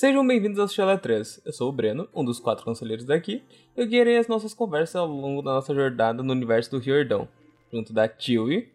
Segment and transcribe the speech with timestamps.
[0.00, 1.42] Sejam bem-vindos ao Chalé 3.
[1.44, 3.44] Eu sou o Breno, um dos quatro conselheiros daqui,
[3.76, 7.28] e eu guiarei as nossas conversas ao longo da nossa jornada no universo do Riordão,
[7.70, 8.72] junto da Tilly.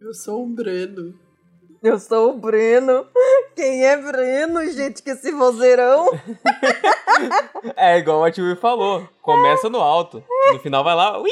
[0.00, 1.14] Eu sou o Breno.
[1.80, 3.06] Eu sou o Breno.
[3.54, 6.10] Quem é Breno, gente, que esse vozeirão?
[7.76, 11.30] é igual a Tilly falou, começa no alto, no final vai lá, ui!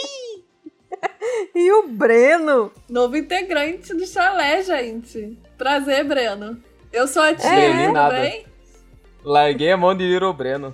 [1.52, 2.70] E o Breno?
[2.88, 5.36] Novo integrante do chalé, gente.
[5.58, 6.62] Prazer, Breno.
[6.92, 8.45] Eu sou a Tia, é, tudo bem?
[9.28, 10.72] Larguei a mão de Little Breno.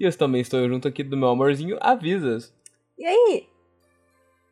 [0.00, 2.50] e eu também estou junto aqui do meu amorzinho Avisas.
[2.96, 3.46] E aí?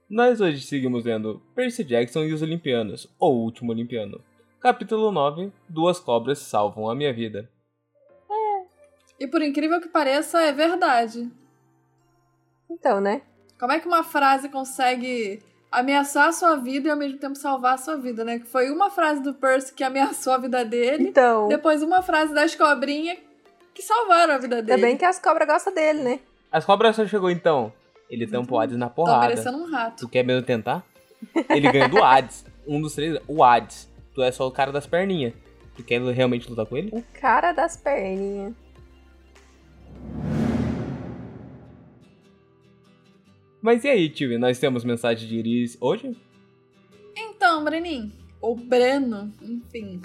[0.07, 4.23] Nós hoje seguimos vendo Percy Jackson e os Olimpianos, ou Último Olimpiano.
[4.61, 7.51] Capítulo 9 Duas cobras salvam a minha vida.
[8.31, 8.67] É.
[9.21, 11.27] E por incrível que pareça, é verdade.
[12.69, 13.23] Então, né?
[13.59, 17.75] Como é que uma frase consegue ameaçar a sua vida e ao mesmo tempo salvar
[17.75, 18.39] a sua vida, né?
[18.39, 21.09] Que foi uma frase do Percy que ameaçou a vida dele.
[21.09, 21.49] Então.
[21.49, 23.19] Depois uma frase das cobrinhas
[23.75, 24.73] que salvaram a vida dele.
[24.73, 26.21] Ainda bem que as cobras gostam dele, né?
[26.51, 27.73] As cobras só chegou então.
[28.09, 29.21] Ele tampou o Hades na porrada.
[29.21, 30.07] Tá parecendo um rato.
[30.07, 30.85] Tu quer mesmo tentar?
[31.51, 32.45] Ele ganha do Hades.
[32.67, 33.89] Um dos três, o Hades.
[34.15, 35.35] Tu é só o cara das perninhas.
[35.77, 36.91] Tu quer realmente lutar com ele?
[36.93, 38.55] O cara das perninhas.
[43.61, 44.39] Mas e aí, tio?
[44.39, 46.17] Nós temos mensagem de Iris hoje?
[47.17, 50.01] Então, Brenin, ou Breno, enfim.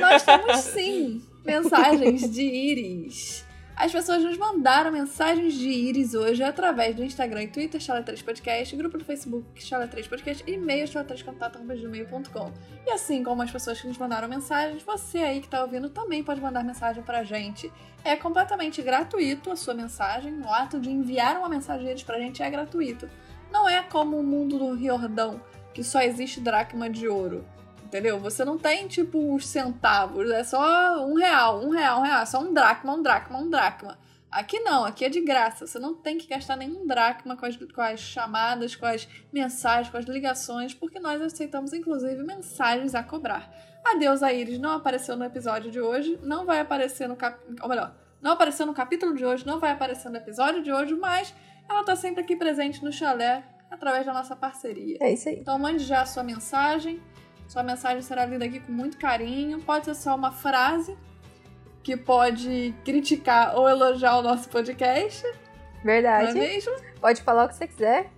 [0.00, 3.45] nós temos sim mensagens de Iris.
[3.76, 8.74] As pessoas nos mandaram mensagens de íris hoje através do Instagram e Twitter, Chala3 Podcast,
[8.74, 12.52] grupo do Facebook, Chala3 Podcast e-mail, chala3contato.gmail.com.
[12.86, 16.24] E assim como as pessoas que nos mandaram mensagens, você aí que tá ouvindo também
[16.24, 17.70] pode mandar mensagem pra gente.
[18.02, 22.42] É completamente gratuito a sua mensagem, o ato de enviar uma mensagem deles pra gente
[22.42, 23.06] é gratuito.
[23.52, 25.38] Não é como o mundo do Riordão,
[25.74, 27.44] que só existe dracma de ouro
[27.86, 28.18] entendeu?
[28.20, 32.26] Você não tem, tipo, os centavos, é só um real, um real, um real, é
[32.26, 33.98] só um dracma, um dracma, um dracma.
[34.30, 35.66] Aqui não, aqui é de graça.
[35.66, 39.88] Você não tem que gastar nenhum dracma com as, com as chamadas, com as mensagens,
[39.88, 43.50] com as ligações, porque nós aceitamos, inclusive, mensagens a cobrar.
[43.84, 47.38] A deusa Iris não apareceu no episódio de hoje, não vai aparecer no cap...
[47.62, 50.94] ou melhor, não apareceu no capítulo de hoje, não vai aparecer no episódio de hoje,
[50.94, 51.32] mas
[51.68, 54.98] ela tá sempre aqui presente no chalé através da nossa parceria.
[55.00, 55.36] É isso aí.
[55.38, 57.00] Então mande já a sua mensagem.
[57.48, 59.60] Sua mensagem será lida aqui com muito carinho.
[59.60, 60.96] Pode ser só uma frase
[61.82, 65.24] que pode criticar ou elogiar o nosso podcast.
[65.84, 66.34] Verdade.
[66.34, 66.72] Não é mesmo?
[67.00, 68.10] Pode falar o que você quiser.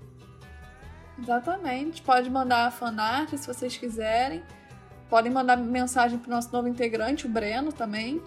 [1.21, 2.01] Exatamente.
[2.01, 4.43] Pode mandar fanart se vocês quiserem.
[5.11, 8.23] Podem mandar mensagem pro nosso novo integrante, o Breno, também.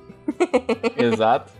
[0.97, 1.51] Exato.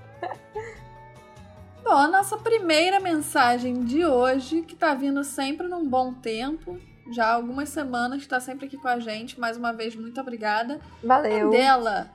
[1.83, 6.79] Bom, a nossa primeira mensagem de hoje, que tá vindo sempre num bom tempo,
[7.13, 9.39] já há algumas semanas, está sempre aqui com a gente.
[9.39, 10.79] Mais uma vez, muito obrigada.
[11.03, 11.49] Valeu.
[11.49, 12.09] Dela.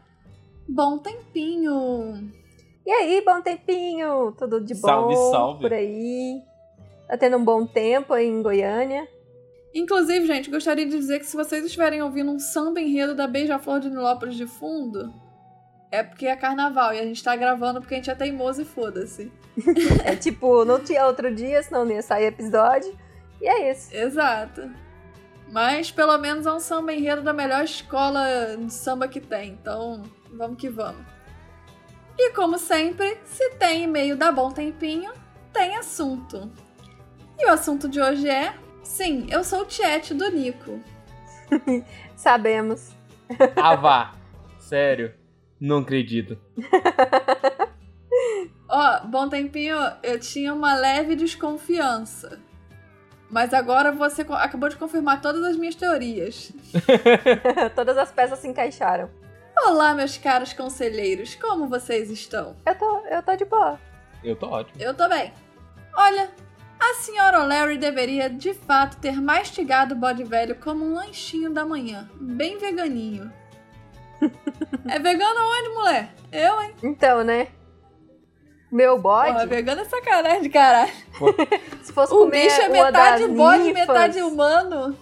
[0.69, 2.31] Bom tempinho.
[2.85, 4.33] E aí, bom tempinho?
[4.39, 5.61] Tudo de bom salve, salve.
[5.61, 6.43] por aí?
[7.09, 9.09] Tá tendo um bom tempo aí em Goiânia?
[9.75, 13.81] Inclusive, gente, gostaria de dizer que se vocês estiverem ouvindo um samba enredo da Beija-Flor
[13.81, 15.13] de Nilópolis de fundo,
[15.91, 18.65] é porque é carnaval e a gente tá gravando porque a gente é teimoso e
[18.65, 19.31] foda-se.
[20.05, 22.97] é tipo, não tinha outro dia, senão não ia sair episódio.
[23.41, 23.95] E é isso.
[23.95, 24.71] Exato.
[25.57, 29.53] Mas pelo menos é um samba enredo da melhor escola de samba que tem.
[29.53, 31.01] Então, vamos que vamos.
[32.19, 35.15] E como sempre, se tem e-mail da Bom Tempinho,
[35.55, 36.53] tem assunto.
[37.39, 40.79] E o assunto de hoje é: sim, eu sou o Tiete do Nico.
[42.15, 42.95] Sabemos.
[43.57, 44.15] Ah, vá.
[44.59, 45.15] Sério.
[45.59, 46.39] Não acredito.
[48.69, 52.39] Ó, oh, Bom Tempinho, eu tinha uma leve desconfiança.
[53.31, 56.53] Mas agora você acabou de confirmar todas as minhas teorias.
[57.75, 59.11] todas as peças se encaixaram.
[59.65, 62.57] Olá, meus caros conselheiros, como vocês estão?
[62.65, 63.81] Eu tô, eu tô de boa.
[64.23, 64.81] Eu tô ótimo.
[64.81, 65.33] Eu tô bem.
[65.97, 66.31] Olha,
[66.79, 71.65] a senhora O'Larry deveria de fato ter mastigado o bode velho como um lanchinho da
[71.65, 73.33] manhã, bem veganinho.
[74.89, 76.15] é vegano onde, mulher?
[76.31, 76.75] Eu, hein?
[76.83, 77.49] Então, né?
[78.71, 79.33] Meu bode?
[79.33, 80.93] Porra, vegano é sacanagem de caralho.
[81.83, 83.87] Se fosse o comer bicho é metade bode, ninfas.
[83.87, 84.97] metade humano.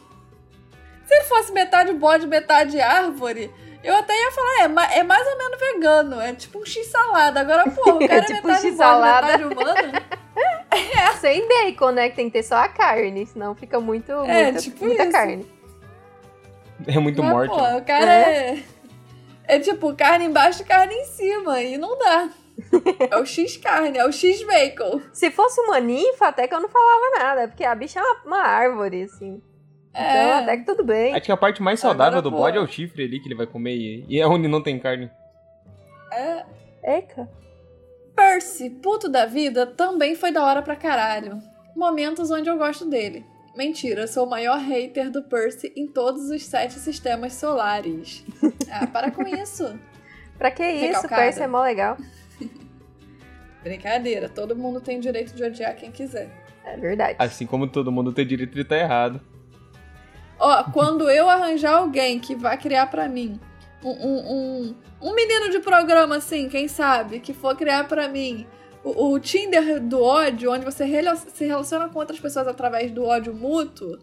[1.07, 3.51] Se ele fosse metade bode, metade árvore,
[3.83, 6.21] eu até ia falar, é, é mais ou menos vegano.
[6.21, 7.41] É tipo um x-salada.
[7.41, 10.05] Agora, pô, o cara é, tipo é metade um bode, metade humano.
[10.71, 11.13] é.
[11.17, 12.09] Sem bacon, né?
[12.11, 15.47] Que tem que ter só a carne, senão fica muito, é, muita, tipo muita carne.
[16.87, 17.51] É muito Mas, morte.
[17.51, 18.63] Pô, o cara é.
[19.47, 19.57] é...
[19.57, 21.61] é tipo carne embaixo e carne em cima.
[21.61, 22.29] E não dá.
[23.11, 25.01] É o X carne, é o X bacon.
[25.13, 28.23] Se fosse uma ninfa, até que eu não falava nada, porque a bicha é uma,
[28.25, 29.43] uma árvore, assim.
[29.93, 30.11] É.
[30.11, 31.15] Então, até que tudo bem.
[31.15, 33.37] Acho que a parte mais saudável Agora, do bode é o chifre ali que ele
[33.37, 35.11] vai comer e, e é onde não tem carne.
[36.13, 36.45] É.
[36.83, 37.29] Eca.
[38.15, 41.41] Percy, puto da vida, também foi da hora pra caralho.
[41.75, 43.25] Momentos onde eu gosto dele.
[43.57, 48.25] Mentira, sou o maior hater do Percy em todos os sete sistemas solares.
[48.77, 49.79] Ah, para com isso.
[50.37, 51.07] pra que isso?
[51.07, 51.97] Percy é mó legal.
[53.65, 56.31] Brincadeira, todo mundo tem direito de odiar quem quiser.
[56.63, 57.17] É verdade.
[57.19, 59.21] Assim como todo mundo tem direito de estar errado.
[60.39, 63.41] Ó, quando eu arranjar alguém que vai criar para mim
[63.83, 68.47] um, um, um, um, menino de programa, assim, quem sabe, que for criar para mim
[68.83, 70.85] o, o, Tinder do ódio, onde você
[71.35, 73.99] se relaciona com outras pessoas através do ódio mútuo,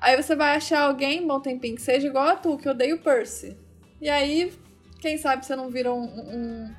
[0.00, 2.98] aí você vai achar alguém, bom tempinho, que seja igual a tu, que odeia o
[2.98, 3.56] Percy.
[4.00, 4.52] E aí,
[5.00, 6.74] quem sabe você não vira um, um,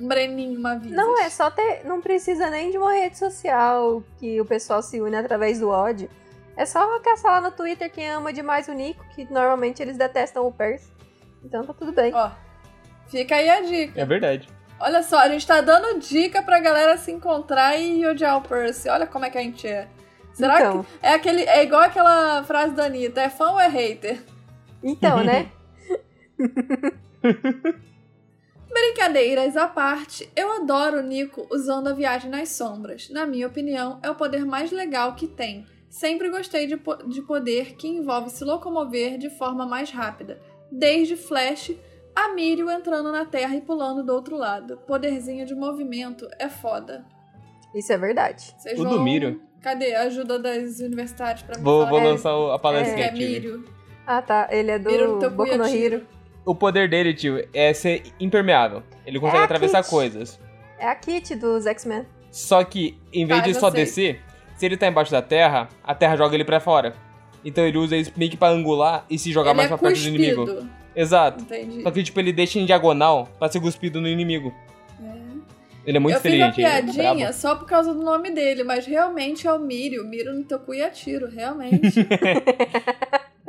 [0.00, 0.96] um Breninho, uma vida.
[0.96, 1.84] Não, é só ter.
[1.84, 6.08] Não precisa nem de uma rede social que o pessoal se une através do ódio.
[6.56, 10.46] É só caçar lá no Twitter quem ama demais o Nico, que normalmente eles detestam
[10.46, 10.90] o Percy.
[11.44, 12.12] Então tá tudo bem.
[12.14, 12.30] Ó,
[13.08, 14.00] fica aí a dica.
[14.00, 14.48] É verdade.
[14.78, 18.88] Olha só, a gente tá dando dica pra galera se encontrar e odiar o Percy.
[18.88, 19.88] Olha como é que a gente é.
[20.32, 20.82] Será então.
[20.82, 24.20] que é aquele é igual aquela frase da Anitta, é fã ou é hater?
[24.82, 25.50] Então, né?
[28.80, 33.10] Brincadeiras à parte, eu adoro o Nico usando a viagem nas sombras.
[33.10, 35.66] Na minha opinião, é o poder mais legal que tem.
[35.90, 40.40] Sempre gostei de, po de poder que envolve se locomover de forma mais rápida,
[40.72, 41.72] desde Flash
[42.16, 44.78] a Mirio entrando na Terra e pulando do outro lado.
[44.86, 47.04] Poderzinho de movimento é foda.
[47.74, 48.54] Isso é verdade.
[48.56, 48.94] Vocês o vão...
[48.94, 49.42] do Mirio.
[49.60, 51.62] Cadê a ajuda das universitárias pra mim?
[51.62, 53.62] Vou, vou lançar a palestra é, é Mirio.
[54.06, 54.48] Ah, tá.
[54.50, 56.06] Ele é do Boku no Hiro.
[56.44, 58.82] O poder dele, tio, é ser impermeável.
[59.06, 59.90] Ele consegue é atravessar Kit.
[59.90, 60.40] coisas.
[60.78, 62.06] É a Kit dos X-Men.
[62.30, 63.80] Só que, em vez ah, de só sei.
[63.80, 64.20] descer,
[64.56, 66.94] se ele tá embaixo da terra, a terra joga ele pra fora.
[67.44, 69.88] Então ele usa isso meio que pra angular e se jogar ele mais é pra
[69.88, 70.66] perto do inimigo.
[70.94, 71.42] Exato.
[71.42, 71.82] Entendi.
[71.82, 74.52] Só que, tipo, ele deixa em diagonal pra ser cuspido no inimigo.
[75.02, 75.20] É.
[75.86, 76.48] Ele é muito eu inteligente.
[76.48, 79.52] Eu fiz a é piadinha é só por causa do nome dele, mas realmente é
[79.52, 80.04] o Miro.
[80.04, 82.06] Miro no teu cu e atiro, realmente.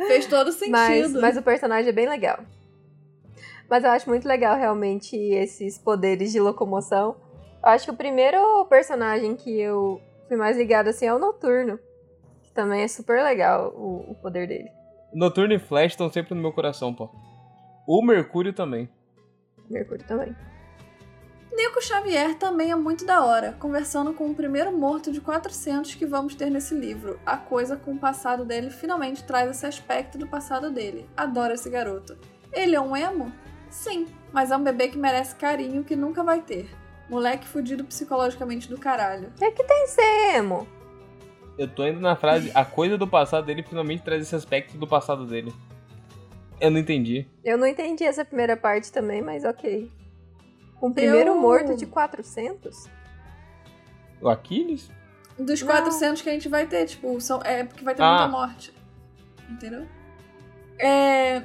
[0.07, 0.71] Fez todo sentido.
[0.71, 2.39] Mas, mas o personagem é bem legal.
[3.71, 7.15] Mas eu acho muito legal, realmente, esses poderes de locomoção.
[7.63, 11.79] Eu acho que o primeiro personagem que eu fui mais ligado assim é o Noturno.
[12.44, 14.69] Que também é super legal o, o poder dele.
[15.13, 17.09] Noturno e Flash estão sempre no meu coração, pô.
[17.88, 18.89] O Mercúrio também.
[19.69, 20.35] Mercúrio também.
[21.53, 26.06] Nico Xavier também é muito da hora, conversando com o primeiro morto de 400 que
[26.06, 27.17] vamos ter nesse livro.
[27.25, 31.09] A coisa com o passado dele finalmente traz esse aspecto do passado dele.
[31.15, 32.17] Adoro esse garoto.
[32.51, 33.31] Ele é um emo?
[33.71, 36.69] Sim, mas é um bebê que merece carinho que nunca vai ter.
[37.09, 39.31] Moleque fudido psicologicamente do caralho.
[39.39, 40.68] É que tem ser emo.
[41.57, 44.85] Eu tô indo na frase, a coisa do passado dele finalmente traz esse aspecto do
[44.85, 45.53] passado dele.
[46.59, 47.25] Eu não entendi.
[47.44, 49.89] Eu não entendi essa primeira parte também, mas ok.
[50.79, 51.39] O primeiro eu...
[51.39, 52.89] morto de 400?
[54.21, 54.91] O Aquiles?
[55.39, 56.24] Dos 400 não.
[56.24, 58.12] que a gente vai ter, tipo, são, é porque vai ter ah.
[58.12, 58.74] muita morte.
[59.50, 59.88] Entendeu?
[60.77, 61.41] É...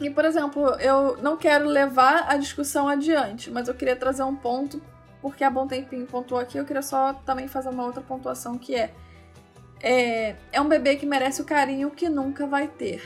[0.00, 4.34] E, por exemplo, eu não quero levar a discussão adiante, mas eu queria trazer um
[4.34, 4.82] ponto,
[5.22, 8.74] porque a Bom Tempinho pontuou aqui, eu queria só também fazer uma outra pontuação, que
[8.74, 8.92] é,
[9.80, 13.02] é, é um bebê que merece o carinho que nunca vai ter.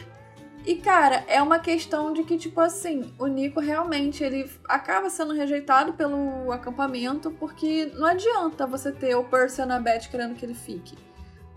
[0.67, 5.33] E, cara, é uma questão de que, tipo assim, o Nico realmente ele acaba sendo
[5.33, 10.45] rejeitado pelo acampamento porque não adianta você ter o Percy e a Beth querendo que
[10.45, 10.97] ele fique.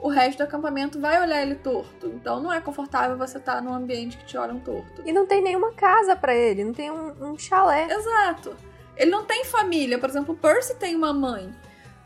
[0.01, 2.07] O resto do acampamento vai olhar ele torto.
[2.07, 5.03] Então não é confortável você estar tá num ambiente que te olham torto.
[5.05, 7.87] E não tem nenhuma casa para ele, não tem um, um chalé.
[7.89, 8.55] Exato.
[8.97, 9.99] Ele não tem família.
[9.99, 11.53] Por exemplo, o Percy tem uma mãe.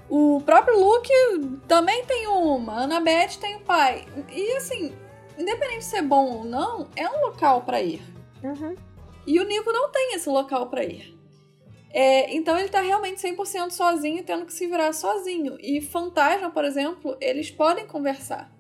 [0.10, 1.12] O próprio Luke
[1.68, 2.74] também tem uma.
[2.74, 4.06] A Annabeth tem o um pai.
[4.32, 4.94] E assim,
[5.38, 8.02] independente de ser bom ou não, é um local para ir.
[8.44, 8.76] Uhum.
[9.26, 11.15] E o Nico não tem esse local para ir.
[11.98, 15.56] É, então ele tá realmente 100% sozinho, tendo que se virar sozinho.
[15.62, 18.54] E fantasma, por exemplo, eles podem conversar.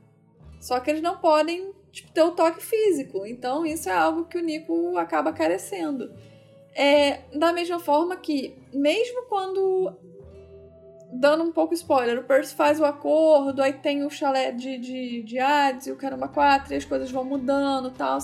[0.57, 3.25] Só que eles não podem tipo, ter o toque físico.
[3.25, 6.13] Então isso é algo que o Nico acaba carecendo.
[6.73, 9.93] É, da mesma forma que, mesmo quando.
[11.11, 15.23] Dando um pouco spoiler, o Percy faz o acordo, aí tem o chalé de, de,
[15.23, 18.17] de Hades e o Caramba 4, e as coisas vão mudando e tal.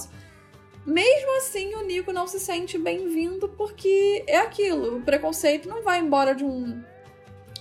[0.85, 4.97] Mesmo assim, o Nico não se sente bem-vindo porque é aquilo.
[4.97, 6.81] O preconceito não vai embora de um,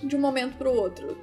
[0.01, 1.17] de um momento para o outro.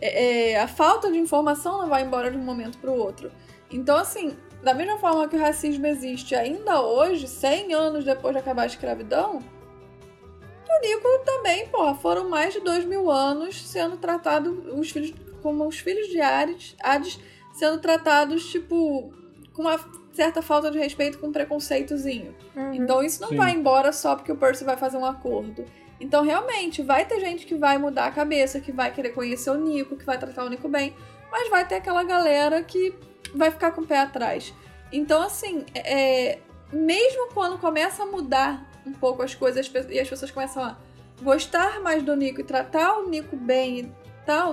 [0.00, 3.30] É, é, a falta de informação não vai embora de um momento para o outro.
[3.70, 8.40] Então, assim, da mesma forma que o racismo existe ainda hoje, 100 anos depois de
[8.40, 9.38] acabar a escravidão,
[10.68, 15.66] o Nico também, porra, foram mais de dois mil anos sendo tratado os filhos como
[15.66, 17.18] os filhos de Ares, Hades
[17.52, 19.12] sendo tratados, tipo,
[19.52, 19.78] com uma
[20.12, 22.34] certa falta de respeito com um preconceitozinho.
[22.54, 22.74] Uhum.
[22.74, 23.36] Então isso não Sim.
[23.36, 25.64] vai embora só porque o Percy vai fazer um acordo.
[26.00, 29.56] Então realmente vai ter gente que vai mudar a cabeça, que vai querer conhecer o
[29.56, 30.94] Nico, que vai tratar o Nico bem,
[31.30, 32.94] mas vai ter aquela galera que
[33.34, 34.52] vai ficar com o pé atrás.
[34.92, 36.38] Então assim, é,
[36.72, 40.76] mesmo quando começa a mudar um pouco as coisas e as pessoas começam a
[41.22, 43.92] gostar mais do Nico e tratar o Nico bem e
[44.26, 44.52] tal,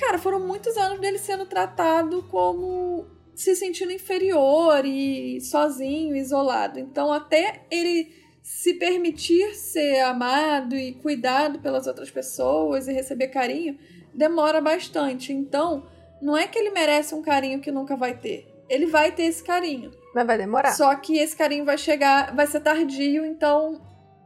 [0.00, 3.06] cara, foram muitos anos dele sendo tratado como
[3.38, 6.80] se sentindo inferior e sozinho, isolado.
[6.80, 13.78] Então, até ele se permitir ser amado e cuidado pelas outras pessoas e receber carinho,
[14.12, 15.32] demora bastante.
[15.32, 15.86] Então,
[16.20, 18.52] não é que ele merece um carinho que nunca vai ter.
[18.68, 19.92] Ele vai ter esse carinho.
[20.12, 20.72] Mas vai demorar.
[20.72, 23.80] Só que esse carinho vai chegar, vai ser tardio, então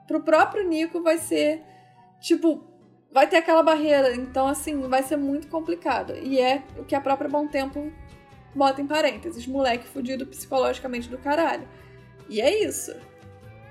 [0.09, 1.63] pro próprio Nico vai ser
[2.19, 2.65] tipo,
[3.13, 6.15] vai ter aquela barreira, então assim, vai ser muito complicado.
[6.17, 7.93] E é o que a própria Bom Tempo
[8.55, 11.67] bota em parênteses, moleque fudido psicologicamente do caralho.
[12.29, 12.95] E é isso.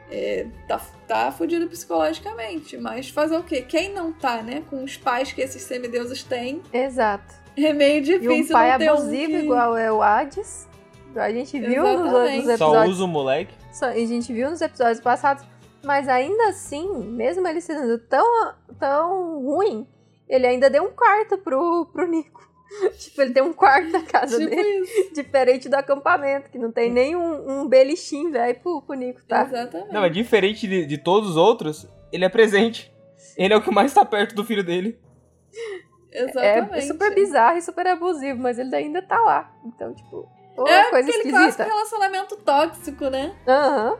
[0.10, 3.62] É, tá, tá fudido psicologicamente, mas fazer o quê?
[3.62, 4.62] Quem não tá, né?
[4.70, 7.34] Com os pais que esses semideuses têm, Exato.
[7.58, 10.68] é meio E difícil um pai não ter um abusivo que- igual é o Hades.
[11.16, 12.36] A gente viu nos, Exatamente.
[12.48, 12.96] nos Só episódios.
[12.96, 13.54] usa o moleque.
[13.72, 15.46] Só- a gente viu nos episódios passados.
[15.84, 19.88] Mas ainda assim, mesmo ele sendo tão, tão ruim,
[20.30, 22.41] ele ainda deu um quarto pro, pro Nico.
[22.98, 24.80] tipo, ele tem um quarto na casa Tipo dele.
[24.80, 25.14] isso.
[25.14, 29.44] Diferente do acampamento, que não tem nem um, um belichinho, velho, pro, pro Nico, tá?
[29.44, 29.94] Exatamente.
[29.94, 32.92] Não, é diferente de, de todos os outros, ele é presente.
[33.38, 35.00] Ele é o que mais tá perto do filho dele.
[36.12, 36.74] Exatamente.
[36.78, 39.52] É super bizarro e super abusivo, mas ele ainda tá lá.
[39.66, 41.38] Então, tipo, pô, É coisa aquele esquisita.
[41.40, 43.36] clássico relacionamento tóxico, né?
[43.48, 43.98] Aham.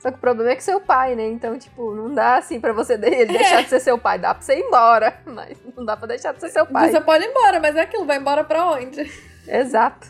[0.00, 1.28] Só que o problema é que seu pai, né?
[1.28, 4.18] Então, tipo, não dá assim pra você ele deixar de ser seu pai.
[4.18, 6.90] Dá pra você ir embora, mas não dá pra deixar de ser seu pai.
[6.90, 9.12] Você pode ir embora, mas é aquilo, vai embora pra onde?
[9.46, 10.08] Exato.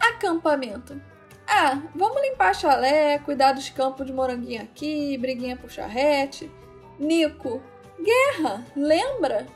[0.00, 1.00] Acampamento.
[1.46, 6.50] Ah, vamos limpar chalé, cuidar dos campos de moranguinho aqui, briguinha por charrete.
[6.98, 7.62] Nico,
[8.00, 9.46] guerra, lembra?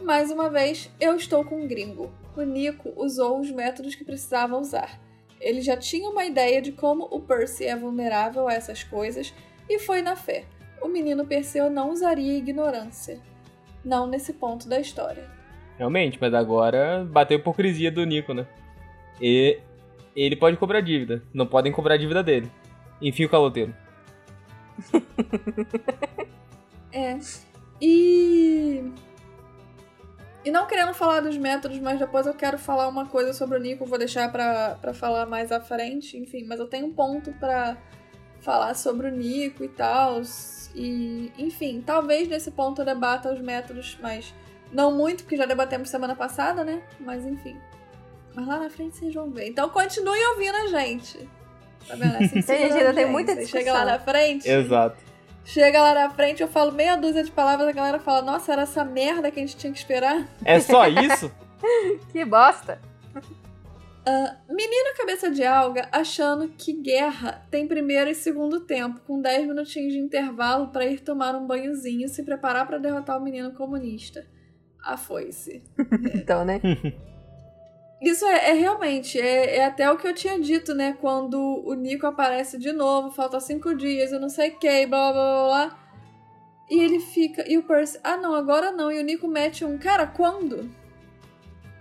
[0.00, 2.10] Mais uma vez, eu estou com um gringo.
[2.34, 5.01] O Nico usou os métodos que precisava usar.
[5.42, 9.34] Ele já tinha uma ideia de como o Percy é vulnerável a essas coisas
[9.68, 10.44] e foi na fé.
[10.80, 13.20] O menino Perseu não usaria ignorância.
[13.84, 15.28] Não nesse ponto da história.
[15.76, 18.46] Realmente, mas agora bateu a hipocrisia do Nico, né?
[19.20, 19.58] E
[20.14, 21.22] ele pode cobrar dívida.
[21.34, 22.50] Não podem cobrar a dívida dele.
[23.00, 23.74] Enfim, o caloteiro.
[26.92, 27.18] É.
[27.80, 28.92] E.
[30.44, 33.60] E não querendo falar dos métodos, mas depois eu quero falar uma coisa sobre o
[33.60, 37.32] Nico, vou deixar pra, pra falar mais à frente, enfim, mas eu tenho um ponto
[37.34, 37.76] pra
[38.40, 40.20] falar sobre o Nico e tal.
[40.74, 44.34] E, enfim, talvez nesse ponto eu debata os métodos, mas
[44.72, 46.82] não muito, porque já debatemos semana passada, né?
[46.98, 47.56] Mas enfim.
[48.34, 49.46] Mas lá na frente vocês vão ver.
[49.46, 51.28] Então continuem ouvindo a gente.
[51.86, 52.16] Tá vendo?
[52.16, 53.98] Assim, A gente ainda tem muita Você Chega lá discussão.
[54.06, 54.48] na frente.
[54.48, 55.11] Exato.
[55.44, 58.62] Chega lá na frente, eu falo meia dúzia de palavras, a galera fala, nossa, era
[58.62, 60.28] essa merda que a gente tinha que esperar.
[60.44, 61.30] É só isso?
[62.10, 62.80] Que bosta.
[64.48, 69.92] Menino cabeça de alga achando que guerra tem primeiro e segundo tempo, com 10 minutinhos
[69.92, 74.26] de intervalo pra ir tomar um banhozinho e se preparar pra derrotar o menino comunista.
[74.82, 75.62] A foice.
[76.14, 76.60] Então, né?
[78.02, 80.96] Isso é, é realmente, é, é até o que eu tinha dito, né?
[81.00, 85.12] Quando o Nico aparece de novo, falta cinco dias, eu não sei o que, blá
[85.12, 85.78] blá blá blá.
[86.68, 87.44] E ele fica.
[87.48, 88.90] E o Percy, ah não, agora não.
[88.90, 90.68] E o Nico mete um, cara, quando?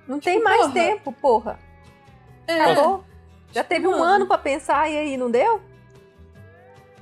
[0.07, 0.73] Não tem Tipo, mais porra.
[0.73, 1.59] tempo, porra.
[2.47, 3.03] É, Acabou.
[3.53, 5.61] Já teve um ano pra pensar e aí não deu?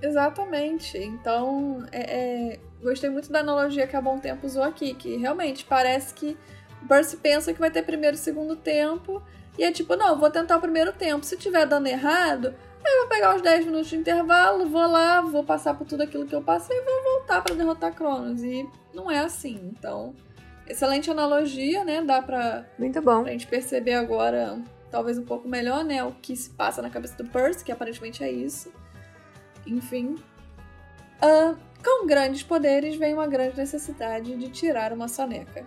[0.02, 0.98] exatamente.
[0.98, 5.66] Então, é, é, gostei muito da analogia que a Bom Tempo usou aqui, que realmente
[5.66, 6.38] parece que
[6.82, 9.22] o Percy pensa que vai ter primeiro e segundo tempo.
[9.58, 11.26] E é tipo, não, vou tentar o primeiro tempo.
[11.26, 12.56] Se tiver dando errado,
[12.86, 16.04] aí eu vou pegar os 10 minutos de intervalo, vou lá, vou passar por tudo
[16.04, 18.42] aquilo que eu passei e vou voltar pra derrotar Cronos.
[18.42, 19.60] E não é assim.
[19.78, 20.16] Então,
[20.68, 22.02] excelente analogia, né?
[22.02, 23.24] Dá pra, Muito bom.
[23.24, 24.58] pra gente perceber agora,
[24.90, 26.04] talvez um pouco melhor, né?
[26.04, 28.72] O que se passa na cabeça do Percy, que aparentemente é isso.
[29.68, 30.16] Enfim.
[31.22, 35.66] Ah, com grandes poderes vem uma grande necessidade de tirar uma soneca.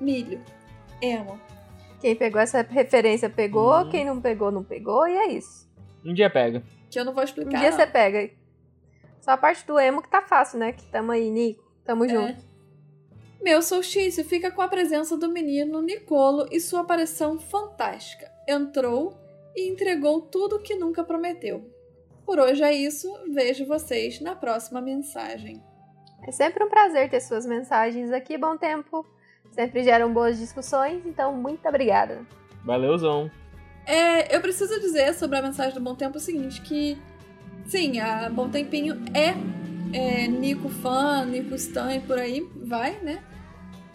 [0.00, 0.40] Milho.
[1.00, 1.40] Emo.
[2.00, 3.90] Quem pegou essa referência pegou, Hum.
[3.90, 5.66] quem não pegou, não pegou, e é isso.
[6.04, 6.62] Um dia pega.
[6.90, 7.58] Que eu não vou Um explicar.
[7.58, 7.76] dia não.
[7.76, 8.30] você pega.
[9.20, 10.72] Só a parte do emo que tá fácil, né?
[10.72, 11.64] Que tamo aí, Nico.
[11.84, 12.08] Tamo É.
[12.08, 12.44] junto.
[13.42, 18.30] Meu solstício fica com a presença do menino Nicolo e sua aparição fantástica.
[18.48, 19.16] Entrou
[19.54, 21.70] e entregou tudo o que nunca prometeu.
[22.24, 25.62] Por hoje é isso, vejo vocês na próxima mensagem.
[26.26, 29.06] É sempre um prazer ter suas mensagens aqui, bom tempo.
[29.56, 32.20] Sempre geram boas discussões, então muito obrigada.
[32.62, 33.30] Valeuzão.
[33.86, 36.98] É, eu preciso dizer sobre a mensagem do Bom Tempo o seguinte, que
[37.64, 39.34] sim, a Bom Tempinho é,
[39.96, 43.22] é Nico fã, Nico Stan e por aí vai, né?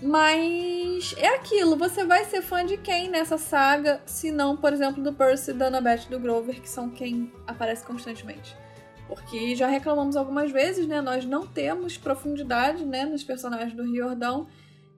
[0.02, 5.04] Mas é aquilo, você vai ser fã de quem nessa saga, se não, por exemplo,
[5.04, 8.58] do Percy, da Annabeth e do Grover, que são quem aparece constantemente.
[9.08, 11.02] Porque já reclamamos algumas vezes, né?
[11.02, 14.48] Nós não temos profundidade, né, nos personagens do Riordão.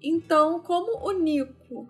[0.03, 1.89] Então, como o Nico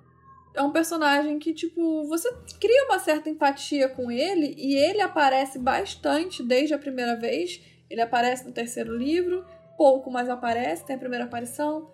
[0.53, 5.57] é um personagem que, tipo, você cria uma certa empatia com ele e ele aparece
[5.57, 7.59] bastante desde a primeira vez.
[7.89, 9.43] Ele aparece no terceiro livro,
[9.75, 11.89] pouco mais aparece, tem a primeira aparição.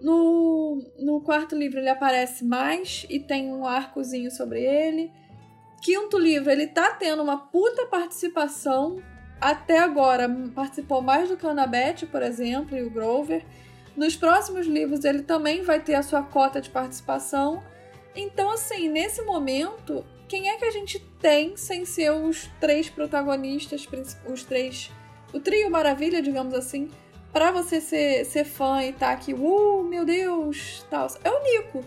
[0.00, 5.12] No, no quarto livro ele aparece mais e tem um arcozinho sobre ele.
[5.82, 9.02] Quinto livro, ele tá tendo uma puta participação.
[9.38, 13.44] Até agora, participou mais do que a Annabeth, por exemplo, e o Grover.
[14.00, 17.62] Nos próximos livros, ele também vai ter a sua cota de participação.
[18.16, 23.86] Então, assim, nesse momento, quem é que a gente tem sem ser os três protagonistas,
[24.26, 24.90] os três.
[25.34, 26.88] O trio Maravilha, digamos assim,
[27.30, 31.84] para você ser, ser fã e tá aqui, uh, meu Deus, tal, é o Nico.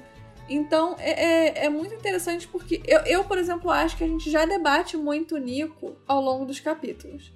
[0.48, 4.30] Então é, é, é, muito interessante porque eu, eu, por exemplo, acho que a gente
[4.30, 7.34] já debate muito o Nico ao longo dos capítulos.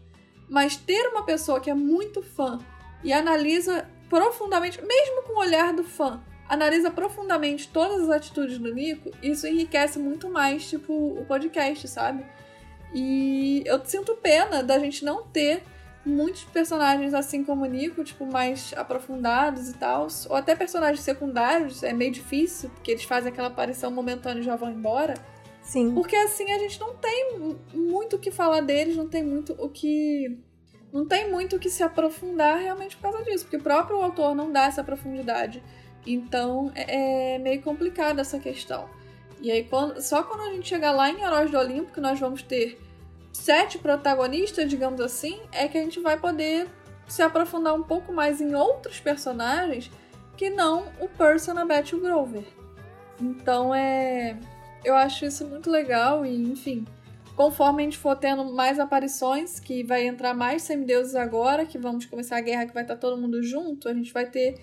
[0.48, 2.60] Mas ter uma pessoa que é muito fã
[3.04, 8.74] e analisa profundamente, mesmo com o olhar do fã, analisa profundamente todas as atitudes do
[8.74, 12.26] Nico, isso enriquece muito mais, tipo, o podcast, sabe?
[12.94, 15.62] E eu sinto pena da gente não ter
[16.06, 20.08] muitos personagens assim como o Nico, tipo, mais aprofundados e tal.
[20.30, 24.56] Ou até personagens secundários, é meio difícil, porque eles fazem aquela aparição momentânea e já
[24.56, 25.16] vão embora.
[25.62, 25.94] Sim.
[25.94, 29.70] Porque assim a gente não tem muito o que falar deles, não tem muito o
[29.70, 30.40] que.
[30.92, 34.52] Não tem muito que se aprofundar realmente por causa disso, porque o próprio autor não
[34.52, 35.62] dá essa profundidade.
[36.06, 38.90] Então é, é meio complicada essa questão.
[39.42, 42.20] E aí, quando, só quando a gente chegar lá em Heróis do Olimpo, que nós
[42.20, 42.80] vamos ter
[43.32, 46.68] sete protagonistas, digamos assim, é que a gente vai poder
[47.08, 49.92] se aprofundar um pouco mais em outros personagens
[50.36, 52.46] que não o e o Grover.
[53.20, 54.38] Então é.
[54.84, 56.86] Eu acho isso muito legal e, enfim,
[57.38, 62.04] conforme a gente for tendo mais aparições, que vai entrar mais semideuses agora, que vamos
[62.08, 64.60] começar a guerra que vai estar todo mundo junto, a gente vai ter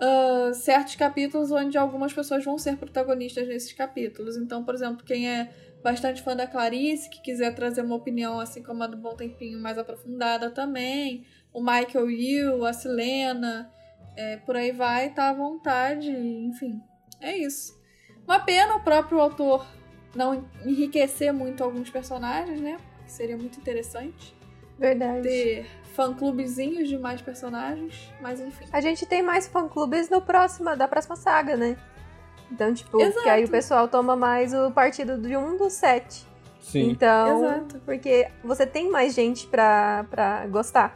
[0.00, 4.38] uh, certos capítulos onde algumas pessoas vão ser protagonistas nesses capítulos.
[4.38, 5.50] Então, por exemplo, quem é
[5.82, 9.60] bastante fã da Clarice, que quiser trazer uma opinião, assim como a do Bom Tempinho,
[9.60, 11.26] mais aprofundada também.
[11.52, 13.70] O Michael Will, a Silena,
[14.16, 16.80] é, por aí vai, tá à vontade, enfim.
[17.20, 17.78] É isso.
[18.26, 19.66] Uma pena o próprio autor
[20.14, 22.76] não enriquecer muito alguns personagens, né?
[23.04, 24.34] Que seria muito interessante.
[24.78, 25.22] Verdade.
[25.22, 28.64] Ter fã-clubezinhos de mais personagens, mas enfim.
[28.72, 31.76] A gente tem mais fã-clubes no próximo, da próxima saga, né?
[32.50, 33.22] Então, tipo, Exato.
[33.22, 36.26] que aí o pessoal toma mais o partido de um dos sete.
[36.60, 36.90] Sim.
[36.90, 37.80] Então, Exato.
[37.84, 40.94] porque você tem mais gente pra, pra gostar.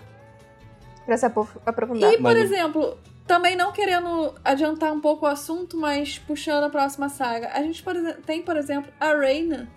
[1.07, 2.13] Pra se aprof- aprofundar.
[2.13, 2.99] E, por Mas- exemplo,
[3.29, 7.51] também não querendo adiantar um pouco o assunto, mas puxando a próxima saga.
[7.53, 7.95] A gente por
[8.27, 9.69] tem, por exemplo, a Reina.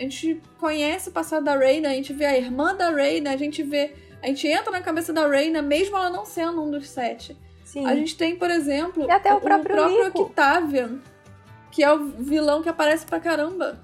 [0.00, 3.36] A gente conhece o passado da Reina, a gente vê a irmã da Reina, a
[3.36, 3.94] gente vê.
[4.20, 7.36] A gente entra na cabeça da Reina, mesmo ela não sendo um dos sete.
[7.64, 7.86] Sim.
[7.86, 10.22] A gente tem, por exemplo, E até o próprio Nico.
[10.22, 10.98] Octavian,
[11.70, 13.78] que é o vilão que aparece pra caramba.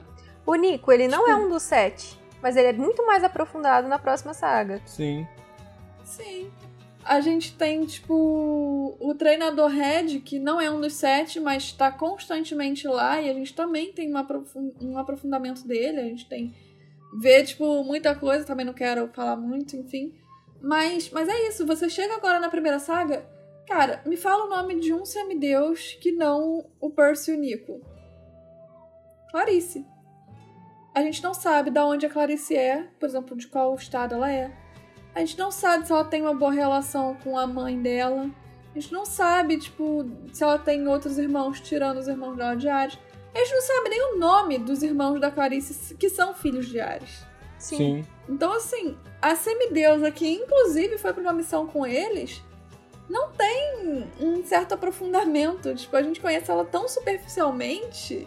[0.47, 2.19] O Nico, ele não Tipo- é um dos sete.
[2.43, 4.81] Mas ele é muito mais aprofundado na próxima saga.
[4.87, 5.27] Sim.
[6.05, 6.51] Sim.
[7.11, 11.91] A gente tem, tipo, o treinador Red, que não é um dos sete, mas tá
[11.91, 14.25] constantemente lá, e a gente também tem uma
[14.81, 16.55] um aprofundamento dele, a gente tem.
[17.19, 20.15] Vê, tipo, muita coisa, também não quero falar muito, enfim.
[20.63, 23.29] Mas, mas é isso, você chega agora na primeira saga,
[23.67, 27.81] cara, me fala o nome de um semideus que não o Percy e o Nico.
[29.33, 29.85] Clarice.
[30.95, 34.31] A gente não sabe da onde a Clarice é, por exemplo, de qual estado ela
[34.31, 34.60] é.
[35.21, 38.31] A gente não sabe se ela tem uma boa relação com a mãe dela.
[38.75, 42.71] A gente não sabe, tipo, se ela tem outros irmãos, tirando os irmãos dela de
[42.71, 42.99] Ares.
[43.35, 46.81] A gente não sabe nem o nome dos irmãos da Clarice que são filhos de
[46.81, 47.23] Ares.
[47.59, 48.03] Sim.
[48.27, 52.43] Então, assim, a semideusa, que inclusive foi pra uma missão com eles,
[53.07, 55.75] não tem um certo aprofundamento.
[55.75, 58.27] Tipo, a gente conhece ela tão superficialmente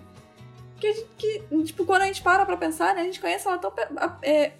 [0.80, 3.48] que, a gente, que tipo, quando a gente para pra pensar, né, a gente conhece
[3.48, 3.74] ela tão.
[4.22, 4.52] é,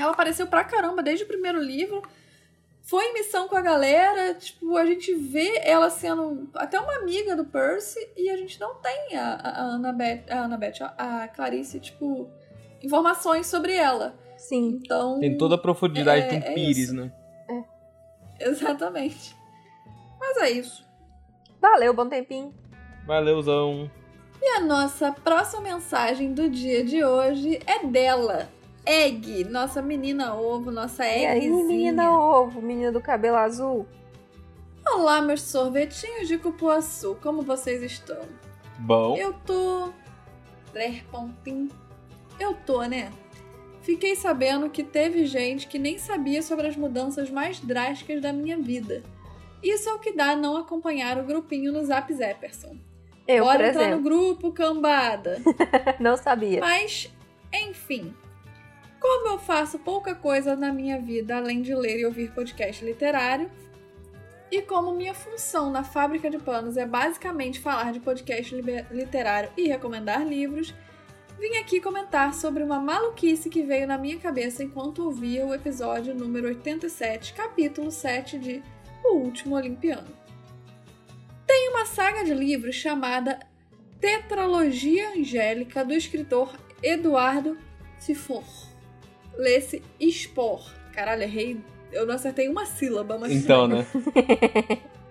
[0.00, 2.02] ela apareceu pra caramba desde o primeiro livro.
[2.82, 7.36] Foi em missão com a galera, tipo, a gente vê ela sendo até uma amiga
[7.36, 11.78] do Percy e a gente não tem a, a, Annabeth, a, Annabeth, a, a Clarice,
[11.78, 12.28] tipo,
[12.82, 14.14] informações sobre ela.
[14.36, 14.80] Sim.
[14.82, 15.20] Então.
[15.20, 16.94] Tem toda a profundidade É- um é pires, isso.
[16.94, 17.12] né?
[18.40, 19.36] Exatamente.
[20.18, 20.84] Mas é isso.
[21.60, 22.54] Valeu, bom tempinho.
[23.06, 23.90] Valeuzão.
[24.40, 28.48] E a nossa próxima mensagem do dia de hoje é dela.
[28.90, 33.86] Egg, nossa menina ovo, nossa E aí, menina ovo, menina do cabelo azul.
[34.84, 38.18] Olá, meus sorvetinhos de cupuaçu, como vocês estão?
[38.80, 39.16] Bom.
[39.16, 39.92] Eu tô.
[41.08, 41.72] Pontinhos.
[42.40, 43.12] Eu tô, né?
[43.80, 48.58] Fiquei sabendo que teve gente que nem sabia sobre as mudanças mais drásticas da minha
[48.58, 49.04] vida.
[49.62, 52.76] Isso é o que dá não acompanhar o grupinho no Zap Zepperson.
[53.28, 55.40] Eu, por Bora entrar no exemplo, grupo, cambada.
[56.00, 56.58] não sabia.
[56.58, 57.08] Mas,
[57.54, 58.12] enfim.
[59.00, 63.50] Como eu faço pouca coisa na minha vida além de ler e ouvir podcast literário,
[64.50, 68.54] e como minha função na fábrica de panos é basicamente falar de podcast
[68.90, 70.74] literário e recomendar livros,
[71.38, 76.14] vim aqui comentar sobre uma maluquice que veio na minha cabeça enquanto ouvia o episódio
[76.14, 78.62] número 87, capítulo 7 de
[79.04, 80.08] O Último Olimpiano.
[81.46, 83.38] Tem uma saga de livros chamada
[84.00, 87.56] Tetralogia Angélica do escritor Eduardo
[87.98, 88.69] Sifor.
[89.36, 90.70] Lê-se Expor.
[90.92, 91.58] Caralho, errei.
[91.92, 93.32] Eu não acertei uma sílaba, mas.
[93.32, 93.86] Então, né?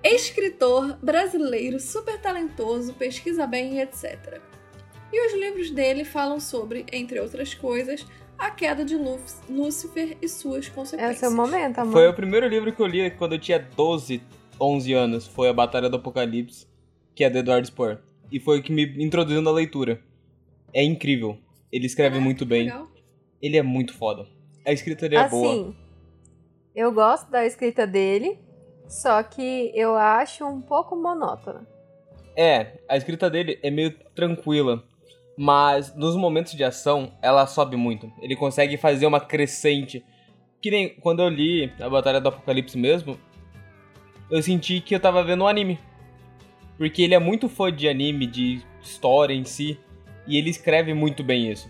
[0.03, 4.39] Escritor brasileiro super talentoso, pesquisa bem e etc.
[5.11, 8.05] E os livros dele falam sobre, entre outras coisas,
[8.37, 8.95] a queda de
[9.49, 11.17] Lúcifer e suas É o consequências.
[11.19, 11.91] seu momento, amor.
[11.91, 14.21] Foi o primeiro livro que eu li quando eu tinha 12,
[14.61, 15.27] 11 anos.
[15.27, 16.65] Foi A Batalha do Apocalipse,
[17.13, 17.97] que é do Eduardo Spohr.
[18.31, 19.99] E foi o que me introduziu na leitura.
[20.73, 21.37] É incrível.
[21.71, 22.65] Ele escreve Ah, muito bem.
[22.65, 22.88] legal.
[23.41, 24.27] Ele é muito foda.
[24.65, 25.51] A escrita dele é boa.
[25.51, 25.75] Assim,
[26.75, 28.39] eu gosto da escrita dele,
[28.87, 31.67] só que eu acho um pouco monótona.
[32.35, 34.83] É, a escrita dele é meio tranquila.
[35.41, 38.11] Mas nos momentos de ação, ela sobe muito.
[38.21, 40.03] Ele consegue fazer uma crescente.
[40.61, 43.17] Que nem quando eu li a Batalha do Apocalipse mesmo,
[44.29, 45.79] eu senti que eu tava vendo um anime.
[46.77, 49.79] Porque ele é muito fã de anime, de história em si.
[50.27, 51.69] E ele escreve muito bem isso.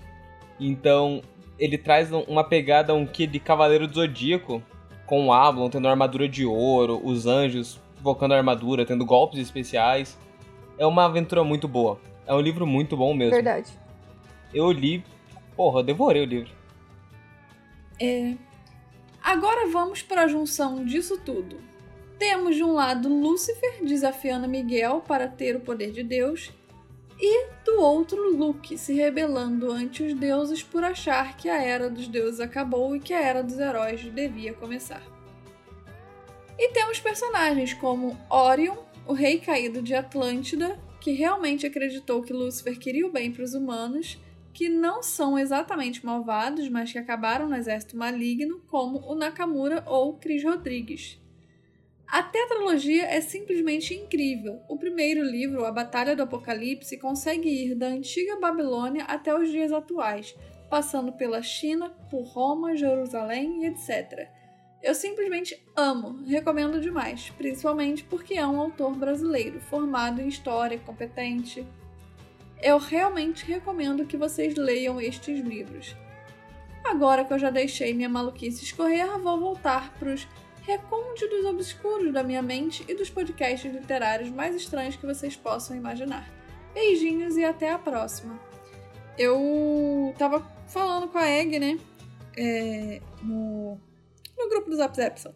[0.60, 1.22] Então,
[1.60, 4.64] ele traz uma pegada, um quê de Cavaleiro do Zodíaco.
[5.06, 10.18] Com o Ablon tendo armadura de ouro, os anjos invocando a armadura, tendo golpes especiais.
[10.78, 12.00] É uma aventura muito boa.
[12.26, 13.34] É um livro muito bom mesmo.
[13.34, 13.72] Verdade.
[14.54, 15.04] Eu li.
[15.56, 16.52] Porra, eu devorei o livro.
[18.00, 18.36] É.
[19.22, 21.58] Agora vamos para a junção disso tudo.
[22.18, 26.52] Temos de um lado Lúcifer desafiando Miguel para ter o poder de Deus,
[27.20, 32.08] e do outro Luke se rebelando ante os deuses por achar que a era dos
[32.08, 35.04] deuses acabou e que a era dos heróis devia começar.
[36.58, 42.78] E temos personagens como Orion, o rei caído de Atlântida, que realmente acreditou que Lúcifer
[42.80, 44.18] queria o bem para os humanos,
[44.54, 50.18] que não são exatamente malvados, mas que acabaram no exército maligno, como o Nakamura ou
[50.18, 51.19] Cris Rodrigues.
[52.12, 54.64] A tetralogia é simplesmente incrível.
[54.68, 59.72] O primeiro livro, A Batalha do Apocalipse, consegue ir da antiga Babilônia até os dias
[59.72, 60.36] atuais,
[60.72, 64.28] passando pela China, por Roma, Jerusalém e etc.
[64.82, 71.64] Eu simplesmente amo, recomendo demais, principalmente porque é um autor brasileiro, formado em história, competente.
[72.60, 75.96] Eu realmente recomendo que vocês leiam estes livros.
[76.84, 80.28] Agora que eu já deixei minha maluquice escorrer, vou voltar para os
[80.70, 86.32] recônditos obscuros da minha mente e dos podcasts literários mais estranhos que vocês possam imaginar.
[86.76, 88.40] Beijinhos e até a próxima.
[89.18, 91.80] Eu tava falando com a Egg, né?
[92.38, 93.80] É, no,
[94.38, 95.34] no grupo do Zap Zapson.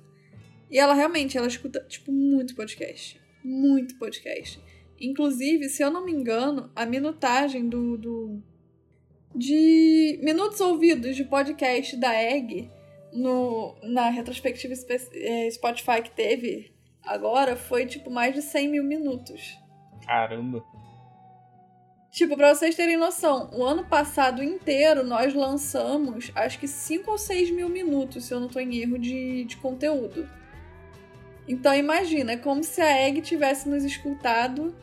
[0.69, 3.19] E ela realmente, ela escuta, tipo, muito podcast.
[3.43, 4.61] Muito podcast.
[5.01, 8.43] Inclusive, se eu não me engano, a minutagem do, do
[9.35, 12.69] de minutos ouvidos de podcast da Egg
[13.13, 14.73] no, na retrospectiva
[15.13, 16.73] eh, Spotify que teve
[17.03, 19.57] agora foi tipo mais de 100 mil minutos.
[20.05, 20.63] Caramba.
[22.11, 27.17] Tipo, pra vocês terem noção, o ano passado inteiro nós lançamos acho que 5 ou
[27.17, 30.29] 6 mil minutos, se eu não tô em erro, de, de conteúdo.
[31.47, 34.75] Então imagina, é como se a Egg tivesse nos escutado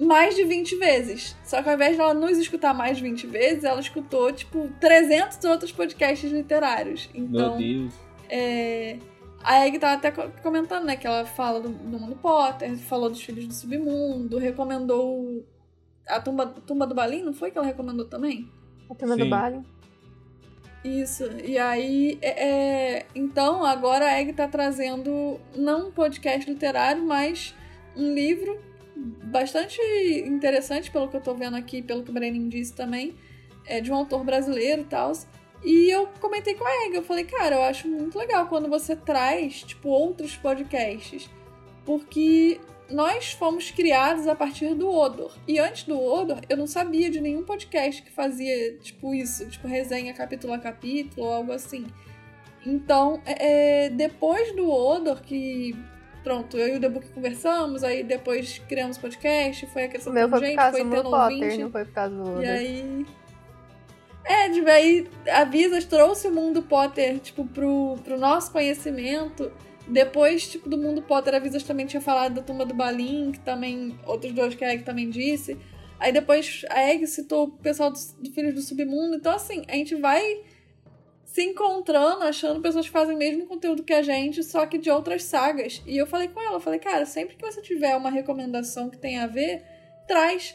[0.00, 1.36] mais de 20 vezes.
[1.44, 5.42] Só que ao invés dela nos escutar mais de 20 vezes, ela escutou, tipo, 300
[5.44, 7.08] outros podcasts literários.
[7.14, 7.94] Então, Meu Deus.
[8.28, 8.98] é,
[9.42, 13.08] a Egg tava até co- comentando, né, que ela fala do, do mundo Potter, falou
[13.10, 15.44] dos Filhos do Submundo, recomendou
[16.08, 18.48] a Tumba, Tumba do Balim, não foi que ela recomendou também?
[18.90, 19.20] A turma Sim.
[19.24, 19.60] do baile.
[20.84, 22.48] Isso, e aí, é,
[22.98, 27.54] é, então agora a Egg tá trazendo não um podcast literário, mas
[27.96, 28.58] um livro
[28.96, 29.80] bastante
[30.26, 33.14] interessante, pelo que eu tô vendo aqui, pelo que o Brenin disse também,
[33.66, 35.12] é de um autor brasileiro e tal.
[35.64, 38.96] E eu comentei com a Egg, eu falei, cara, eu acho muito legal quando você
[38.96, 41.30] traz, tipo, outros podcasts,
[41.84, 45.32] porque nós fomos criados a partir do Odor.
[45.46, 49.68] E antes do Odor, eu não sabia de nenhum podcast que fazia, tipo, isso, tipo,
[49.68, 51.86] resenha capítulo a capítulo algo assim.
[52.66, 55.74] Então, é, depois do Odor, que
[56.22, 60.48] pronto, eu e o Debook conversamos, aí depois criamos podcast, foi acrescentando o meu foi
[60.48, 61.58] gente, por foi tendo Potter, ouvinte.
[61.58, 62.42] não foi por causa do.
[62.42, 63.06] E aí...
[64.24, 69.50] É, de aí a Visas trouxe o mundo Potter, tipo, pro, pro nosso conhecimento.
[69.86, 73.40] Depois, tipo, do mundo Potter, a Visas também tinha falado da tumba do Balin, que
[73.40, 73.98] também.
[74.06, 75.58] Outros dois que a Egg também disse.
[75.98, 79.16] Aí depois a Egg citou o pessoal do, do Filhos do Submundo.
[79.16, 80.40] Então, assim, a gente vai
[81.32, 84.90] se encontrando, achando pessoas que fazem o mesmo conteúdo que a gente, só que de
[84.90, 85.82] outras sagas.
[85.86, 88.98] E eu falei com ela, eu falei, cara, sempre que você tiver uma recomendação que
[88.98, 89.64] tenha a ver,
[90.06, 90.54] traz.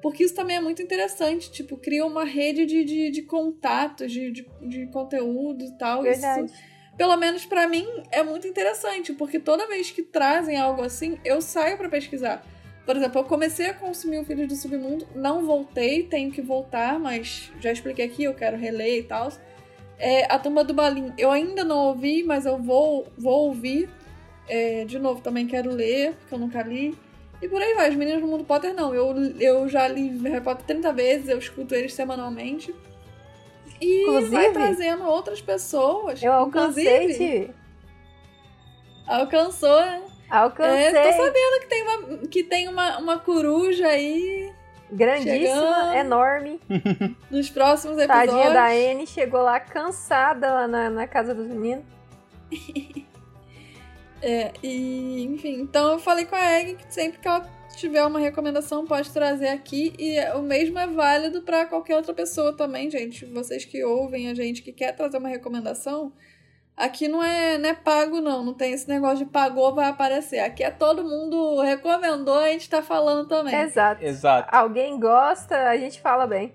[0.00, 4.30] Porque isso também é muito interessante, tipo, cria uma rede de, de, de contatos, de,
[4.30, 6.02] de, de conteúdo e tal.
[6.02, 6.46] Verdade.
[6.46, 6.54] Isso,
[6.96, 11.42] pelo menos para mim, é muito interessante, porque toda vez que trazem algo assim, eu
[11.42, 12.42] saio para pesquisar.
[12.86, 16.98] Por exemplo, eu comecei a consumir o Filhos do Submundo, não voltei, tenho que voltar,
[16.98, 19.30] mas já expliquei aqui, eu quero reler e tal.
[19.98, 23.88] É, a Tumba do Balim, eu ainda não ouvi, mas eu vou, vou ouvir.
[24.48, 26.96] É, de novo, também quero ler, porque eu nunca li.
[27.40, 28.94] E por aí vai, os meninos do mundo Potter não.
[28.94, 32.74] Eu, eu já li Harry Potter 30 vezes, eu escuto eles semanalmente.
[33.80, 36.22] E Inclusive, vai trazendo outras pessoas.
[36.22, 37.50] Eu alcancei.
[39.06, 40.02] Alcançou, né?
[40.30, 40.86] Alcancei.
[40.86, 44.43] É, tô sabendo que tem uma, que tem uma, uma coruja aí.
[44.90, 45.94] Grandíssima, chegando.
[45.94, 46.60] enorme.
[47.30, 48.34] Nos próximos episódios.
[48.34, 51.84] Tadinha da Anne chegou lá cansada lá na, na casa dos meninos.
[54.26, 58.18] É, e, enfim, então eu falei com a Egg que sempre que ela tiver uma
[58.18, 63.26] recomendação pode trazer aqui e o mesmo é válido para qualquer outra pessoa também, gente.
[63.26, 66.10] Vocês que ouvem a gente que quer trazer uma recomendação,
[66.76, 70.40] aqui não é, não é pago não, não tem esse negócio de pagou vai aparecer.
[70.40, 73.54] Aqui é todo mundo recomendou, a gente tá falando também.
[73.54, 74.04] Exato.
[74.04, 74.48] Exato.
[74.54, 76.54] Alguém gosta, a gente fala bem.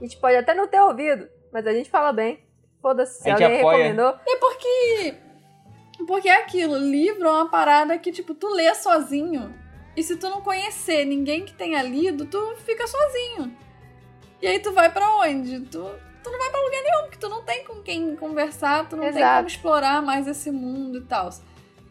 [0.00, 2.44] A gente pode até não ter ouvido, mas a gente fala bem.
[2.82, 3.78] Foda-se, se alguém apoia.
[3.78, 4.20] recomendou.
[4.26, 5.26] É porque
[6.06, 9.54] porque é aquilo, livro é uma parada que, tipo, tu lê sozinho.
[9.96, 13.56] E se tu não conhecer ninguém que tenha lido, tu fica sozinho.
[14.42, 15.60] E aí tu vai para onde?
[15.60, 15.90] Tu,
[16.26, 19.04] tu não vai pra lugar nenhum, porque tu não tem com quem conversar, tu não
[19.04, 19.24] Exato.
[19.24, 21.30] tem como explorar mais esse mundo e tal.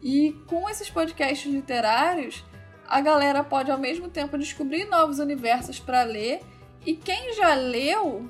[0.02, 2.44] E com esses podcasts literários,
[2.86, 6.40] a galera pode ao mesmo tempo descobrir novos universos para ler.
[6.84, 8.28] E quem já leu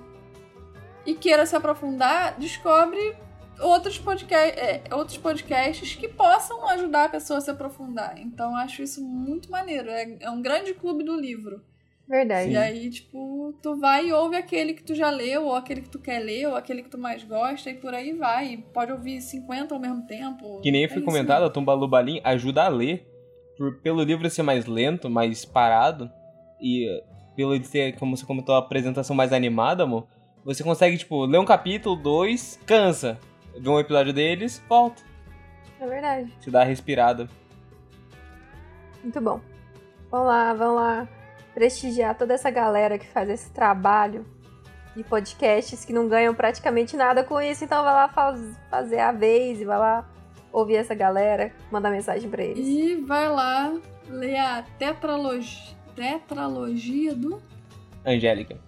[1.04, 3.16] e queira se aprofundar, descobre
[3.60, 8.16] outros, podcast, é, outros podcasts que possam ajudar a pessoa a se aprofundar.
[8.18, 9.90] Então acho isso muito maneiro.
[9.90, 11.62] É, é um grande clube do livro.
[12.08, 12.52] Verdade.
[12.52, 15.88] E aí, tipo, tu vai e ouve aquele que tu já leu, ou aquele que
[15.88, 18.52] tu quer ler, ou aquele que tu mais gosta, e por aí vai.
[18.52, 20.60] E pode ouvir 50 ao mesmo tempo.
[20.60, 23.06] Que nem é foi comentado, a Tumba Lubalim ajuda a ler.
[23.58, 26.10] Por, pelo livro ser mais lento, mais parado,
[26.60, 26.86] e
[27.34, 30.06] pelo ter, como você comentou, a apresentação mais animada, amor,
[30.44, 33.18] você consegue, tipo, ler um capítulo, dois, cansa
[33.58, 35.02] vê um episódio deles, volta.
[35.80, 36.30] É verdade.
[36.40, 37.28] Te dá a respirada.
[39.02, 39.40] Muito bom.
[40.10, 41.08] Vamos lá, vamos lá
[41.56, 44.26] prestigiar toda essa galera que faz esse trabalho
[44.94, 47.64] de podcasts que não ganham praticamente nada com isso.
[47.64, 48.38] Então vai lá faz,
[48.68, 50.06] fazer a vez e vai lá
[50.52, 52.66] ouvir essa galera, mandar mensagem para eles.
[52.66, 53.74] E vai lá
[54.06, 57.42] ler a tetralogia, tetralogia do
[58.04, 58.58] Angélica.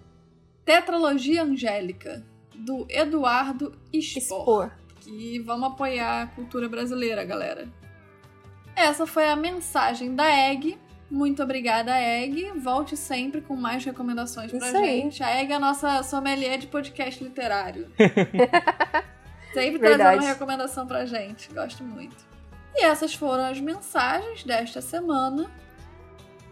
[0.65, 2.25] Tetralogia Angélica
[2.55, 4.41] do Eduardo Spor.
[4.41, 4.71] Spor.
[5.05, 7.67] E vamos apoiar a cultura brasileira, galera.
[8.75, 10.75] Essa foi a mensagem da Egg.
[11.09, 12.51] Muito obrigada, Egg.
[12.57, 15.23] Volte sempre com mais recomendações pra Isso gente.
[15.23, 15.37] Aí.
[15.37, 17.87] A Egg é a nossa sommelier de podcast literário.
[19.53, 21.51] sempre trazendo uma recomendação pra gente.
[21.51, 22.15] Gosto muito.
[22.75, 25.49] E essas foram as mensagens desta semana.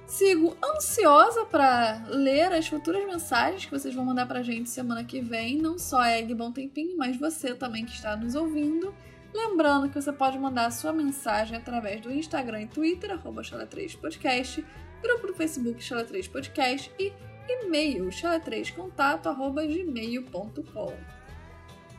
[0.08, 5.22] Sigo ansiosa para ler as futuras mensagens que vocês vão mandar pra gente semana que
[5.22, 5.58] vem.
[5.58, 8.94] Não só Egg Bom Tempinho, mas você também que está nos ouvindo.
[9.34, 14.66] Lembrando que você pode mandar sua mensagem através do Instagram e Twitter, arroba 3 podcast
[15.02, 17.14] grupo do Facebook Chala 3 Podcast e
[17.48, 20.94] e-mail chala3contato, arroba gmail.com.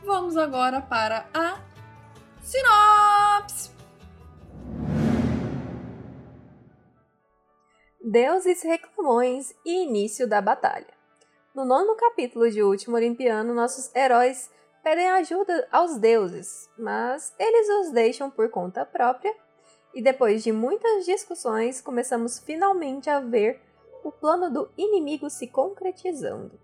[0.03, 1.59] Vamos agora para a
[2.41, 3.71] sinopse!
[8.01, 10.93] Deuses reclamões e início da batalha.
[11.53, 14.49] No nono capítulo de Último Olimpiano, nossos heróis
[14.83, 19.33] pedem ajuda aos deuses, mas eles os deixam por conta própria,
[19.93, 23.61] e depois de muitas discussões, começamos finalmente a ver
[24.03, 26.59] o plano do inimigo se concretizando.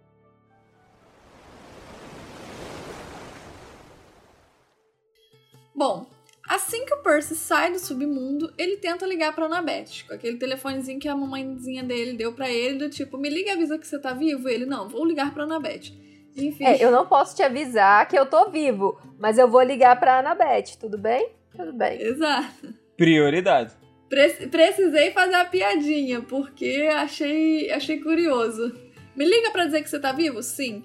[5.73, 6.07] Bom,
[6.47, 10.99] Assim que o Percy sai do submundo, ele tenta ligar pra Annabeth, com aquele telefonezinho
[10.99, 13.99] que a mamãezinha dele deu pra ele, do tipo, me liga e avisa que você
[13.99, 14.47] tá vivo.
[14.47, 15.91] Ele, não, vou ligar pra Annabeth.
[16.35, 16.65] Enfim.
[16.65, 20.19] É, eu não posso te avisar que eu tô vivo, mas eu vou ligar pra
[20.19, 21.29] Annabeth, tudo bem?
[21.55, 22.01] Tudo bem.
[22.01, 22.73] Exato.
[22.97, 23.73] Prioridade.
[24.09, 28.73] Pre- precisei fazer a piadinha, porque achei, achei curioso.
[29.15, 30.43] Me liga pra dizer que você tá vivo?
[30.43, 30.83] Sim.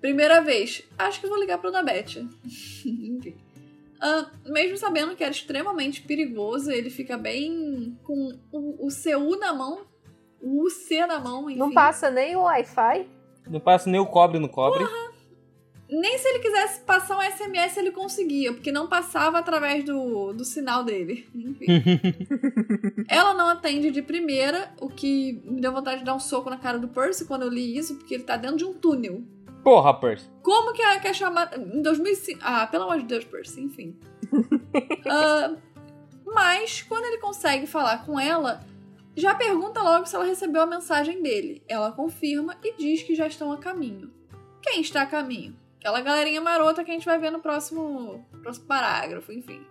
[0.00, 0.82] Primeira vez.
[0.98, 2.24] Acho que vou ligar pra Annabeth.
[2.86, 3.36] Enfim.
[4.00, 9.54] Ah, mesmo sabendo que era extremamente perigoso, ele fica bem com o, o CU na
[9.54, 9.86] mão,
[10.40, 11.58] o UC na mão, enfim.
[11.58, 13.06] Não passa nem o Wi-Fi.
[13.48, 14.84] Não passa nem o cobre no cobre.
[15.88, 20.44] Nem se ele quisesse passar um SMS ele conseguia, porque não passava através do, do
[20.44, 21.28] sinal dele.
[21.32, 21.66] Enfim.
[23.08, 26.58] Ela não atende de primeira, o que me deu vontade de dar um soco na
[26.58, 29.22] cara do Percy quando eu li isso, porque ele tá dentro de um túnel.
[29.62, 30.28] Porra, Percy.
[30.42, 31.56] Como que é, que é chamada.
[31.56, 32.40] Em 2005.
[32.42, 33.96] Ah, pelo amor de Deus, Percy, enfim.
[35.08, 35.56] Ah,
[36.24, 38.60] mas, quando ele consegue falar com ela,
[39.16, 41.62] já pergunta logo se ela recebeu a mensagem dele.
[41.66, 44.12] Ela confirma e diz que já estão a caminho.
[44.62, 45.56] Quem está a caminho?
[45.78, 49.64] Aquela galerinha marota que a gente vai ver no próximo, próximo parágrafo, enfim.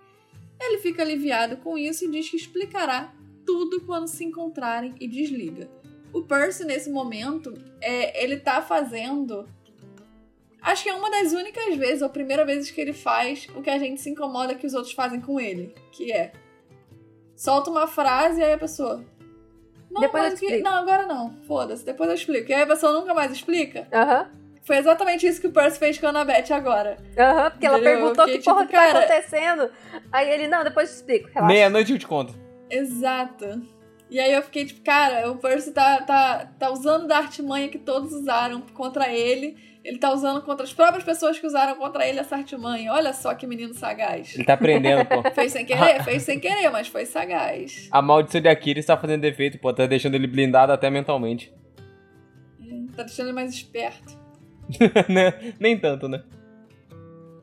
[0.59, 3.13] Ele fica aliviado com isso e diz que explicará
[3.45, 5.69] tudo quando se encontrarem e desliga.
[6.11, 9.47] O Percy, nesse momento, é, ele tá fazendo.
[10.61, 13.69] Acho que é uma das únicas vezes, ou primeira vez que ele faz o que
[13.69, 15.75] a gente se incomoda que os outros fazem com ele.
[15.91, 16.33] Que é.
[17.35, 19.05] Solta uma frase e aí a pessoa.
[19.95, 21.33] Não, Depois eu te que- explico." não, agora não.
[21.47, 22.51] Foda-se, depois eu explico.
[22.51, 23.87] E aí a pessoa nunca mais explica.
[23.91, 24.27] Aham.
[24.63, 26.97] Foi exatamente isso que o Percy fez com a Annabeth agora.
[27.17, 27.93] Aham, porque ela Entendeu?
[27.97, 29.69] perguntou Porque, que porra tipo, que tá cara- acontecendo.
[30.11, 31.27] Aí ele, não, depois eu te explico.
[31.33, 31.53] Relaxa.
[31.53, 32.33] Meia-noite eu te conto.
[32.69, 33.61] Exato.
[34.09, 37.77] E aí eu fiquei tipo, cara, o Percy tá, tá, tá usando da artimanha que
[37.79, 39.55] todos usaram contra ele.
[39.85, 42.91] Ele tá usando contra as próprias pessoas que usaram contra ele essa artimanha.
[42.91, 44.33] Olha só que menino sagaz.
[44.33, 45.21] Ele tá aprendendo, pô.
[45.29, 46.03] Fez sem querer?
[46.03, 47.87] Fez sem querer, mas foi sagaz.
[47.91, 49.71] A maldição de Aquiles tá fazendo defeito, pô.
[49.71, 51.53] Tá deixando ele blindado até mentalmente.
[52.95, 54.25] Tá deixando ele mais esperto.
[55.07, 55.53] Né?
[55.59, 56.23] Nem tanto, né?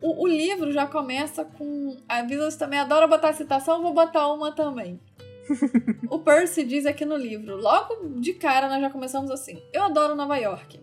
[0.01, 1.97] O, o livro já começa com.
[2.09, 4.99] A Visas também adora botar citação, vou botar uma também.
[6.11, 10.17] o Percy diz aqui no livro, logo de cara nós já começamos assim: Eu adoro
[10.17, 10.81] Nova York.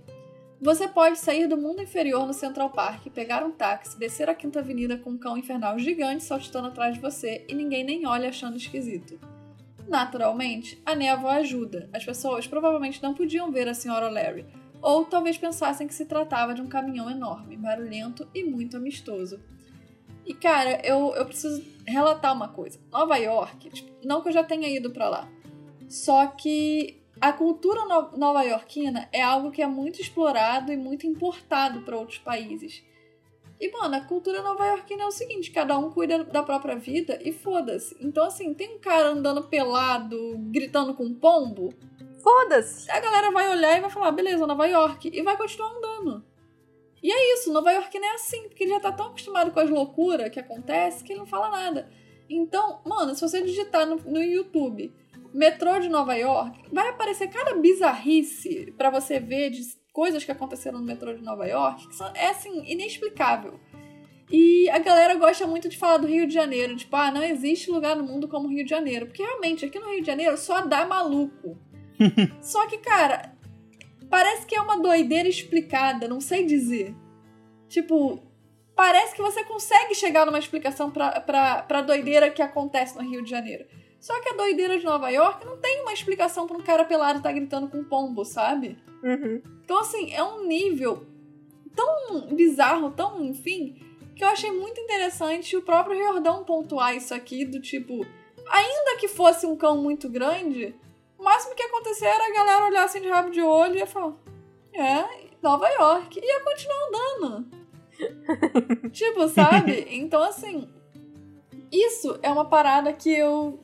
[0.61, 4.59] Você pode sair do mundo inferior no Central Park, pegar um táxi, descer a Quinta
[4.59, 8.57] Avenida com um cão infernal gigante saltitando atrás de você e ninguém nem olha achando
[8.57, 9.17] esquisito.
[9.87, 11.89] Naturalmente, a névoa ajuda.
[11.93, 14.09] As pessoas provavelmente não podiam ver a Sra.
[14.09, 14.45] Larry,
[14.81, 19.39] ou talvez pensassem que se tratava de um caminhão enorme, barulhento e muito amistoso.
[20.25, 22.77] E cara, eu, eu preciso relatar uma coisa.
[22.91, 25.29] Nova York, tipo, não que eu já tenha ido pra lá,
[25.87, 31.81] só que a cultura no nova-iorquina é algo que é muito explorado e muito importado
[31.81, 32.83] para outros países.
[33.59, 37.31] E, mano, a cultura nova-iorquina é o seguinte: cada um cuida da própria vida e
[37.31, 37.95] foda-se.
[37.99, 41.73] Então, assim, tem um cara andando pelado, gritando com um pombo,
[42.21, 42.89] Foda-se.
[42.91, 46.23] a galera vai olhar e vai falar, beleza, Nova York, e vai continuar andando.
[47.01, 49.59] E é isso, Nova York não é assim, porque ele já tá tão acostumado com
[49.59, 51.89] as loucuras que acontece que ele não fala nada.
[52.29, 54.93] Então, mano, se você digitar no, no YouTube
[55.33, 59.61] metrô de Nova York, vai aparecer cada bizarrice pra você ver de
[59.91, 63.59] coisas que aconteceram no metrô de Nova York, que são, é assim, inexplicável.
[64.31, 67.71] E a galera gosta muito de falar do Rio de Janeiro, tipo, ah, não existe
[67.71, 69.07] lugar no mundo como o Rio de Janeiro.
[69.07, 71.57] Porque realmente, aqui no Rio de Janeiro só dá maluco.
[72.41, 73.35] Só que, cara,
[74.09, 76.95] parece que é uma doideira explicada, não sei dizer.
[77.67, 78.23] Tipo,
[78.75, 83.21] parece que você consegue chegar numa explicação pra, pra, pra doideira que acontece no Rio
[83.21, 83.65] de Janeiro.
[83.99, 87.17] Só que a doideira de Nova York não tem uma explicação pra um cara pelado
[87.17, 88.77] estar gritando com um pombo, sabe?
[89.03, 89.41] Uhum.
[89.63, 91.05] Então, assim, é um nível
[91.75, 93.81] tão bizarro, tão, enfim,
[94.15, 98.05] que eu achei muito interessante o próprio Riordão pontuar isso aqui, do tipo,
[98.49, 100.75] ainda que fosse um cão muito grande,
[101.17, 103.79] o máximo que ia acontecer era a galera olhar assim de rabo de olho e
[103.79, 104.13] ia falar,
[104.73, 107.47] é, Nova York, e ia continuar andando.
[108.91, 109.87] tipo, sabe?
[109.89, 110.69] Então, assim,
[111.71, 113.59] isso é uma parada que eu.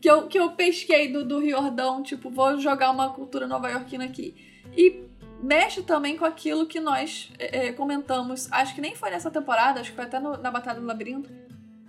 [0.00, 4.34] Que eu, que eu pesquei do, do Riordão, tipo, vou jogar uma cultura nova-iorquina aqui.
[4.76, 5.04] E
[5.42, 9.80] mexe também com aquilo que nós é, é, comentamos, acho que nem foi nessa temporada,
[9.80, 11.30] acho que foi até no- na Batalha do Labirinto,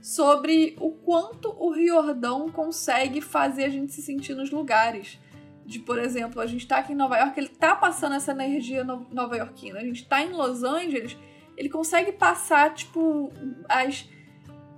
[0.02, 5.20] sobre o quanto o Riordão consegue fazer a gente se sentir nos lugares.
[5.66, 8.84] De, por exemplo, a gente tá aqui em Nova York, ele tá passando essa energia
[8.84, 9.78] no- nova-iorquina.
[9.80, 11.16] A gente tá em Los Angeles,
[11.56, 13.32] ele consegue passar, tipo,
[13.68, 14.10] as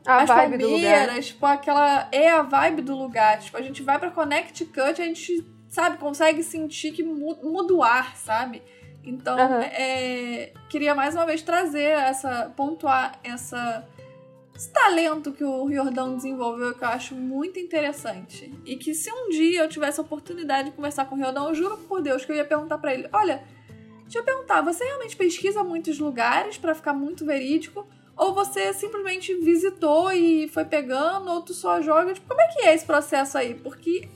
[0.05, 0.97] A as vibe do lugar.
[0.99, 3.39] palmeiras, tipo, aquela é a vibe do lugar.
[3.39, 7.83] Tipo, a gente vai pra Connecticut, a gente, sabe, consegue sentir que mu- muda o
[7.83, 8.61] ar, sabe?
[9.03, 9.61] Então, Aham.
[9.63, 13.87] é, queria mais uma vez trazer essa, pontuar essa
[14.55, 18.53] esse talento que o Riordão desenvolveu que eu acho muito interessante.
[18.63, 21.55] E que se um dia eu tivesse a oportunidade de conversar com o Riordão, eu
[21.55, 23.41] juro por Deus que eu ia perguntar para ele: olha,
[24.03, 27.87] deixa eu perguntar, você realmente pesquisa muitos lugares para ficar muito verídico?
[28.21, 32.13] Ou você simplesmente visitou e foi pegando, ou tu só joga?
[32.13, 33.55] Tipo, como é que é esse processo aí?
[33.55, 34.07] Porque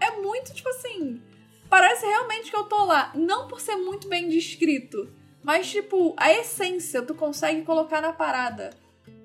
[0.00, 1.20] é muito, tipo assim.
[1.68, 3.12] Parece realmente que eu tô lá.
[3.14, 5.06] Não por ser muito bem descrito,
[5.44, 8.70] mas, tipo, a essência tu consegue colocar na parada.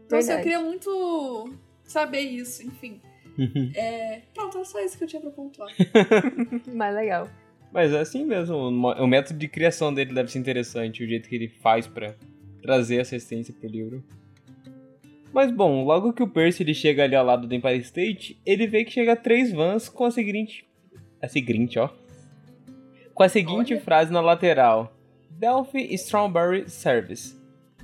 [0.06, 1.50] Então, assim, eu queria muito
[1.86, 3.00] saber isso, enfim.
[3.74, 4.24] é...
[4.34, 5.70] Pronto, é só isso que eu tinha pra pontuar.
[6.76, 7.30] Mais legal.
[7.72, 11.36] Mas é assim mesmo, o método de criação dele deve ser interessante, o jeito que
[11.36, 12.14] ele faz para
[12.62, 14.04] trazer assistência pro livro.
[15.34, 18.68] Mas bom, logo que o Percy ele chega ali ao lado do Empire State, ele
[18.68, 20.66] vê que chega três vans com a seguinte.
[21.22, 21.90] A seguinte, ó.
[23.14, 23.82] Com a seguinte Olha.
[23.82, 24.96] frase na lateral:
[25.30, 27.38] Delphi Strawberry Service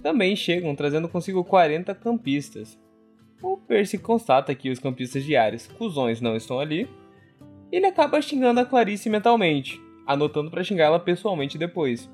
[0.03, 2.77] também chegam trazendo consigo 40 campistas.
[3.41, 6.87] O Percy constata que os campistas diários, cuzões, não estão ali.
[7.71, 12.09] Ele acaba xingando a Clarice mentalmente, anotando para xingar ela pessoalmente depois.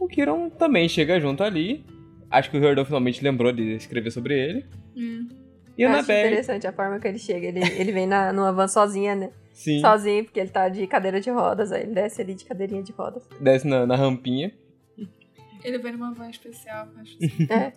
[0.00, 1.84] O Kiron também chega junto ali.
[2.30, 4.66] Acho que o Riordan finalmente lembrou de escrever sobre ele.
[4.96, 5.28] Hum.
[5.76, 7.48] E a Acho interessante a forma que ele chega.
[7.48, 9.30] Ele, ele vem na, numa van sozinha, né?
[9.52, 9.80] Sim.
[9.80, 11.70] Sozinho, porque ele tá de cadeira de rodas.
[11.70, 13.28] Aí ele desce ali de cadeirinha de rodas.
[13.40, 14.52] Desce na, na rampinha.
[15.62, 17.18] Ele vem numa van especial, acho.
[17.52, 17.72] é.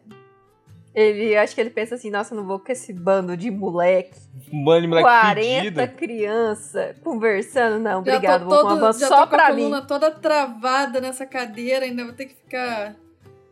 [0.93, 4.19] Ele, acho que ele pensa assim, nossa, não vou com esse bando de moleque.
[4.51, 9.63] Bando de moleque 40 crianças conversando, não, obrigado, vou com uma van só pra mim.
[9.71, 12.95] Já tô com a coluna toda travada nessa cadeira, ainda vou ter que ficar...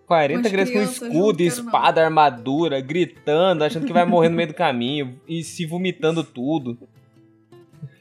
[0.06, 5.20] 40 crianças com escudo, espada, armadura, gritando, achando que vai morrer no meio do caminho
[5.26, 6.78] e se vomitando tudo.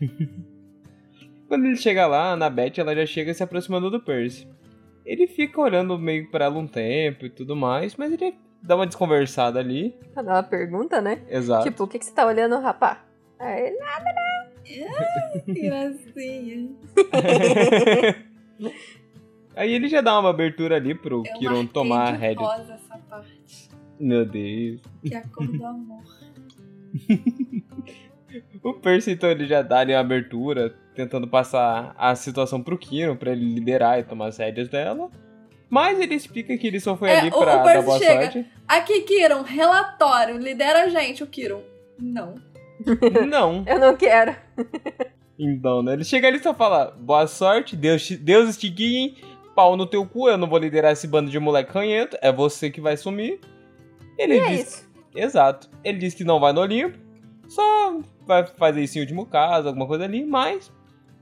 [1.49, 4.47] Quando ele chega lá, na Beth, ela já chega se aproximando do Percy.
[5.07, 8.87] Ele fica olhando meio pra ela um tempo e tudo mais, mas ele dá uma
[8.87, 9.95] desconversada ali.
[10.13, 11.23] Pra dar uma pergunta, né?
[11.29, 11.65] Exato.
[11.65, 13.05] Tipo, o que, que você tá olhando, rapá?
[13.39, 14.31] Aí, nada, não.
[15.55, 16.71] que gracinha.
[19.57, 22.47] Aí ele já dá uma abertura ali pro Eu Kiron tomar a rédea.
[22.47, 23.69] rosa essa parte.
[23.99, 24.81] Meu Deus.
[25.05, 26.03] Que é a cor do amor.
[28.63, 33.17] o Percy, então, ele já dá ali uma abertura, tentando passar a situação pro Kiron,
[33.17, 35.11] pra ele liderar e tomar as rédeas dela.
[35.71, 38.33] Mas ele explica que ele só foi é, ali pra o dar boa chega.
[38.33, 38.47] sorte.
[38.67, 41.63] Aqui, Kiron, relatório, lidera a gente, o Kiron.
[41.97, 42.35] Não.
[43.29, 43.63] Não.
[43.67, 44.35] Eu não quero.
[45.39, 45.93] Então, né?
[45.93, 49.17] Ele chega ali e só fala, boa sorte, Deus, Deus te guie,
[49.55, 52.71] pau no teu cu, eu não vou liderar esse bando de moleque ranhento, é você
[52.71, 53.39] que vai sumir.
[54.19, 54.59] Ele e é diz...
[54.59, 54.91] É isso.
[55.15, 55.71] Exato.
[55.85, 56.99] Ele diz que não vai no Olimpo,
[57.49, 60.73] só vai fazer isso em último caso, alguma coisa ali, mas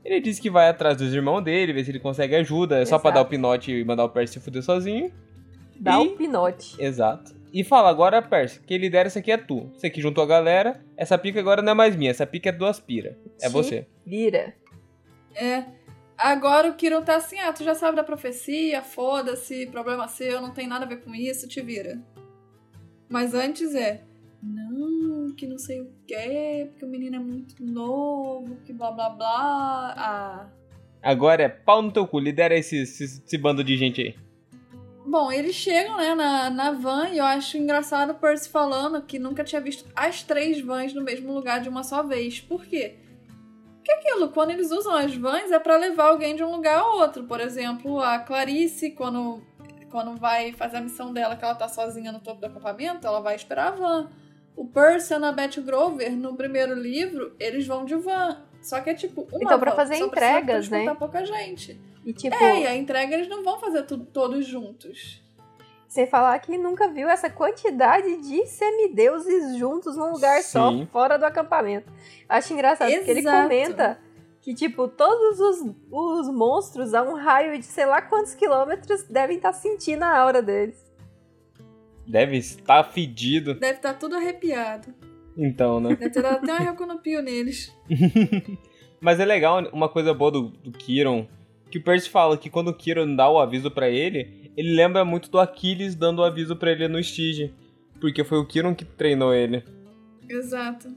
[0.03, 2.77] ele disse que vai atrás dos irmãos dele, ver se ele consegue ajuda.
[2.77, 2.89] É Exato.
[2.89, 5.11] só pra dar o pinote e mandar o Percy se fuder sozinho.
[5.79, 6.07] Dá e...
[6.07, 6.75] o pinote.
[6.81, 7.33] Exato.
[7.51, 9.71] E fala, agora, Percy, quem lidera isso aqui é tu.
[9.73, 12.51] Você que juntou a galera, essa pica agora não é mais minha, essa pica é
[12.51, 13.17] do Aspira.
[13.41, 13.87] É Te você.
[14.05, 14.53] Vira.
[15.35, 15.63] É.
[16.17, 20.51] Agora o Kiron tá assim, ah, tu já sabe da profecia, foda-se, problema seu, não
[20.51, 21.97] tem nada a ver com isso, te vira.
[23.07, 24.03] Mas antes é,
[24.43, 24.98] não,
[25.35, 29.93] que não sei o quê, porque o menino é muito novo, que blá blá blá.
[29.97, 30.49] Ah.
[31.01, 34.15] Agora é pau no teu cu, lidera esse, esse, esse bando de gente aí.
[35.05, 39.17] Bom, eles chegam, né, na, na van e eu acho engraçado o Percy falando que
[39.17, 42.39] nunca tinha visto as três vans no mesmo lugar de uma só vez.
[42.39, 42.97] Por quê?
[43.77, 46.85] Porque aquilo, quando eles usam as vans é para levar alguém de um lugar a
[46.85, 47.23] outro.
[47.23, 49.41] Por exemplo, a Clarice, quando,
[49.89, 53.19] quando vai fazer a missão dela, que ela tá sozinha no topo do acampamento, ela
[53.19, 54.09] vai esperar a van.
[54.59, 58.43] O Percy e a Beth Grover, no primeiro livro, eles vão de van.
[58.61, 60.93] Só que é tipo uma Então, pra van, fazer só entregas, né?
[60.95, 61.79] pouca gente.
[62.05, 65.23] E tipo, É, e a entrega eles não vão fazer tudo todos juntos.
[65.87, 70.85] sem falar que nunca viu essa quantidade de semideuses juntos num lugar só, Sim.
[70.91, 71.89] fora do acampamento.
[72.27, 73.43] Acho engraçado, porque ele Exato.
[73.43, 73.97] comenta
[74.41, 79.37] que, tipo, todos os, os monstros a um raio de sei lá quantos quilômetros devem
[79.37, 80.77] estar sentindo a aura deles.
[82.09, 83.53] Deve estar fedido.
[83.53, 84.91] Deve estar tudo arrepiado.
[85.37, 85.89] Então, né?
[85.89, 87.71] Deve ter dado até um reconopio neles.
[88.99, 91.27] Mas é legal, uma coisa boa do, do Kiron,
[91.69, 95.05] que o Percy fala que quando o Kiron dá o aviso pra ele, ele lembra
[95.05, 97.53] muito do Aquiles dando o aviso pra ele no Stige.
[98.01, 99.63] Porque foi o Kiron que treinou ele.
[100.27, 100.91] Exato.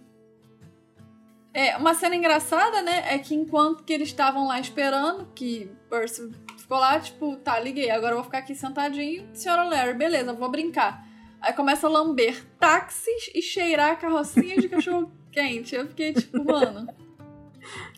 [1.52, 3.04] É, uma cena engraçada, né?
[3.14, 6.30] É que enquanto que eles estavam lá esperando, que Percy
[6.72, 9.28] ficou lá, tipo, tá, liguei, agora eu vou ficar aqui sentadinho.
[9.34, 11.06] Senhora Larry, beleza, vou brincar.
[11.38, 15.74] Aí começa a lamber táxis e cheirar carrocinha de cachorro quente.
[15.74, 16.88] Eu fiquei tipo, mano.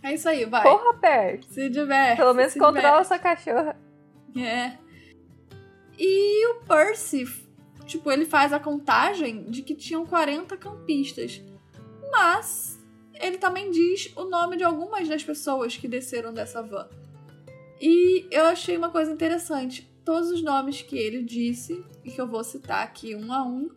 [0.02, 0.64] É isso aí, vai.
[0.64, 1.46] Porra, perto.
[1.46, 2.16] Se diverte.
[2.16, 3.06] Pelo menos controla diverte.
[3.06, 3.76] sua cachorra.
[4.36, 4.72] É.
[5.96, 7.24] E o Percy,
[7.86, 11.40] tipo, ele faz a contagem de que tinham 40 campistas.
[12.10, 12.82] Mas
[13.14, 16.88] ele também diz o nome de algumas das pessoas que desceram dessa van.
[17.86, 19.86] E eu achei uma coisa interessante.
[20.06, 23.68] Todos os nomes que ele disse, e que eu vou citar aqui um a um,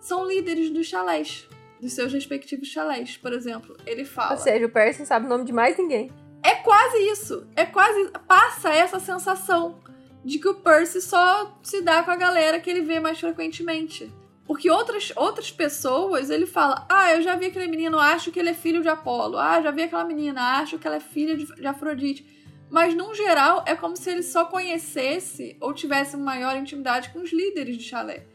[0.00, 1.46] são líderes dos chalés,
[1.78, 3.18] dos seus respectivos chalés.
[3.18, 4.30] Por exemplo, ele fala.
[4.30, 6.10] Ou seja, o Percy sabe o nome de mais ninguém.
[6.42, 7.46] É quase isso.
[7.54, 8.10] É quase.
[8.26, 9.78] Passa essa sensação
[10.24, 14.10] de que o Percy só se dá com a galera que ele vê mais frequentemente.
[14.46, 18.48] Porque outras, outras pessoas, ele fala: Ah, eu já vi aquele menino, acho que ele
[18.48, 19.36] é filho de Apolo.
[19.36, 22.37] Ah, já vi aquela menina, acho que ela é filha de, de Afrodite.
[22.70, 27.32] Mas, num geral, é como se ele só conhecesse ou tivesse maior intimidade com os
[27.32, 28.26] líderes de chalé.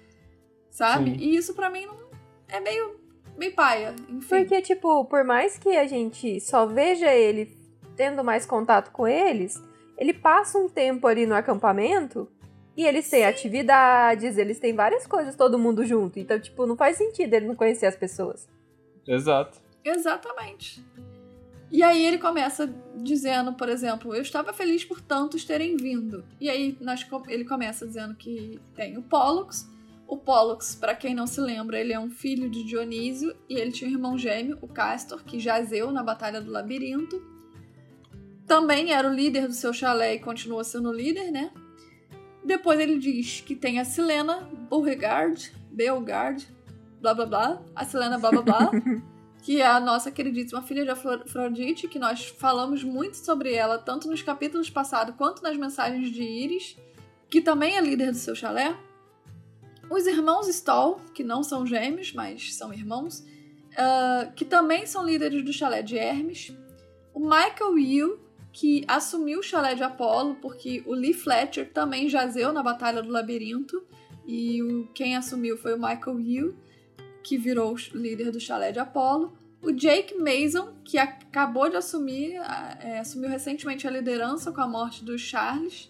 [0.69, 1.11] Sabe?
[1.11, 1.17] Sim.
[1.17, 1.97] E isso, para mim, não
[2.47, 2.99] é meio,
[3.37, 3.95] meio paia.
[4.09, 4.27] Enfim.
[4.27, 7.55] Porque, tipo, por mais que a gente só veja ele
[7.95, 9.61] tendo mais contato com eles,
[9.97, 12.27] ele passa um tempo ali no acampamento
[12.75, 16.19] e eles têm atividades, eles têm várias coisas, todo mundo junto.
[16.19, 18.49] Então, tipo, não faz sentido ele não conhecer as pessoas.
[19.07, 19.59] Exato.
[19.83, 20.83] Exatamente.
[21.73, 26.23] E aí ele começa dizendo, por exemplo, eu estava feliz por tantos terem vindo.
[26.39, 29.67] E aí nós, ele começa dizendo que tem o Pollux.
[30.07, 33.71] O Pollux, para quem não se lembra, ele é um filho de Dionísio e ele
[33.71, 37.19] tinha um irmão gêmeo, o Castor, que jazeu na Batalha do Labirinto.
[38.45, 41.51] Também era o líder do seu chalé e continua sendo o líder, né?
[42.45, 46.47] Depois ele diz que tem a Silena, Beauregard, Belgard,
[47.01, 48.71] blá blá blá, a Silena blá blá blá,
[49.43, 54.07] que é a nossa queridíssima filha de Afrodite, que nós falamos muito sobre ela, tanto
[54.07, 56.77] nos capítulos passados quanto nas mensagens de Iris,
[57.29, 58.73] que também é líder do seu chalé.
[59.89, 65.43] Os irmãos Stoll, que não são gêmeos, mas são irmãos, uh, que também são líderes
[65.43, 66.55] do chalé de Hermes.
[67.13, 68.19] O Michael Will,
[68.53, 73.11] que assumiu o chalé de Apolo, porque o Lee Fletcher também jazeu na Batalha do
[73.11, 73.83] Labirinto,
[74.25, 76.55] e o, quem assumiu foi o Michael Hill,
[77.23, 79.37] que virou o líder do chalé de Apolo.
[79.61, 82.35] O Jake Mason, que acabou de assumir,
[82.81, 85.89] é, assumiu recentemente a liderança com a morte do Charles,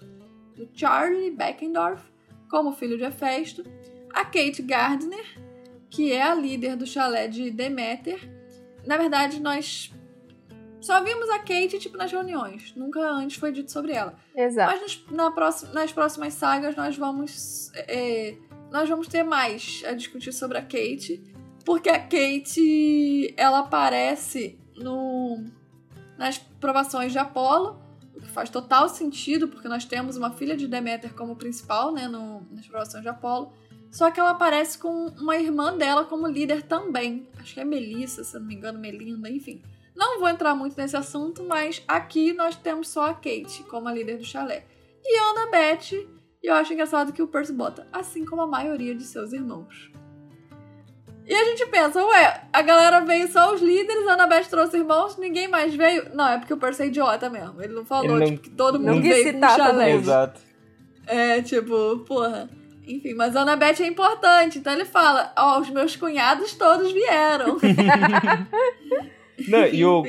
[0.55, 2.03] do Charlie Beckendorf,
[2.49, 3.63] como filho de Hefesto.
[4.13, 5.25] A Kate Gardner,
[5.89, 8.29] que é a líder do chalé de Deméter.
[8.85, 9.91] Na verdade, nós
[10.83, 12.73] só vimos a Kate, tipo, nas reuniões.
[12.75, 14.13] Nunca antes foi dito sobre ela.
[14.35, 14.71] Exato.
[14.71, 17.71] Mas nas, na próxima, nas próximas sagas nós vamos.
[17.73, 18.35] É,
[18.73, 21.23] nós vamos ter mais a discutir sobre a Kate.
[21.63, 25.45] Porque a Kate ela aparece no,
[26.17, 27.79] nas provações de Apolo.
[28.15, 32.07] O que faz total sentido, porque nós temos uma filha de Deméter como principal, né?
[32.07, 33.53] No, nas provações de Apolo.
[33.91, 37.29] Só que ela aparece com uma irmã dela como líder também.
[37.37, 39.61] Acho que é Melissa, se não me engano, Melinda, enfim.
[39.95, 43.93] Não vou entrar muito nesse assunto, mas aqui nós temos só a Kate como a
[43.93, 44.65] líder do chalé.
[45.05, 46.07] E a Annabeth,
[46.43, 49.91] e eu acho engraçado que o Percy bota, assim como a maioria de seus irmãos.
[51.25, 55.15] E a gente pensa, ué, a galera veio só os líderes, a Annabeth trouxe irmãos,
[55.17, 56.13] ninguém mais veio.
[56.13, 57.61] Não, é porque o Percy é idiota mesmo.
[57.61, 59.91] Ele não falou, Ele não- tipo, que todo mundo veio com chalé.
[59.93, 60.41] Exato.
[61.07, 62.49] É, tipo, porra.
[62.85, 67.57] Enfim, mas a Annabeth é importante, então ele fala, ó, os meus cunhados todos vieram.
[69.47, 70.03] Não, e o.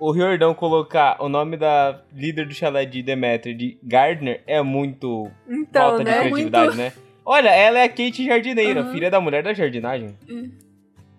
[0.00, 5.30] o Riordão colocar o nome da líder do chalé de Demeter de Gardner é muito
[5.46, 6.20] Então, falta de né?
[6.20, 6.78] criatividade, Muito.
[6.78, 6.92] né?
[7.24, 8.92] Olha, ela é a Kate Jardineira, Aham.
[8.92, 10.16] filha da mulher da jardinagem.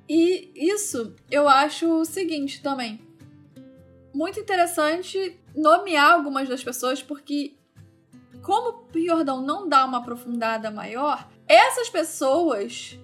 [0.09, 2.99] E isso eu acho o seguinte também.
[4.13, 7.53] Muito interessante nomear algumas das pessoas, porque
[8.41, 12.99] como o Jordão não dá uma aprofundada maior, essas pessoas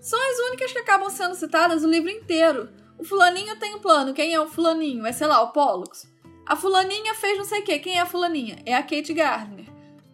[0.00, 2.70] são as únicas que acabam sendo citadas o livro inteiro.
[2.98, 4.12] O fulaninho tem um plano.
[4.12, 5.06] Quem é o fulaninho?
[5.06, 6.10] É, sei lá, o Pollux.
[6.46, 7.78] A fulaninha fez não sei o quê.
[7.78, 8.58] Quem é a fulaninha?
[8.66, 9.66] É a Kate Gardner.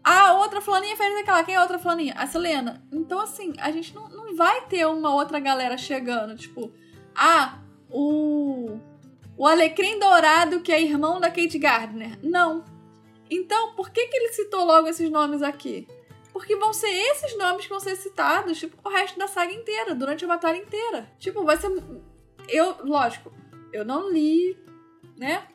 [0.02, 1.42] A outra fulaninha fez aquela.
[1.44, 2.14] Quem é a outra fulaninha?
[2.14, 2.84] A Selena.
[2.92, 6.36] Então, assim, a gente não, não vai ter uma outra galera chegando.
[6.36, 6.72] Tipo,
[7.16, 7.58] ah,
[7.90, 8.78] o.
[9.36, 12.18] O Alecrim Dourado, que é irmão da Kate Gardner.
[12.22, 12.64] Não.
[13.30, 15.88] Então, por que, que ele citou logo esses nomes aqui?
[16.32, 19.94] Porque vão ser esses nomes que vão ser citados, tipo, o resto da saga inteira,
[19.94, 21.08] durante a batalha inteira.
[21.18, 21.70] Tipo, vai ser.
[22.48, 23.32] Eu, lógico,
[23.72, 24.56] eu não li,
[25.16, 25.46] né?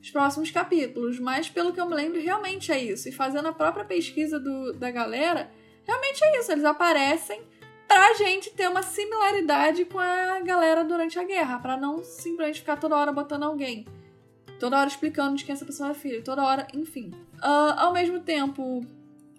[0.00, 3.08] Os próximos capítulos, mas pelo que eu me lembro, realmente é isso.
[3.08, 5.50] E fazendo a própria pesquisa do, da galera,
[5.86, 6.52] realmente é isso.
[6.52, 7.42] Eles aparecem
[7.88, 12.76] pra gente ter uma similaridade com a galera durante a guerra, pra não simplesmente ficar
[12.76, 13.86] toda hora botando alguém.
[14.58, 17.12] Toda hora explicando de quem essa pessoa é filha, toda hora, enfim.
[17.40, 18.84] Ah, ao mesmo tempo,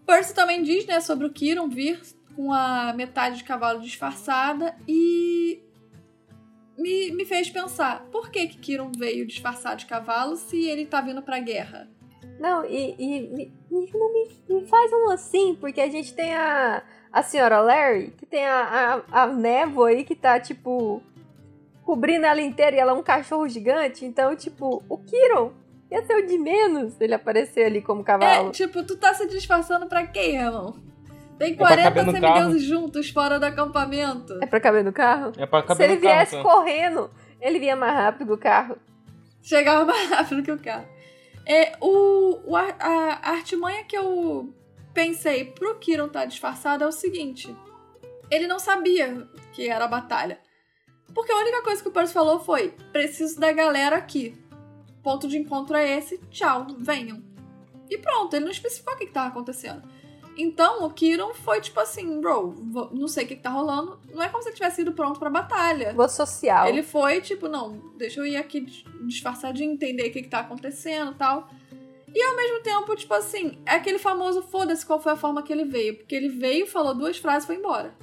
[0.06, 2.00] Percy também diz, né, sobre o Kiron vir
[2.36, 5.65] com a metade de cavalo disfarçada e
[6.78, 11.02] me, me fez pensar, por que que Kiron veio disfarçado de cavalo se ele tá
[11.02, 11.90] vindo pra guerra?
[12.40, 16.84] Não, e, e, e não me, me, faz um assim, porque a gente tem a,
[17.12, 21.02] a senhora Larry, que tem a, a, a névoa aí que tá, tipo,
[21.84, 24.04] cobrindo ela inteira e ela é um cachorro gigante.
[24.06, 25.54] Então, tipo, o Kiron
[25.90, 28.50] ia ser o de menos ele aparecer ali como cavalo.
[28.50, 30.76] É, tipo, tu tá se disfarçando pra quem, irmão?
[31.38, 34.40] Tem 40 é semideuses juntos fora do acampamento.
[34.42, 35.34] É pra caber no carro?
[35.38, 36.50] É pra caber Se ele no carro, viesse então.
[36.50, 37.12] correndo,
[37.42, 38.78] ele vinha mais rápido que o carro.
[39.42, 40.88] Chegava mais rápido que o carro.
[41.46, 44.54] É, o, o a, a artimanha que eu
[44.94, 47.56] pensei pro Kiron estar tá disfarçado é o seguinte.
[48.32, 50.40] Ele não sabia que era a batalha.
[51.14, 54.36] Porque a única coisa que o Percy falou foi: preciso da galera aqui.
[55.04, 57.24] Ponto de encontro é esse, tchau, venham.
[57.90, 59.88] E pronto, ele não especificou o que, estava acontecendo.
[60.38, 62.54] Então o Kiron foi tipo assim, bro,
[62.92, 64.00] não sei o que, que tá rolando.
[64.14, 65.94] Não é como se ele tivesse ido pronto pra batalha.
[65.94, 66.68] Vou social.
[66.68, 68.62] Ele foi, tipo, não, deixa eu ir aqui
[69.06, 71.50] disfarçadinho, entender o que, que tá acontecendo e tal.
[72.14, 75.52] E ao mesmo tempo, tipo assim, é aquele famoso foda-se qual foi a forma que
[75.52, 75.98] ele veio.
[75.98, 77.94] Porque ele veio, falou duas frases e foi embora.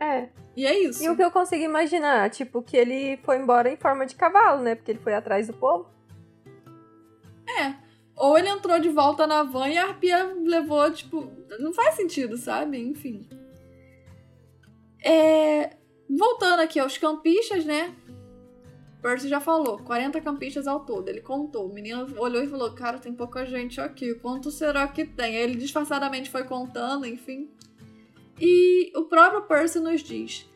[0.00, 0.28] É.
[0.56, 1.04] E é isso.
[1.04, 4.60] E o que eu consigo imaginar, tipo, que ele foi embora em forma de cavalo,
[4.60, 4.74] né?
[4.74, 5.88] Porque ele foi atrás do povo.
[7.60, 7.87] É.
[8.18, 11.30] Ou ele entrou de volta na van e a arpia levou, tipo.
[11.60, 12.78] Não faz sentido, sabe?
[12.78, 13.28] Enfim.
[15.04, 15.76] É...
[16.10, 17.94] Voltando aqui aos campistas, né?
[19.00, 21.08] Percy já falou, 40 campistas ao todo.
[21.08, 21.68] Ele contou.
[21.68, 24.14] O menino olhou e falou: Cara, tem pouca gente aqui.
[24.14, 25.36] Quanto será que tem?
[25.36, 27.48] Aí ele disfarçadamente foi contando, enfim.
[28.40, 30.48] E o próprio Percy nos diz: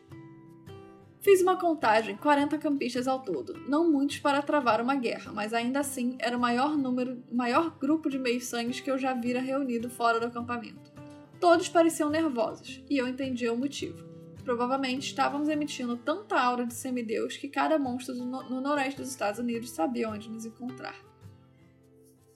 [1.23, 3.57] Fiz uma contagem, 40 campistas ao todo.
[3.65, 8.09] Não muitos para travar uma guerra, mas ainda assim era o maior número, maior grupo
[8.09, 10.91] de meios-sangues que eu já vira reunido fora do acampamento.
[11.39, 14.03] Todos pareciam nervosos, e eu entendia o motivo.
[14.43, 19.39] Provavelmente estávamos emitindo tanta aura de semideus que cada monstro no, no noroeste dos Estados
[19.39, 20.95] Unidos sabia onde nos encontrar.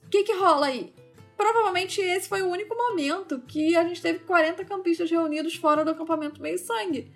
[0.06, 0.94] O que, que rola aí?
[1.36, 5.92] provavelmente esse foi o único momento que a gente teve 40 campistas reunidos fora do
[5.92, 7.12] acampamento meio sangue.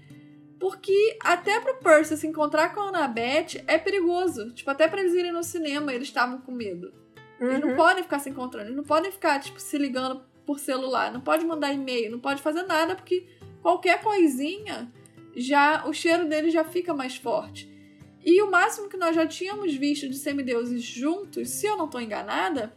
[0.62, 4.51] Porque até pro Percy se encontrar com a Annabeth é perigoso.
[4.53, 6.93] Tipo, até pra eles irem no cinema, eles estavam com medo.
[7.39, 7.76] Eles não Uhum.
[7.76, 11.43] podem ficar se encontrando, eles não podem ficar, tipo, se ligando por celular, não pode
[11.43, 13.26] mandar e-mail, não pode fazer nada, porque
[13.64, 14.91] qualquer coisinha,
[15.36, 17.68] já o cheiro deles já fica mais forte.
[18.24, 21.99] E o máximo que nós já tínhamos visto de semideuses juntos, se eu não tô
[21.99, 22.72] enganada,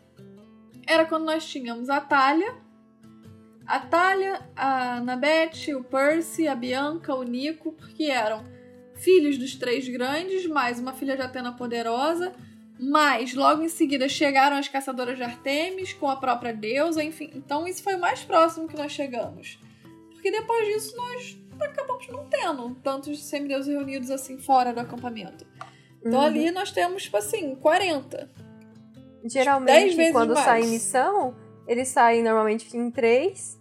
[0.87, 2.55] era quando nós tínhamos a Talia,
[3.67, 8.45] a Talia, a Annabeth, o Percy, a Bianca, o Nico, porque eram
[8.95, 12.33] filhos dos três grandes, mais uma filha de Atena poderosa,
[12.79, 17.31] mas logo em seguida chegaram as caçadoras de Artemis com a própria deusa, enfim.
[17.35, 19.59] Então isso foi o mais próximo que nós chegamos.
[20.12, 25.47] Porque depois disso nós acabamos não tendo tantos semideuses reunidos assim fora do acampamento.
[26.05, 26.27] Então Uhum.
[26.27, 28.31] ali nós temos, tipo assim, 40.
[29.23, 30.45] dez Geralmente, quando mais.
[30.45, 31.35] sai em missão,
[31.67, 33.61] eles saem normalmente em três,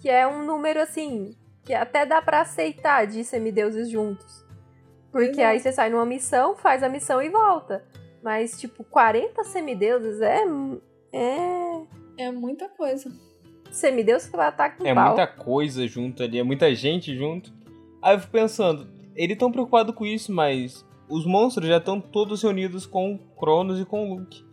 [0.00, 1.34] que é um número assim,
[1.64, 4.46] que até dá pra aceitar de semideuses juntos.
[5.10, 5.46] Porque Exato.
[5.48, 7.84] aí você sai numa missão, faz a missão e volta.
[8.22, 10.44] Mas, tipo, 40 semideuses é.
[11.12, 11.82] É.
[12.26, 13.10] É muita coisa.
[13.70, 15.06] Semideus que vai atacar com É pau.
[15.08, 17.52] muita coisa junto ali, é muita gente junto.
[18.02, 22.42] Aí eu fico pensando, eles tão preocupados com isso, mas os monstros já estão todos
[22.42, 24.44] reunidos com o Cronos e com o Luke.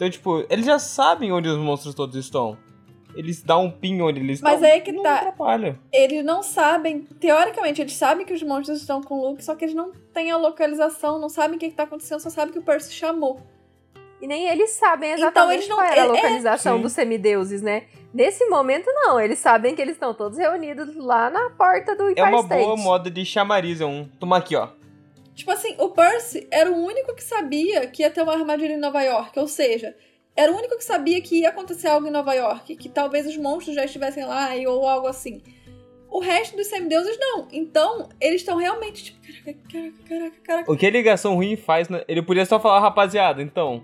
[0.00, 2.56] Então, tipo, eles já sabem onde os monstros todos estão.
[3.14, 4.70] Eles dão um pin onde eles Mas estão.
[4.70, 5.16] aí que não tá.
[5.16, 5.78] atrapalha.
[5.92, 9.66] Eles não sabem, teoricamente, eles sabem que os monstros estão com o Luke, só que
[9.66, 12.58] eles não têm a localização, não sabem o que, que tá acontecendo, só sabem que
[12.58, 13.40] o Percy chamou.
[14.22, 16.82] E nem eles sabem Então, exatamente eles não- qual era a é- é- localização Sim.
[16.82, 17.82] dos semideuses, né?
[18.14, 19.20] Nesse momento, não.
[19.20, 22.64] Eles sabem que eles estão todos reunidos lá na porta do É Empire uma State.
[22.64, 24.08] boa moda de chamariz, é um.
[24.18, 24.68] Toma aqui, ó.
[25.40, 28.78] Tipo assim, o Percy era o único que sabia que ia ter uma armadilha em
[28.78, 29.96] Nova York, ou seja,
[30.36, 33.38] era o único que sabia que ia acontecer algo em Nova York, que talvez os
[33.38, 35.40] monstros já estivessem lá ou algo assim.
[36.10, 37.48] O resto dos semideuses não.
[37.50, 40.72] Então, eles estão realmente tipo, caraca, caraca, caraca, caraca.
[40.72, 42.04] O que a ligação ruim faz, né?
[42.06, 43.82] Ele podia só falar, rapaziada, então.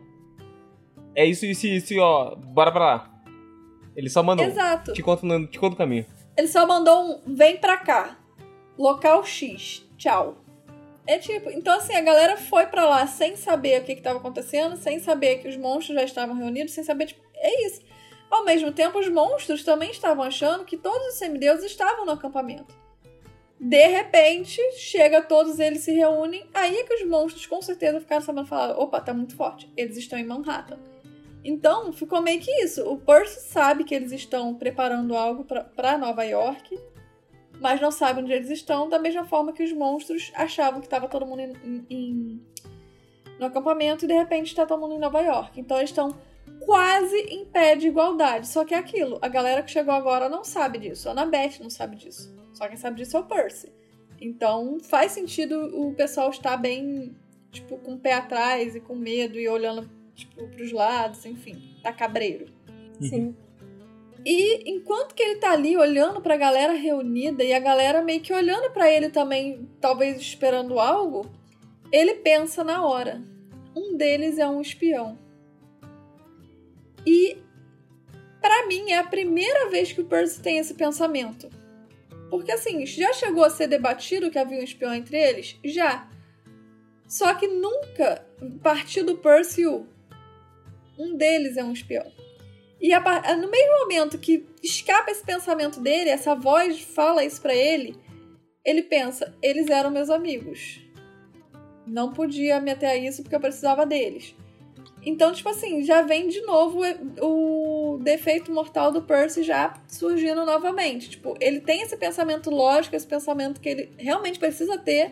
[1.15, 2.35] É isso, isso, isso, ó.
[2.37, 3.11] Bora pra lá.
[3.97, 4.45] Ele só mandou.
[4.45, 4.93] Exato.
[4.93, 6.05] Te conto, no- te conto o caminho.
[6.37, 8.19] Ele só mandou um vem pra cá.
[8.77, 9.89] Local X.
[9.97, 10.45] Tchau.
[11.07, 14.19] É tipo, então assim, a galera foi pra lá sem saber o que que tava
[14.19, 17.81] acontecendo, sem saber que os monstros já estavam reunidos, sem saber, tipo, é isso.
[18.29, 22.75] Ao mesmo tempo, os monstros também estavam achando que todos os semideuses estavam no acampamento.
[23.59, 28.23] De repente, chega todos eles se reúnem, aí é que os monstros com certeza ficaram
[28.23, 30.79] sabendo falar, opa, tá muito forte, eles estão em Manhattan.
[31.43, 32.83] Então, ficou meio que isso.
[32.83, 35.47] O Percy sabe que eles estão preparando algo
[35.77, 36.77] pra Nova York,
[37.61, 41.09] mas não sabe onde eles estão, da mesma forma que os monstros achavam que estava
[41.09, 42.41] todo mundo em- em- em-
[43.39, 45.59] no acampamento e de repente está todo mundo em Nova York.
[45.61, 46.17] Então eles estão
[46.65, 48.49] quase impede igualdade.
[48.49, 51.09] Só que é aquilo, a galera que chegou agora não sabe disso.
[51.09, 52.35] A Annabeth não sabe disso.
[52.55, 53.71] Só quem sabe disso é o Percy.
[54.21, 57.15] Então faz sentido o pessoal estar bem,
[57.53, 61.93] tipo, com o pé atrás e com medo e olhando, tipo, pros lados, enfim, tá
[61.93, 62.47] cabreiro.
[63.01, 63.37] Sim.
[64.29, 68.33] E enquanto que ele tá ali olhando pra galera reunida e a galera meio que
[68.33, 71.31] olhando pra ele também, talvez esperando algo,
[71.93, 73.23] ele pensa na hora.
[73.77, 75.17] Um deles é um espião.
[77.07, 77.39] E
[78.41, 81.49] pra mim é a primeira vez que o Percy tem esse pensamento.
[82.29, 85.57] Porque assim, já chegou a ser debatido que havia um espião entre eles?
[85.65, 86.11] Já.
[87.07, 88.27] Só que nunca
[88.61, 89.87] partiu do Percy o
[90.99, 92.11] um deles é um espião.
[92.87, 93.01] E a,
[93.37, 97.97] no mesmo momento que escapa esse pensamento dele, essa voz fala isso para ele,
[98.65, 100.81] ele pensa: eles eram meus amigos.
[101.85, 104.37] Não podia me ater a isso porque eu precisava deles.
[105.05, 106.81] Então, tipo assim, já vem de novo
[107.21, 111.11] o defeito mortal do Percy já surgindo novamente.
[111.11, 115.11] Tipo, ele tem esse pensamento lógico, esse pensamento que ele realmente precisa ter.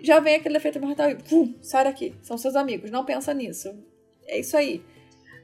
[0.00, 1.18] Já vem aquele defeito mortal e
[1.60, 2.14] sai daqui.
[2.22, 3.74] São seus amigos, não pensa nisso.
[4.26, 4.82] É isso aí.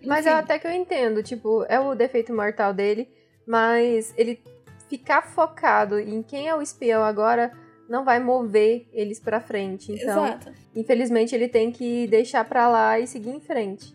[0.05, 3.09] Mas eu até que eu entendo, tipo, é o defeito mortal dele,
[3.47, 4.43] mas ele
[4.89, 7.53] ficar focado em quem é o espião agora
[7.89, 9.93] não vai mover eles para frente.
[9.93, 10.53] Então, Exato.
[10.75, 13.95] infelizmente, ele tem que deixar para lá e seguir em frente.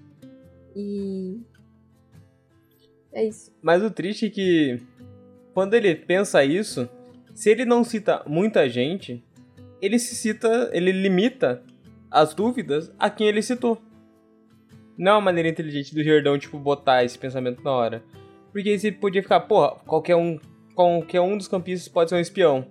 [0.75, 1.39] E
[3.13, 3.51] é isso.
[3.61, 4.81] Mas o triste é que
[5.53, 6.89] quando ele pensa isso,
[7.33, 9.23] se ele não cita muita gente,
[9.81, 11.63] ele se cita, ele limita
[12.11, 13.81] as dúvidas a quem ele citou.
[14.97, 18.03] Não é uma maneira inteligente do Jordão, tipo, botar esse pensamento na hora.
[18.51, 20.39] Porque aí você podia ficar, porra, qualquer um,
[20.73, 22.65] qualquer um dos campistas pode ser um espião.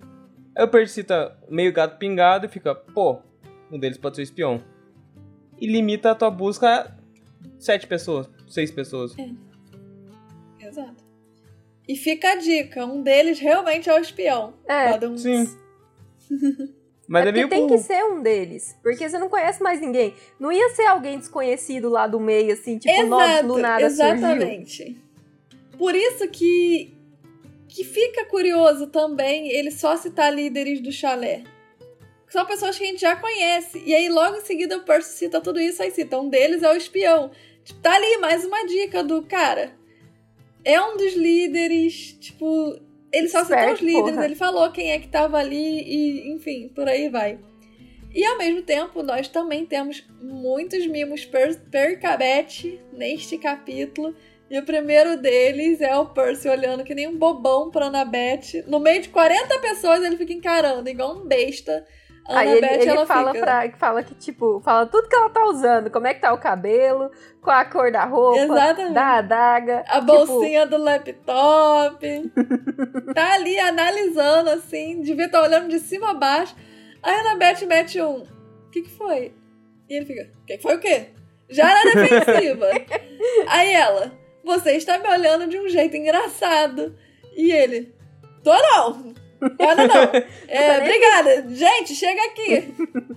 [0.57, 3.19] Aí o Percy cita meio gato pingado e fica, pô,
[3.71, 4.63] um deles pode ser um espião.
[5.59, 6.91] E limita a tua busca a
[7.59, 9.15] sete pessoas, seis pessoas.
[9.19, 9.29] É.
[10.67, 11.03] Exato.
[11.87, 14.55] E fica a dica, um deles realmente é o espião.
[14.67, 15.45] É, Cada um- Sim.
[17.07, 17.77] Mas é, é meio tem burro.
[17.77, 18.75] que ser um deles.
[18.81, 20.13] Porque você não conhece mais ninguém.
[20.39, 24.05] Não ia ser alguém desconhecido lá do meio, assim, tipo, nossa, do nada surgiu.
[24.15, 24.97] exatamente.
[25.77, 26.95] Por isso que
[27.67, 31.43] que fica curioso também ele só citar líderes do chalé.
[32.29, 33.83] São pessoas que a gente já conhece.
[33.85, 36.17] E aí, logo em seguida, o Percy cita tudo isso, aí cita.
[36.17, 37.31] Um deles é o espião.
[37.63, 39.73] Tipo, tá ali mais uma dica do cara.
[40.63, 42.79] É um dos líderes, tipo.
[43.15, 44.25] Ele só citou os líderes, porra.
[44.25, 47.39] ele falou quem é que tava ali e, enfim, por aí vai.
[48.13, 54.15] E ao mesmo tempo, nós também temos muitos mimos per percabete neste capítulo.
[54.49, 58.63] E o primeiro deles é o Percy olhando que nem um bobão pra Annabeth.
[58.67, 61.85] No meio de 40 pessoas, ele fica encarando, igual um besta.
[62.27, 63.45] A Aí ele, Annabeth, ele fala, fica...
[63.45, 65.91] pra, fala que, tipo, fala tudo que ela tá usando.
[65.91, 68.93] Como é que tá o cabelo, qual a cor da roupa, Exatamente.
[68.93, 69.83] da adaga.
[69.87, 71.99] A tipo, bolsinha do laptop.
[73.13, 75.01] tá ali analisando, assim.
[75.01, 76.55] Devia estar olhando de cima a baixo.
[77.03, 78.23] Aí a Annabeth mete um.
[78.23, 79.31] O que, que foi?
[79.87, 80.23] E ele fica.
[80.41, 81.09] O que, que foi o quê?
[81.47, 82.67] Já na defensiva.
[83.47, 84.11] Aí ela.
[84.43, 86.95] Você está me olhando de um jeito engraçado.
[87.35, 87.93] E ele.
[88.43, 89.13] Tô não.
[89.59, 90.11] Nada não.
[90.47, 91.49] É, nem obrigada.
[91.49, 92.73] Gente, chega aqui.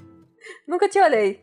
[0.66, 1.40] Nunca te olhei.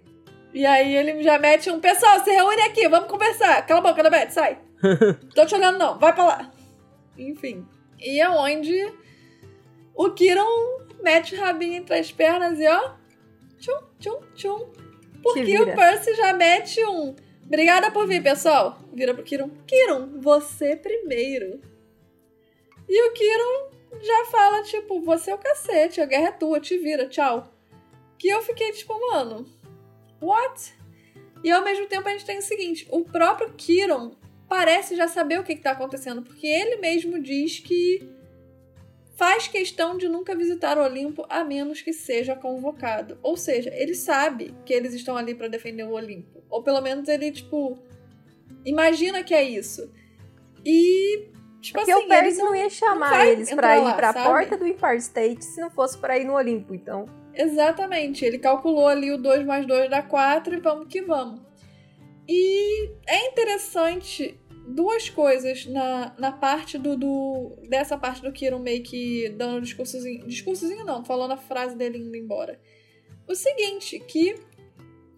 [0.53, 1.79] E aí ele já mete um.
[1.79, 3.65] Pessoal, se reúne aqui, vamos conversar.
[3.65, 4.57] Cala a boca, Annabeth, sai.
[5.35, 5.99] Tô te olhando, não.
[5.99, 6.51] Vai pra lá.
[7.17, 7.65] Enfim.
[7.99, 8.93] E é onde
[9.93, 12.93] o Kiron mete o rabinho entre as pernas e ó.
[13.59, 14.71] Tchum, tchum, tchum.
[15.21, 17.15] Porque o Percy já mete um.
[17.45, 18.77] Obrigada por vir, pessoal.
[18.93, 19.49] Vira pro Kiron.
[19.65, 21.61] Kiron, você primeiro.
[22.87, 26.77] E o Kiron já fala, tipo, você é o cacete, a guerra é tua, te
[26.77, 27.51] vira, tchau.
[28.17, 29.45] Que eu fiquei tipo, mano,
[30.21, 30.73] what?
[31.43, 34.15] E ao mesmo tempo a gente tem o seguinte: o próprio Kiron
[34.47, 38.09] parece já saber o que, que tá acontecendo, porque ele mesmo diz que
[39.15, 43.17] faz questão de nunca visitar o Olimpo a menos que seja convocado.
[43.23, 46.43] Ou seja, ele sabe que eles estão ali pra defender o Olimpo.
[46.49, 47.79] Ou pelo menos ele, tipo,
[48.65, 49.91] imagina que é isso.
[50.65, 51.29] E,
[51.65, 54.13] tipo Porque assim, o Pérez eles não ia chamar vai eles pra ir lá, pra
[54.13, 54.25] sabe?
[54.25, 57.05] porta do Empire State se não fosse pra ir no Olimpo, então.
[57.33, 58.23] Exatamente.
[58.23, 61.41] Ele calculou ali o 2 mais 2 dá 4 e vamos que vamos.
[62.27, 67.55] E é interessante duas coisas na, na parte do, do.
[67.69, 70.25] dessa parte do Kiron meio que dando discursozinho.
[70.27, 72.59] Discursozinho não, falando a frase dele indo embora.
[73.27, 74.35] O seguinte, que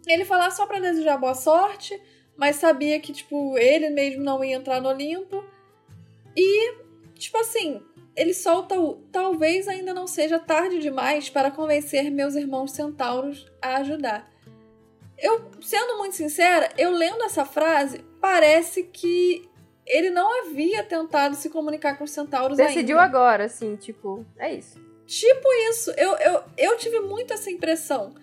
[0.07, 1.99] ele falava só pra desejar boa sorte,
[2.37, 5.43] mas sabia que, tipo, ele mesmo não ia entrar no Olimpo.
[6.37, 6.75] E,
[7.15, 7.81] tipo assim,
[8.15, 13.77] ele solta o talvez ainda não seja tarde demais para convencer meus irmãos centauros a
[13.77, 14.31] ajudar.
[15.17, 19.49] eu, sendo muito sincera, eu lendo essa frase, parece que
[19.83, 23.17] ele não havia tentado se comunicar com os centauros Decidiu ainda.
[23.17, 24.79] agora, assim, tipo, é isso.
[25.07, 28.13] Tipo isso, eu, eu, eu tive muito essa impressão.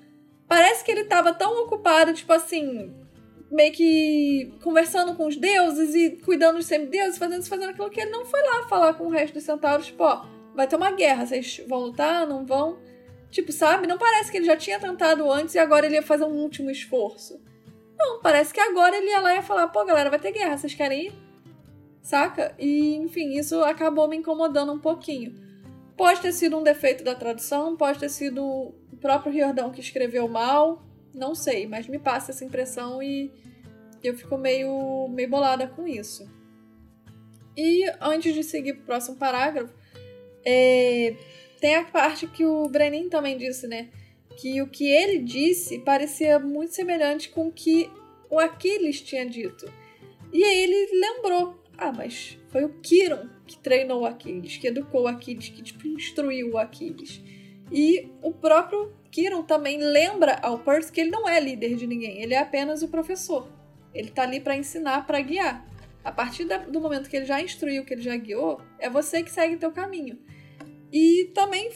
[0.46, 2.94] Parece que ele tava tão ocupado, tipo assim,
[3.50, 8.00] meio que conversando com os deuses e cuidando dos semideuses, fazendo isso, fazendo aquilo, que
[8.00, 10.90] ele não foi lá falar com o resto dos centauros, tipo, ó, vai ter uma
[10.90, 12.78] guerra, vocês vão lutar, não vão?
[13.30, 13.86] Tipo, sabe?
[13.86, 16.70] Não parece que ele já tinha tentado antes e agora ele ia fazer um último
[16.70, 17.40] esforço.
[17.98, 20.56] Não, parece que agora ele ia lá e ia falar, pô, galera, vai ter guerra,
[20.56, 21.12] vocês querem ir?
[22.02, 22.54] Saca?
[22.58, 25.34] E, enfim, isso acabou me incomodando um pouquinho.
[25.96, 30.28] Pode ter sido um defeito da tradução, pode ter sido o próprio Riordão que escreveu
[30.28, 30.82] mal,
[31.14, 33.30] não sei, mas me passa essa impressão e
[34.02, 36.28] eu fico meio, meio bolada com isso.
[37.56, 39.72] E antes de seguir pro próximo parágrafo,
[40.44, 41.14] é,
[41.60, 43.88] tem a parte que o Brenin também disse, né?
[44.36, 47.88] Que o que ele disse parecia muito semelhante com o que
[48.28, 49.72] o Aquiles tinha dito.
[50.32, 55.02] E aí ele lembrou: ah, mas foi o Kiron que treinou o Aquiles, que educou
[55.02, 57.22] o Aquiles, que tipo, instruiu o Aquiles.
[57.70, 62.20] E o próprio Kiron também lembra ao Percy que ele não é líder de ninguém,
[62.20, 63.48] ele é apenas o professor.
[63.94, 65.64] Ele tá ali para ensinar, para guiar.
[66.02, 69.30] A partir do momento que ele já instruiu, que ele já guiou, é você que
[69.30, 70.18] segue teu caminho.
[70.92, 71.70] E também,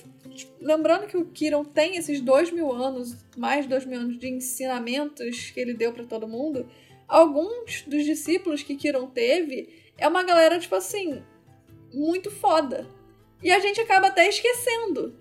[0.61, 5.51] lembrando que o Kiron tem esses dois mil anos, mais dois mil anos de ensinamentos
[5.51, 6.69] que ele deu para todo mundo,
[7.07, 11.23] alguns dos discípulos que Kiron teve é uma galera, tipo assim,
[11.95, 12.85] muito foda.
[13.41, 15.15] E a gente acaba até esquecendo.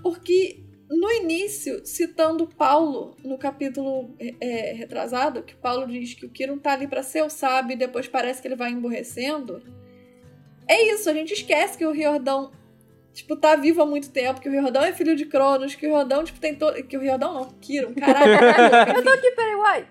[0.00, 6.58] Porque no início, citando Paulo, no capítulo é, retrasado, que Paulo diz que o Kiron
[6.58, 9.62] tá ali para ser o sábio e depois parece que ele vai emborrecendo.
[10.68, 12.52] É isso, a gente esquece que o Riordão,
[13.12, 15.90] tipo, tá vivo há muito tempo, que o Riordão é filho de Cronos, que o
[15.90, 16.82] Riordão, tipo, tem todo...
[16.84, 18.32] Que o Riordão não, Kiron, caralho.
[18.96, 19.88] Eu tô aqui, peraí, uai.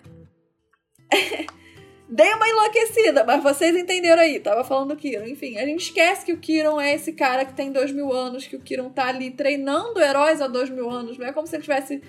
[2.07, 5.25] Dei uma enlouquecida, mas vocês entenderam aí, tava falando do Kiron.
[5.25, 8.45] Enfim, a gente esquece que o Kiron é esse cara que tem dois mil anos,
[8.45, 11.17] que o Kiron tá ali treinando heróis há dois mil anos.
[11.17, 12.01] Não é como se ele tivesse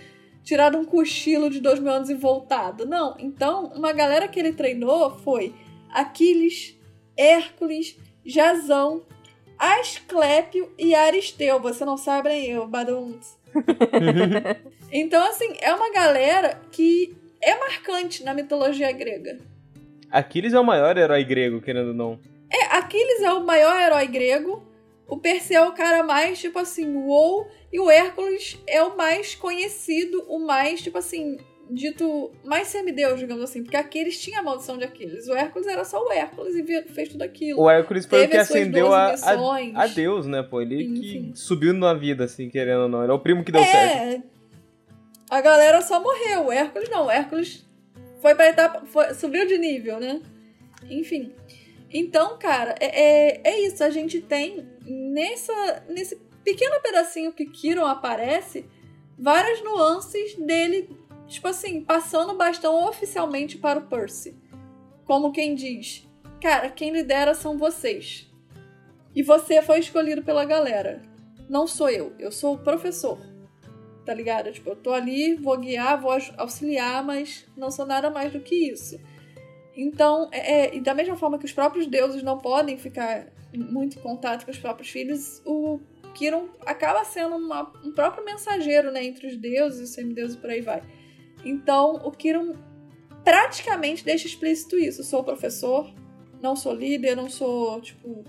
[0.44, 2.84] tirado um cochilo de dois mil anos e voltado.
[2.84, 3.16] Não.
[3.18, 5.54] Então, uma galera que ele treinou foi
[5.90, 6.78] Aquiles,
[7.16, 9.02] Hércules, Jazão,
[9.58, 11.58] Asclépio e Aristeu.
[11.60, 13.38] Você não sabe nem eu, Baduntz.
[14.92, 19.38] então, assim, é uma galera que é marcante na mitologia grega.
[20.10, 22.18] Aquiles é o maior herói grego, querendo ou não.
[22.52, 24.62] É, Aquiles é o maior herói grego.
[25.08, 27.48] O Perseu é o cara mais, tipo assim, uou.
[27.72, 31.38] E o Hércules é o mais conhecido, o mais, tipo assim,
[31.70, 33.62] dito mais semideus, digamos assim.
[33.62, 35.28] Porque Aquiles tinha a maldição de Aquiles.
[35.28, 37.60] O Hércules era só o Hércules e fez tudo aquilo.
[37.60, 40.60] O Hércules foi o que acendeu a, a, a, Deus, né, pô?
[40.60, 41.30] Ele Enfim.
[41.32, 43.02] que subiu na vida, assim, querendo ou não.
[43.02, 44.24] Era o primo que deu é, certo.
[45.30, 46.46] A galera só morreu.
[46.46, 47.06] O Hércules não.
[47.06, 47.66] O Hércules
[48.20, 48.86] foi pra etapa.
[48.86, 50.20] Foi, subiu de nível, né?
[50.88, 51.34] Enfim.
[51.92, 53.82] Então, cara, é, é, é isso.
[53.82, 58.66] A gente tem nessa, nesse pequeno pedacinho que Kiron aparece
[59.18, 60.90] várias nuances dele,
[61.26, 64.36] tipo assim, passando o bastão oficialmente para o Percy.
[65.04, 66.08] Como quem diz:
[66.40, 68.30] Cara, quem lidera são vocês.
[69.14, 71.00] E você foi escolhido pela galera.
[71.48, 73.35] Não sou eu, eu sou o professor
[74.06, 74.52] tá ligado?
[74.52, 78.70] Tipo, eu tô ali, vou guiar, vou auxiliar, mas não sou nada mais do que
[78.70, 78.98] isso.
[79.76, 83.98] Então, é, é, e da mesma forma que os próprios deuses não podem ficar muito
[83.98, 85.80] em contato com os próprios filhos, o
[86.14, 90.50] Kiron acaba sendo uma, um próprio mensageiro né, entre os deuses os semideuses e por
[90.50, 90.82] aí vai.
[91.44, 92.54] Então, o Kiron
[93.24, 95.00] praticamente deixa explícito isso.
[95.00, 95.92] Eu sou professor,
[96.40, 98.24] não sou líder, não sou, tipo,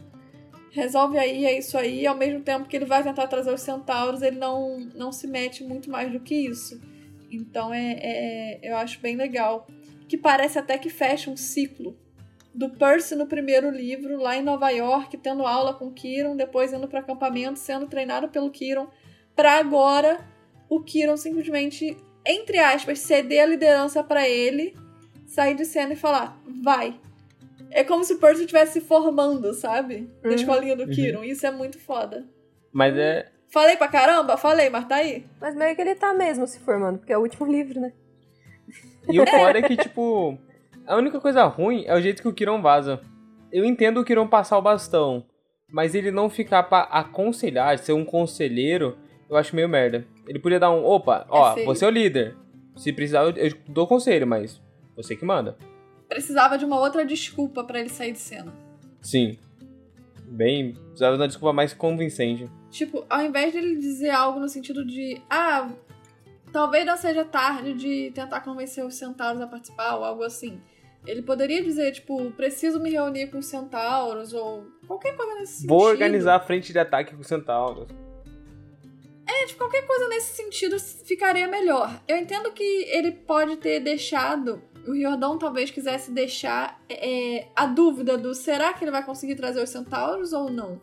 [0.77, 4.21] resolve aí, é isso aí, ao mesmo tempo que ele vai tentar trazer os centauros,
[4.21, 6.79] ele não, não se mete muito mais do que isso.
[7.31, 9.67] Então é, é eu acho bem legal.
[10.07, 11.97] Que parece até que fecha um ciclo.
[12.53, 16.87] Do Percy no primeiro livro, lá em Nova York, tendo aula com Kiron, depois indo
[16.87, 18.87] para acampamento, sendo treinado pelo Kiron,
[19.35, 20.19] para agora
[20.67, 24.75] o Kiron simplesmente, entre aspas, ceder a liderança para ele,
[25.27, 26.99] sair de cena e falar: vai,
[27.71, 30.09] é como se o Percy estivesse se formando, sabe?
[30.23, 30.35] Na uhum.
[30.35, 31.19] escolinha do Kiron.
[31.19, 31.25] Uhum.
[31.25, 32.25] Isso é muito foda.
[32.71, 33.27] Mas é.
[33.49, 34.37] Falei pra caramba?
[34.37, 35.25] Falei, mas tá aí.
[35.39, 37.93] Mas meio que ele tá mesmo se formando, porque é o último livro, né?
[39.09, 40.37] E o foda é que, tipo,
[40.85, 42.99] a única coisa ruim é o jeito que o Kiron vaza.
[43.51, 45.25] Eu entendo o Kiron passar o bastão,
[45.71, 48.97] mas ele não ficar pra aconselhar, ser um conselheiro,
[49.29, 50.05] eu acho meio merda.
[50.27, 52.35] Ele podia dar um, opa, ó, é você é o líder.
[52.75, 54.61] Se precisar, eu, eu dou conselho, mas
[54.95, 55.57] você que manda
[56.07, 58.53] precisava de uma outra desculpa para ele sair de cena.
[59.01, 59.37] Sim.
[60.25, 62.49] Bem, precisava de uma desculpa mais convincente.
[62.69, 65.69] Tipo, ao invés dele dizer algo no sentido de, ah,
[66.51, 70.59] talvez não seja tarde de tentar convencer os centauros a participar ou algo assim.
[71.05, 75.69] Ele poderia dizer, tipo, preciso me reunir com os centauros ou qualquer coisa nesse sentido.
[75.69, 77.87] Vou organizar a frente de ataque com os centauros.
[79.25, 82.01] É, tipo, qualquer coisa nesse sentido ficaria melhor.
[82.07, 84.61] Eu entendo que ele pode ter deixado.
[84.87, 89.61] O Riordão talvez quisesse deixar é, a dúvida do será que ele vai conseguir trazer
[89.61, 90.81] os centauros ou não.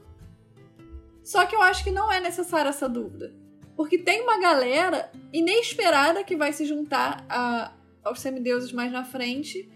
[1.22, 3.34] Só que eu acho que não é necessária essa dúvida.
[3.76, 7.72] Porque tem uma galera inesperada que vai se juntar a,
[8.04, 9.68] aos semideuses mais na frente.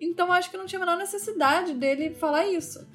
[0.00, 2.88] Então eu acho que não tinha a menor necessidade dele falar isso.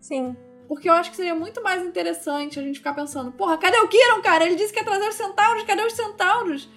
[0.00, 0.36] Sim.
[0.68, 3.88] Porque eu acho que seria muito mais interessante a gente ficar pensando, porra, cadê o
[3.88, 4.44] Kiron, cara?
[4.44, 6.68] Ele disse que ia trazer os centauros, cadê os centauros?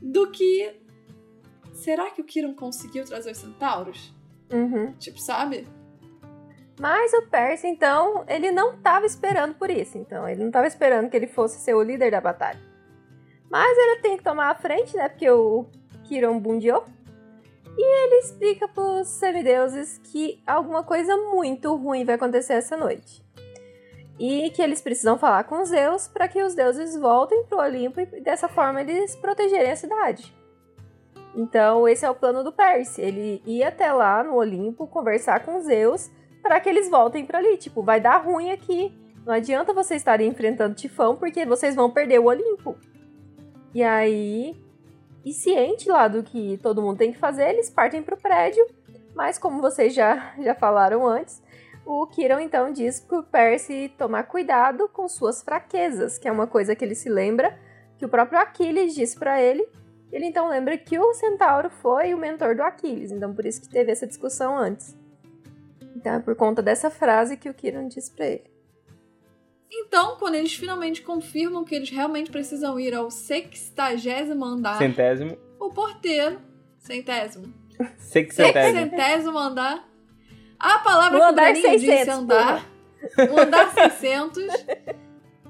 [0.00, 0.72] Do que.
[1.80, 4.14] Será que o Kiron conseguiu trazer os centauros?
[4.52, 4.92] Uhum.
[4.98, 5.66] Tipo, sabe?
[6.78, 9.96] Mas o Percy, então, ele não estava esperando por isso.
[9.96, 12.60] Então, ele não estava esperando que ele fosse ser o líder da batalha.
[13.50, 15.08] Mas ele tem que tomar a frente, né?
[15.08, 15.66] Porque o
[16.04, 16.84] Kiron bundiou.
[17.78, 23.24] E ele explica pros semideuses que alguma coisa muito ruim vai acontecer essa noite
[24.18, 27.60] e que eles precisam falar com os Zeus para que os deuses voltem para o
[27.62, 30.39] Olimpo e dessa forma eles protegerem a cidade.
[31.34, 33.00] Então, esse é o plano do Percy.
[33.00, 36.10] Ele ia até lá no Olimpo conversar com Zeus
[36.42, 37.56] para que eles voltem para ali.
[37.56, 38.92] Tipo, vai dar ruim aqui.
[39.24, 42.76] Não adianta vocês estarem enfrentando Tifão porque vocês vão perder o Olimpo.
[43.72, 44.56] E aí,
[45.24, 48.66] e ciente lá do que todo mundo tem que fazer, eles partem para o prédio.
[49.14, 51.42] Mas como vocês já, já falaram antes,
[51.84, 56.74] o Kiron então diz pro Percy tomar cuidado com suas fraquezas, que é uma coisa
[56.74, 57.56] que ele se lembra
[57.98, 59.68] que o próprio Aquiles disse para ele.
[60.12, 63.68] Ele então lembra que o Centauro foi o mentor do Aquiles, então por isso que
[63.68, 64.96] teve essa discussão antes.
[65.94, 68.50] Então é por conta dessa frase que o Kiron disse para ele.
[69.72, 75.38] Então, quando eles finalmente confirmam que eles realmente precisam ir ao sextagésimo andar, Centésimo.
[75.60, 76.40] o porteiro,
[76.78, 77.54] centésimo,
[77.96, 78.90] Sexcentésimo.
[78.90, 79.88] centésimo andar,
[80.58, 82.66] a palavra que o andar Breninho 600, disse andar,
[83.32, 84.44] o andar 600,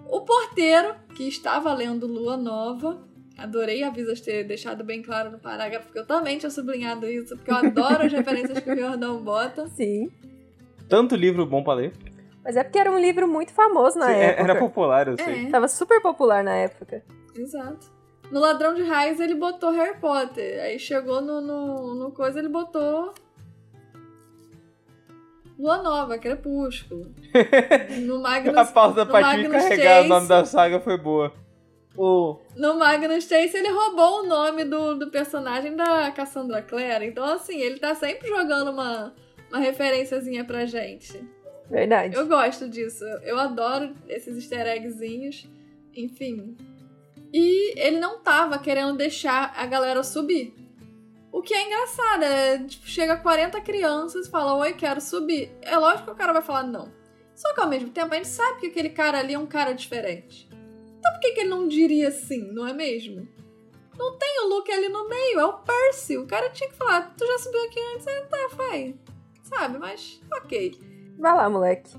[0.06, 3.02] o porteiro, que estava lendo Lua Nova,
[3.42, 7.36] adorei a Visas ter deixado bem claro no parágrafo, porque eu também tinha sublinhado isso,
[7.36, 9.66] porque eu adoro as referências que o Jordão bota.
[9.68, 10.10] Sim.
[10.88, 11.92] Tanto livro bom pra ler.
[12.44, 14.42] Mas é porque era um livro muito famoso na Sim, é- época.
[14.42, 15.46] Era popular, eu sei.
[15.46, 17.02] É, Tava super popular na época.
[17.36, 17.86] exato.
[18.30, 20.62] No Ladrão de Raios ele botou Harry Potter.
[20.62, 23.12] Aí chegou no, no, no coisa ele botou.
[25.58, 27.12] Lua Nova, Crepúsculo.
[28.06, 31.32] No Magnus, A pausa pra te carregar o Chase, nome da saga foi boa.
[31.96, 32.38] O...
[32.56, 37.06] No Magnus Chase ele roubou o nome do, do personagem da Cassandra Clare.
[37.06, 39.14] Então, assim, ele tá sempre jogando uma,
[39.48, 41.22] uma referenciazinha pra gente.
[41.68, 42.16] Verdade.
[42.16, 43.04] Eu gosto disso.
[43.22, 45.48] Eu adoro esses easter eggzinhos.
[45.94, 46.56] Enfim.
[47.32, 50.54] E ele não tava querendo deixar a galera subir.
[51.32, 55.52] O que é engraçado, é, tipo, chega 40 crianças e fala, oi, quero subir.
[55.62, 56.92] É lógico que o cara vai falar não.
[57.36, 59.72] Só que ao mesmo tempo a gente sabe que aquele cara ali é um cara
[59.72, 60.50] diferente.
[61.00, 63.26] Então por que, que ele não diria sim, não é mesmo?
[63.98, 66.16] Não tem o Luke ali no meio, é o Percy.
[66.16, 68.06] O cara tinha que falar, tu já subiu aqui antes?
[68.06, 68.94] Ah, tá, vai.
[69.42, 70.78] Sabe, mas ok.
[71.18, 71.90] Vai lá, moleque.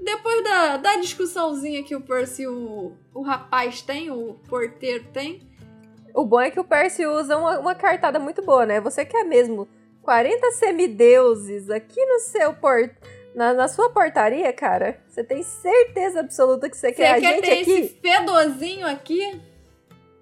[0.00, 5.40] Depois da, da discussãozinha que o Percy, o, o rapaz tem, o porteiro tem,
[6.14, 8.80] O bom é que o Percy usa uma, uma cartada muito boa, né?
[8.80, 9.68] Você quer mesmo
[10.02, 12.92] 40 semideuses aqui no seu port...
[13.38, 15.00] na, na sua portaria, cara?
[15.06, 17.70] Você tem certeza absoluta que você, você quer a quer gente ter aqui?
[17.70, 19.40] esse fedozinho aqui?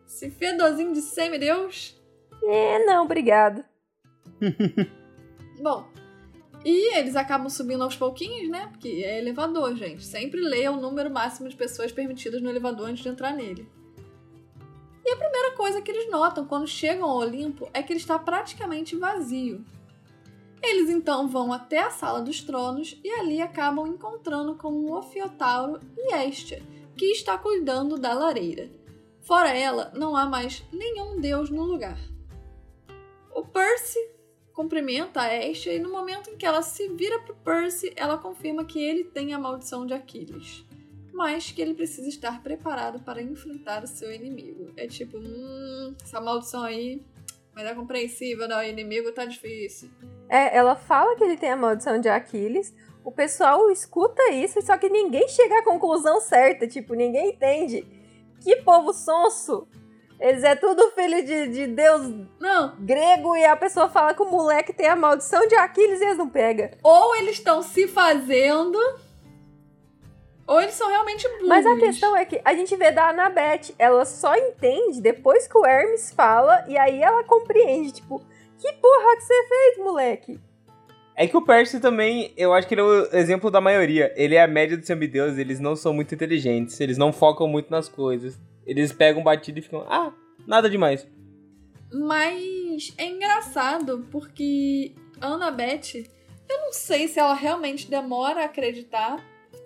[0.07, 1.99] Esse fedozinho de semideus?
[2.45, 3.65] É, não, obrigado.
[5.63, 5.89] Bom,
[6.63, 8.69] e eles acabam subindo aos pouquinhos, né?
[8.71, 10.05] Porque é elevador, gente.
[10.05, 13.67] Sempre leia o número máximo de pessoas permitidas no elevador antes de entrar nele.
[15.03, 18.19] E a primeira coisa que eles notam quando chegam ao Olimpo é que ele está
[18.19, 19.65] praticamente vazio.
[20.63, 25.81] Eles então vão até a Sala dos Tronos e ali acabam encontrando com o Ofiotauro
[25.97, 26.63] e Estia,
[26.97, 28.71] que está cuidando da lareira.
[29.21, 31.99] Fora ela, não há mais nenhum deus no lugar.
[33.35, 33.99] O Percy
[34.53, 38.65] cumprimenta a Estia e no momento em que ela se vira pro Percy, ela confirma
[38.65, 40.65] que ele tem a maldição de Aquiles.
[41.13, 44.73] Mas que ele precisa estar preparado para enfrentar o seu inimigo.
[44.77, 47.03] É tipo, hum, essa maldição aí,
[47.57, 48.57] mas é compreensível, né?
[48.59, 49.89] O inimigo tá difícil.
[50.29, 52.75] É, ela fala que ele tem a maldição de Aquiles.
[53.03, 56.69] O pessoal escuta isso, só que ninguém chega à conclusão certa.
[56.69, 57.87] Tipo, ninguém entende.
[58.43, 59.67] Que povo sonso!
[60.21, 64.31] Eles é tudo filho de, de Deus Não, grego e a pessoa fala que o
[64.31, 66.71] moleque tem a maldição de Aquiles e eles não pegam.
[66.83, 68.79] ou eles estão se fazendo,
[70.47, 71.49] Ou eles são realmente burros.
[71.49, 75.59] Mas a questão é que a gente vê da Annabeth, ela só entende depois que
[75.59, 78.25] o Hermes fala e aí ela compreende, tipo,
[78.59, 80.41] que porra que você fez, moleque?
[81.19, 84.13] É que o Percy também, eu acho que ele é o exemplo da maioria.
[84.17, 87.71] Ele é a média dos semideuses, eles não são muito inteligentes, eles não focam muito
[87.71, 88.39] nas coisas.
[88.67, 90.13] Eles pegam batido e ficam, ah,
[90.47, 91.09] nada demais.
[91.91, 96.07] Mas é engraçado porque a Annabeth,
[96.49, 99.17] eu não sei se ela realmente demora a acreditar,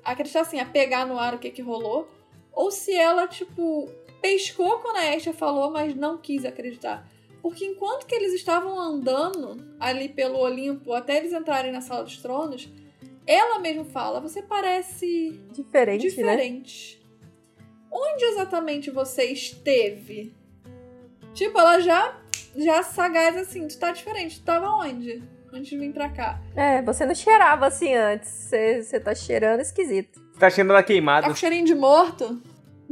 [0.04, 2.08] acreditar assim, a pegar no ar o que que rolou,
[2.52, 3.88] ou se ela, tipo,
[4.20, 7.08] pescou quando a Estia falou, mas não quis acreditar.
[7.42, 12.18] Porque enquanto que eles estavam andando ali pelo Olimpo até eles entrarem na Sala dos
[12.18, 12.68] Tronos,
[13.26, 16.10] ela mesmo fala: Você parece Diferente, né?
[16.10, 17.00] diferente.
[17.90, 20.34] Onde exatamente você esteve?
[21.32, 22.20] Tipo, ela já,
[22.56, 24.40] já sagaz assim: Tu tá diferente.
[24.40, 25.22] Tu tava onde?
[25.52, 26.40] Antes de vir pra cá.
[26.54, 28.28] É, você não cheirava assim antes.
[28.30, 30.20] Você, você tá cheirando esquisito.
[30.38, 31.26] Tá ela Tá queimada.
[31.28, 32.40] com cheirinho de morto?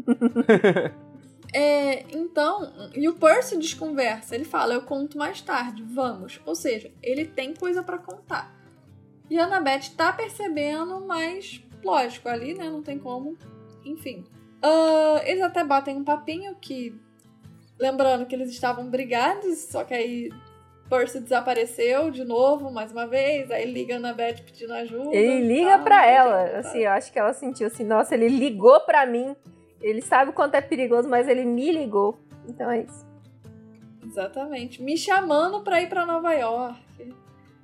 [1.54, 4.34] É, então, e o Percy desconversa.
[4.34, 6.40] Ele fala: Eu conto mais tarde, vamos.
[6.44, 8.54] Ou seja, ele tem coisa pra contar.
[9.30, 12.68] E a Annabeth tá percebendo, mas lógico, ali, né?
[12.68, 13.36] Não tem como.
[13.84, 14.24] Enfim.
[14.62, 16.94] Ah, eles até batem um papinho que.
[17.78, 20.30] Lembrando que eles estavam brigados, só que aí
[20.88, 23.50] Percy desapareceu de novo, mais uma vez.
[23.50, 25.14] Aí liga a Annabeth pedindo ajuda.
[25.14, 26.42] Ele e liga tal, pra que, ela.
[26.58, 29.36] Assim, eu acho que ela sentiu assim, nossa, ele ligou pra mim.
[29.80, 32.18] Ele sabe o quanto é perigoso, mas ele me ligou.
[32.48, 33.06] Então é isso.
[34.04, 34.82] Exatamente.
[34.82, 36.78] Me chamando pra ir pra Nova York.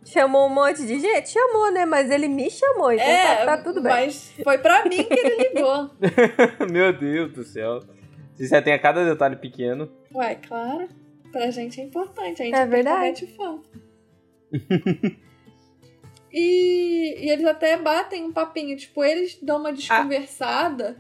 [0.05, 1.31] Chamou um monte de gente?
[1.31, 1.87] Chamou, né?
[1.87, 3.91] Mas ele me chamou, então tá, tá tudo bem.
[3.91, 5.91] É, Mas foi pra mim que ele ligou.
[6.70, 7.81] Meu Deus do céu.
[8.35, 9.91] Você já tem a cada detalhe pequeno.
[10.14, 10.89] Ué, claro.
[11.35, 12.41] Pra gente é importante.
[12.41, 13.26] A gente É verdade.
[13.26, 13.59] fã.
[16.32, 18.76] e, e eles até batem um papinho.
[18.76, 20.97] Tipo, eles dão uma desconversada.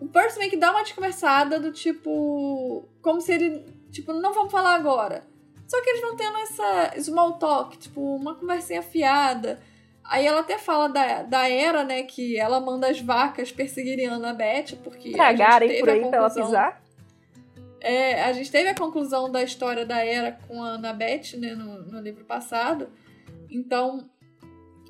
[0.00, 2.88] O Percy meio que dá uma desconversada do tipo.
[3.02, 3.66] Como se ele.
[3.90, 5.26] Tipo, não vamos falar agora.
[5.68, 9.60] Só que eles vão tendo essa small talk, tipo, uma conversinha fiada.
[10.02, 12.02] Aí ela até fala da, da Era, né?
[12.04, 15.10] Que ela manda as vacas perseguirem a Annabeth, porque.
[15.68, 16.83] teve por aí pra ela pisar.
[17.84, 21.82] É, a gente teve a conclusão da história da Era com a Annabeth, né, no,
[21.82, 22.88] no livro passado.
[23.50, 24.08] Então,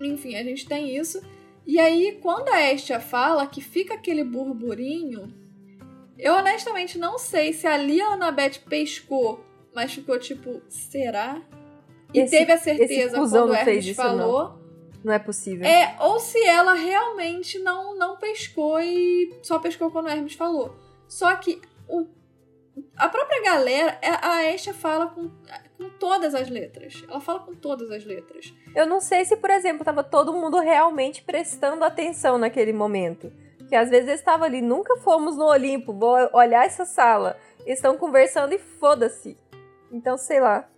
[0.00, 1.20] enfim, a gente tem isso.
[1.66, 5.32] E aí, quando a Estia fala que fica aquele burburinho,
[6.18, 11.42] eu honestamente não sei se ali a Annabeth pescou, mas ficou tipo, será?
[12.12, 14.62] E Esse- teve a certeza quando o não Hermes falou.
[15.02, 15.66] Não é possível.
[15.66, 20.74] É, ou se ela realmente não, não pescou e só pescou quando o Hermes falou.
[21.08, 22.06] Só que o,
[22.96, 25.30] a própria galera, é, a Estia fala com,
[25.76, 27.04] com todas as letras.
[27.08, 28.54] Ela fala com todas as letras.
[28.74, 33.32] Eu não sei se, por exemplo, tava todo mundo realmente prestando atenção naquele momento.
[33.68, 37.36] Que às vezes eles estavam ali, nunca fomos no Olimpo, vou olhar essa sala.
[37.66, 39.36] Estão conversando e foda-se.
[39.90, 40.68] Então, sei lá.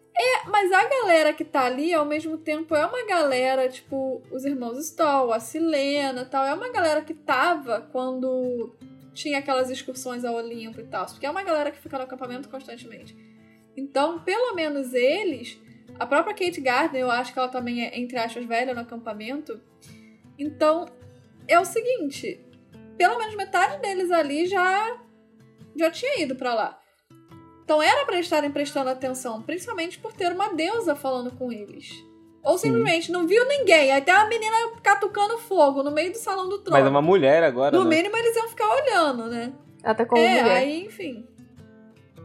[0.46, 4.78] Mas a galera que tá ali, ao mesmo tempo, é uma galera, tipo, os irmãos
[4.78, 6.44] Stoll, a Silena e tal.
[6.44, 8.74] É uma galera que tava quando
[9.16, 11.06] tinha aquelas excursões ao Olimpo e tal.
[11.06, 13.16] Porque é uma galera que fica no acampamento constantemente.
[13.76, 15.58] Então, pelo menos eles.
[15.98, 19.60] A própria Kate Gardner, eu acho que ela também é, entre aspas, velha no acampamento.
[20.38, 20.86] Então,
[21.48, 22.44] é o seguinte:
[22.96, 25.00] pelo menos metade deles ali já,
[25.76, 26.80] já tinha ido pra lá.
[27.64, 32.05] Então era eles estarem prestando atenção, principalmente por ter uma deusa falando com eles.
[32.46, 33.90] Ou simplesmente não viu ninguém.
[33.90, 36.78] Aí tem uma menina catucando fogo no meio do salão do trono.
[36.78, 37.96] Mas é uma mulher agora, No né?
[37.96, 39.52] mínimo eles iam ficar olhando, né?
[39.82, 40.56] Ela tá como é, mulher.
[40.56, 41.26] aí, enfim.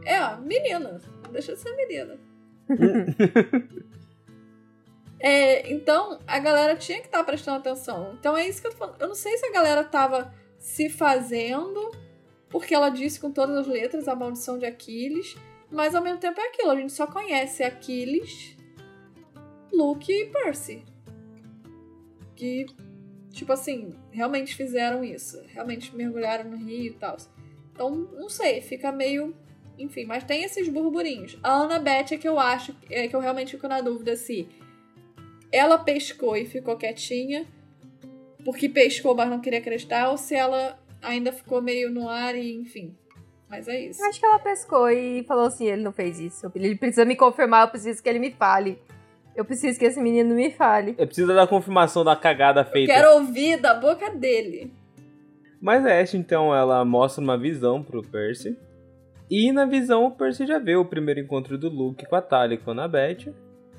[0.04, 1.00] É, ó, menina.
[1.32, 2.16] Deixa de ser menina.
[5.18, 8.14] é, então, a galera tinha que estar prestando atenção.
[8.20, 9.00] Então é isso que eu tô falando.
[9.00, 11.90] Eu não sei se a galera tava se fazendo,
[12.48, 15.34] porque ela disse com todas as letras a maldição de Aquiles,
[15.68, 16.70] mas ao mesmo tempo é aquilo.
[16.70, 18.56] A gente só conhece Aquiles,
[19.72, 20.84] Luke e Percy.
[22.36, 22.66] Que,
[23.30, 25.42] tipo assim, realmente fizeram isso.
[25.48, 27.16] Realmente mergulharam no rio e tal.
[27.72, 29.34] Então, não sei, fica meio.
[29.78, 31.38] Enfim, mas tem esses burburinhos.
[31.42, 34.48] A Annabeth é que eu acho, é que eu realmente fico na dúvida se
[35.50, 37.46] ela pescou e ficou quietinha,
[38.44, 42.54] porque pescou, mas não queria acreditar, ou se ela ainda ficou meio no ar e,
[42.54, 42.96] enfim.
[43.48, 44.02] Mas é isso.
[44.04, 46.50] Acho que ela pescou e falou assim: ele não fez isso.
[46.54, 48.78] Ele precisa me confirmar, eu preciso que ele me fale.
[49.34, 50.94] Eu preciso que esse menino me fale.
[50.98, 52.92] Eu preciso da confirmação da cagada feita.
[52.92, 54.72] Quero ouvir da boca dele.
[55.60, 58.56] Mas a Ash, então, ela mostra uma visão pro Percy.
[59.30, 62.56] E na visão, o Percy já vê o primeiro encontro do Luke com a Talia
[62.56, 63.32] e com a Annabeth.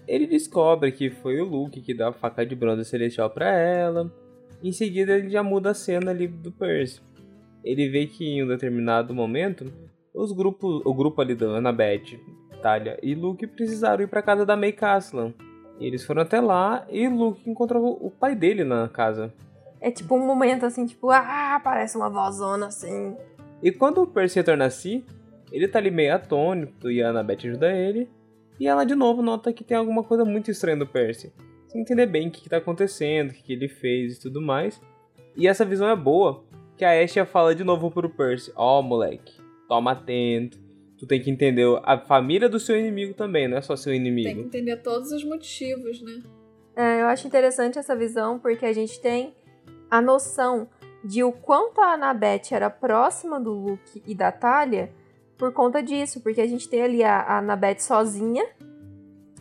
[0.08, 4.12] Ele descobre que foi o Luke que deu a faca de bronze celestial pra ela.
[4.64, 7.02] Em seguida ele já muda a cena ali do Percy.
[7.64, 9.72] Ele vê que em um determinado momento
[10.14, 12.20] os grupos, o grupo ali da Annabeth,
[12.64, 15.34] Talia e Luke precisaram ir para casa da May Caslan.
[15.78, 19.34] Eles foram até lá e Luke encontrou o pai dele na casa.
[19.82, 23.18] É tipo um momento assim, tipo, ah, parece uma vozona assim.
[23.62, 25.04] E quando o Percy retorna a si,
[25.52, 28.10] ele tá ali meio atônito e a Annabeth ajuda ele.
[28.58, 31.34] E ela de novo nota que tem alguma coisa muito estranha do Percy.
[31.68, 34.42] Sem entender bem o que, que tá acontecendo, o que, que ele fez e tudo
[34.42, 34.80] mais.
[35.36, 36.46] E essa visão é boa,
[36.78, 39.34] que a Asha fala de novo pro Percy: Ó, oh, moleque,
[39.68, 40.63] toma atento.
[41.04, 44.30] Tu tem que entender a família do seu inimigo também, não é só seu inimigo.
[44.30, 46.24] Tem que entender todos os motivos, né?
[46.78, 49.36] É, eu acho interessante essa visão porque a gente tem
[49.92, 50.70] a noção
[51.04, 54.94] de o quanto a Annabeth era próxima do Luke e da Talia
[55.38, 58.46] por conta disso, porque a gente tem ali a, a Annabeth sozinha,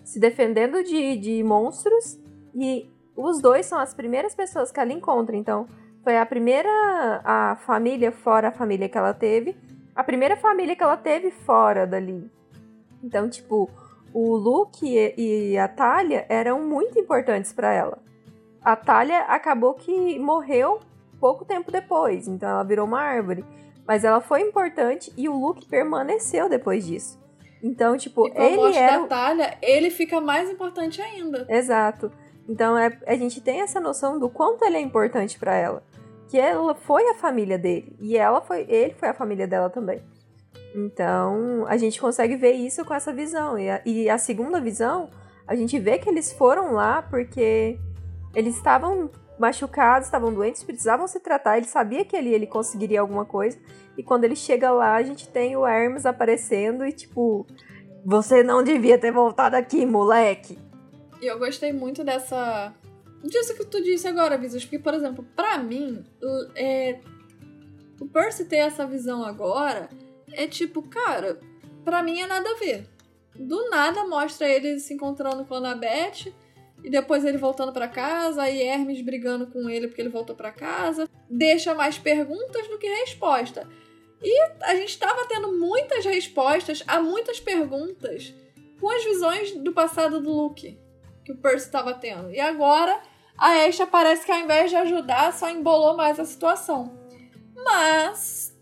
[0.02, 2.18] se defendendo de, de monstros,
[2.52, 5.68] e os dois são as primeiras pessoas que ela encontra, então
[6.02, 6.68] foi a primeira
[7.24, 9.54] a família fora a família que ela teve,
[9.94, 12.30] a primeira família que ela teve fora dali.
[13.02, 13.70] Então, tipo,
[14.12, 17.98] o Luke e, a Talia eram muito importantes para ela.
[18.62, 20.80] A Talia acabou que morreu
[21.20, 23.44] pouco tempo depois, então ela virou uma árvore.
[23.86, 27.20] Mas ela foi importante e o Luke permaneceu depois disso.
[27.62, 28.98] Então, tipo, e com ele a morte era.
[29.00, 31.44] Da Talia, ele fica mais importante ainda.
[31.48, 32.12] Exato.
[32.48, 35.82] Então é, a gente tem essa noção do quanto ele é importante para ela
[36.32, 40.00] que ela foi a família dele e ela foi, ele foi a família dela também.
[40.74, 43.58] Então, a gente consegue ver isso com essa visão.
[43.58, 45.10] E a, e a segunda visão,
[45.46, 47.78] a gente vê que eles foram lá porque
[48.34, 51.58] eles estavam machucados, estavam doentes, precisavam se tratar.
[51.58, 53.58] Ele sabia que ali ele conseguiria alguma coisa.
[53.98, 57.46] E quando ele chega lá, a gente tem o Hermes aparecendo e tipo,
[58.02, 60.58] você não devia ter voltado aqui, moleque.
[61.20, 62.72] E eu gostei muito dessa
[63.28, 64.64] disso que tu disse agora, Visas.
[64.64, 66.04] Porque, por exemplo, para mim,
[66.54, 67.00] é,
[68.00, 69.88] o Percy ter essa visão agora
[70.32, 71.38] é tipo, cara,
[71.84, 72.86] para mim é nada a ver.
[73.34, 76.32] Do nada mostra ele se encontrando com a Annabeth
[76.82, 80.50] e depois ele voltando para casa, aí Hermes brigando com ele porque ele voltou para
[80.50, 81.08] casa.
[81.30, 83.68] Deixa mais perguntas do que resposta.
[84.22, 88.34] E a gente estava tendo muitas respostas a muitas perguntas
[88.80, 90.78] com as visões do passado do Luke
[91.24, 92.30] que o Percy estava tendo.
[92.30, 93.00] E agora
[93.36, 96.98] a Asha parece que ao invés de ajudar, só embolou mais a situação.
[97.56, 98.56] Mas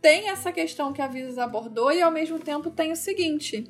[0.00, 3.64] tem essa questão que a Visas abordou e ao mesmo tempo tem o seguinte.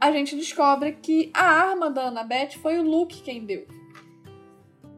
[0.00, 3.66] A gente descobre que a arma da Annabeth foi o Luke quem deu.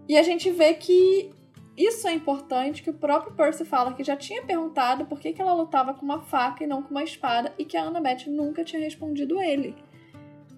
[0.09, 1.31] E a gente vê que
[1.77, 5.41] isso é importante, que o próprio Percy fala que já tinha perguntado por que, que
[5.41, 8.65] ela lutava com uma faca e não com uma espada, e que a Annabeth nunca
[8.65, 9.75] tinha respondido ele.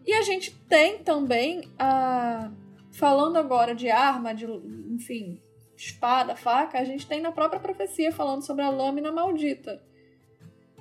[0.06, 2.50] E a gente tem também a
[2.92, 5.40] falando agora de arma, de, enfim,
[5.76, 9.82] espada, faca, a gente tem na própria profecia falando sobre a lâmina maldita.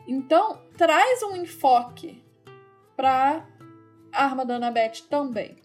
[0.07, 2.21] Então, traz um enfoque
[2.95, 3.47] para
[4.11, 5.55] a arma da Annabeth também.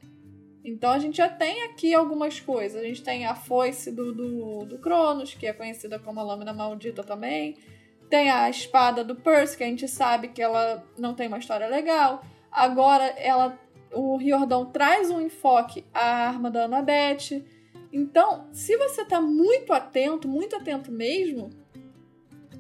[0.67, 2.83] Então a gente já tem aqui algumas coisas.
[2.83, 6.53] A gente tem a foice do, do, do Cronos, que é conhecida como a lâmina
[6.53, 7.57] maldita também.
[8.11, 11.69] Tem a espada do Percy, que a gente sabe que ela não tem uma história
[11.69, 12.25] legal.
[12.51, 13.57] Agora ela
[13.97, 17.45] o Riordão traz um enfoque à arma da Annabeth.
[17.93, 21.51] Então, se você tá muito atento, muito atento mesmo,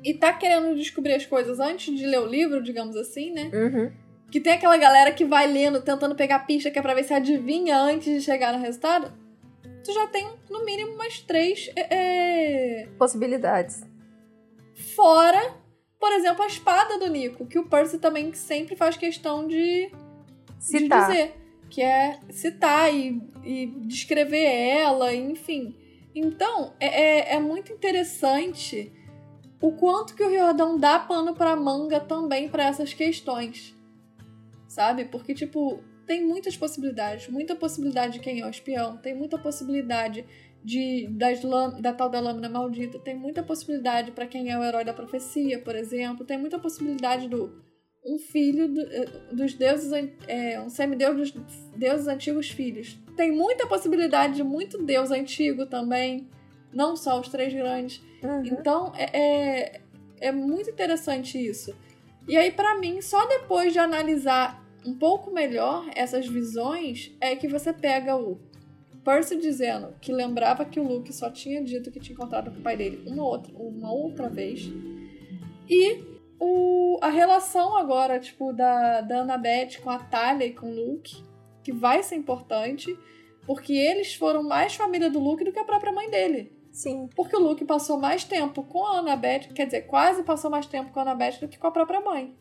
[0.02, 3.50] e tá querendo descobrir as coisas antes de ler o livro, digamos assim, né?
[3.52, 3.92] Uhum.
[4.30, 7.12] Que tem aquela galera que vai lendo, tentando pegar pista que é pra ver se
[7.12, 9.12] adivinha antes de chegar no resultado.
[9.84, 12.82] Tu já tem, no mínimo, umas três é...
[12.82, 13.82] é possibilidades.
[14.94, 15.54] Fora,
[15.98, 19.90] por exemplo, a espada do Nico, que o Percy também sempre faz questão de
[20.58, 21.08] citar.
[21.08, 21.34] de dizer.
[21.68, 25.74] Que é citar e, e descrever ela, enfim.
[26.14, 28.92] Então, é, é, é muito interessante
[29.60, 33.74] o quanto que o Riordão dá pano pra manga também para essas questões.
[34.68, 35.06] Sabe?
[35.06, 37.28] Porque, tipo, tem muitas possibilidades.
[37.28, 38.96] Muita possibilidade de quem é o espião.
[38.96, 40.24] Tem muita possibilidade
[40.64, 41.40] de das
[41.80, 42.98] da tal da lâmina maldita.
[42.98, 46.24] Tem muita possibilidade para quem é o herói da profecia, por exemplo.
[46.24, 47.65] Tem muita possibilidade do
[48.06, 49.90] um filho do, eh, dos deuses,
[50.28, 51.44] é, um semideus dos
[51.76, 52.96] deuses antigos filhos.
[53.16, 56.28] Tem muita possibilidade de muito deus antigo também,
[56.72, 58.00] não só os três grandes.
[58.22, 58.44] Uhum.
[58.46, 59.80] Então é, é,
[60.20, 61.74] é muito interessante isso.
[62.28, 67.48] E aí, para mim, só depois de analisar um pouco melhor essas visões é que
[67.48, 68.38] você pega o
[69.04, 72.62] Percy dizendo que lembrava que o Luke só tinha dito que tinha encontrado com o
[72.62, 74.68] pai dele uma outra, uma outra vez.
[75.68, 80.74] E o, a relação agora, tipo, da, da Annabeth com a Talia e com o
[80.74, 81.22] Luke,
[81.62, 82.96] que vai ser importante,
[83.46, 86.52] porque eles foram mais família do Luke do que a própria mãe dele.
[86.70, 87.08] Sim.
[87.16, 90.92] Porque o Luke passou mais tempo com a Annabeth, quer dizer, quase passou mais tempo
[90.92, 92.36] com a Annabeth do que com a própria mãe.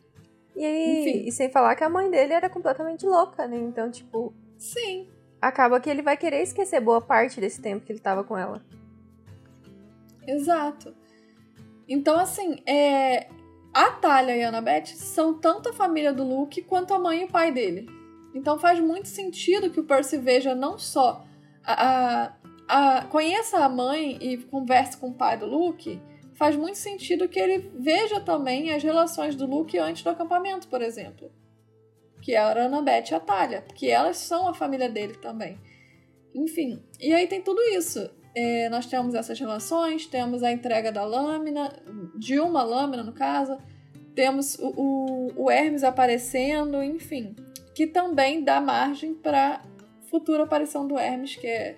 [0.55, 1.27] E, Enfim.
[1.27, 3.57] e sem falar que a mãe dele era completamente louca, né?
[3.57, 4.33] Então, tipo.
[4.57, 5.09] Sim.
[5.41, 8.63] Acaba que ele vai querer esquecer boa parte desse tempo que ele tava com ela.
[10.27, 10.95] Exato.
[11.87, 13.27] Então, assim, é...
[13.75, 17.25] a Talia e a Annabeth são tanto a família do Luke quanto a mãe e
[17.25, 17.89] o pai dele.
[18.33, 21.25] Então faz muito sentido que o Percy veja não só
[21.61, 22.31] a,
[22.69, 26.01] a, a, conheça a mãe e converse com o pai do Luke,
[26.35, 30.81] faz muito sentido que ele veja também as relações do Luke antes do acampamento, por
[30.81, 31.29] exemplo.
[32.21, 35.59] Que era a Annabeth e a Talia, porque elas são a família dele também.
[36.33, 38.09] Enfim, e aí tem tudo isso.
[38.35, 41.71] É, nós temos essas relações, temos a entrega da lâmina,
[42.17, 43.57] de uma lâmina no caso,
[44.13, 47.35] temos o, o, Hermes aparecendo, enfim
[47.75, 49.61] que também dá margem para
[50.09, 51.77] futura aparição do Hermes, que é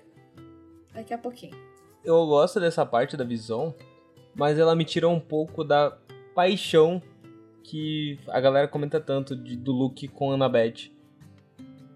[0.94, 1.58] daqui a pouquinho.
[2.06, 3.74] Eu gosto dessa parte da visão,
[4.36, 5.98] mas ela me tira um pouco da
[6.36, 7.02] paixão
[7.64, 10.92] que a galera comenta tanto de, do Luke com a Annabeth.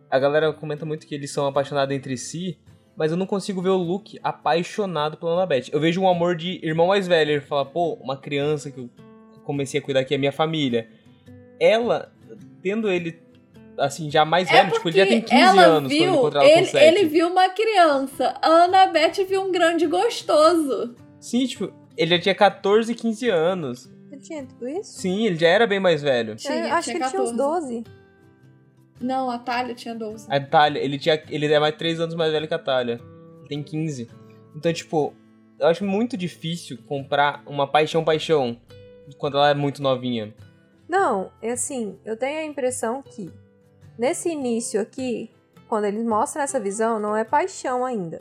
[0.10, 2.60] A galera comenta muito que eles são apaixonados entre si,
[3.02, 5.70] mas eu não consigo ver o Luke apaixonado pela Annabeth.
[5.72, 7.32] Eu vejo um amor de irmão mais velho.
[7.32, 8.92] Ele fala, pô, uma criança que eu
[9.44, 10.88] comecei a cuidar aqui é minha família.
[11.60, 12.14] Ela,
[12.62, 13.20] tendo ele
[13.76, 16.52] assim, já mais é velho, tipo, ele já tem 15 anos viu, quando encontrou ela
[16.52, 16.86] ele, com 7.
[16.86, 20.96] ele viu uma criança, a Annabeth viu um grande gostoso.
[21.20, 23.92] Sim, tipo, ele já tinha 14, 15 anos.
[24.12, 25.02] Ele tinha tudo isso?
[25.02, 26.36] Sim, ele já era bem mais velho.
[26.36, 27.84] Tinha, eu acho tinha que ele tinha uns 12.
[29.02, 30.28] Não, a Talia tinha 12.
[30.30, 33.02] A Talia, ele, tinha, ele é mais 3 anos mais velho que a Talia.
[33.40, 34.10] Ele tem 15.
[34.56, 35.14] Então, tipo,
[35.60, 38.60] eu acho muito difícil comprar uma paixão-paixão
[39.18, 40.34] quando ela é muito novinha.
[40.88, 43.32] Não, é assim, eu tenho a impressão que
[44.02, 45.30] Nesse início aqui,
[45.68, 48.20] quando eles mostram essa visão, não é paixão ainda.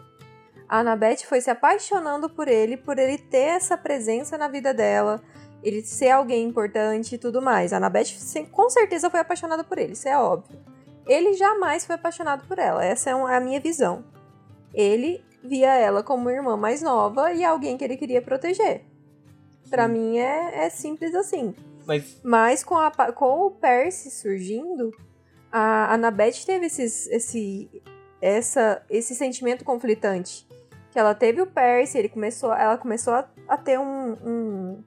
[0.69, 5.23] A Annabeth foi se apaixonando por ele, por ele ter essa presença na vida dela,
[5.63, 7.73] ele ser alguém importante e tudo mais.
[7.73, 8.17] A Annabeth
[8.51, 10.59] com certeza foi apaixonada por ele, isso é óbvio.
[11.07, 14.05] Ele jamais foi apaixonado por ela, essa é a minha visão.
[14.73, 18.85] Ele via ela como irmã mais nova e alguém que ele queria proteger.
[19.69, 21.55] Para mim é, é, simples assim.
[21.87, 24.93] Mas, Mas com, a, com o Percy surgindo,
[25.51, 27.83] a Annabeth teve esses, esse,
[28.21, 30.47] essa, esse sentimento conflitante.
[30.91, 34.85] Que ela teve o Percy, ele começou, ela começou a, a ter um, um,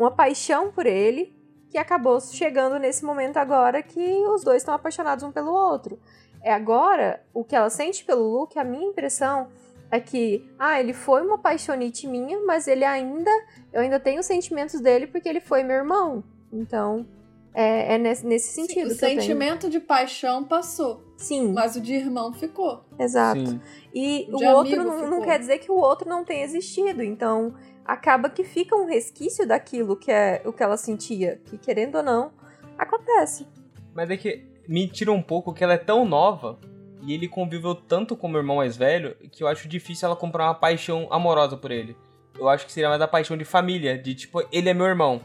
[0.00, 1.34] uma paixão por ele,
[1.68, 5.98] que acabou chegando nesse momento agora que os dois estão apaixonados um pelo outro.
[6.42, 9.48] É agora, o que ela sente pelo Luke, a minha impressão
[9.90, 13.30] é que, ah, ele foi uma paixonite minha, mas ele ainda,
[13.72, 16.24] eu ainda tenho sentimentos dele porque ele foi meu irmão.
[16.52, 17.06] Então,
[17.52, 18.90] é, é nesse, nesse sentido.
[18.90, 21.04] Sim, o sentimento de paixão passou.
[21.16, 21.52] Sim.
[21.52, 22.84] Mas o de irmão ficou.
[22.98, 23.46] Exato.
[23.46, 23.60] Sim.
[23.94, 27.02] E o outro não, não, quer dizer que o outro não tenha existido.
[27.02, 27.54] Então,
[27.92, 31.40] acaba que fica um resquício daquilo que é o que ela sentia.
[31.46, 32.32] Que, querendo ou não,
[32.78, 33.46] acontece.
[33.94, 36.58] Mas é que me tira um pouco que ela é tão nova
[37.02, 40.16] e ele conviveu tanto com o meu irmão mais velho que eu acho difícil ela
[40.16, 41.96] comprar uma paixão amorosa por ele.
[42.38, 45.20] Eu acho que seria mais a paixão de família, de tipo, ele é meu irmão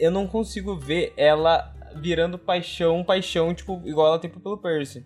[0.00, 5.04] eu não consigo ver ela virando paixão, paixão, tipo, igual ela tem pelo Percy.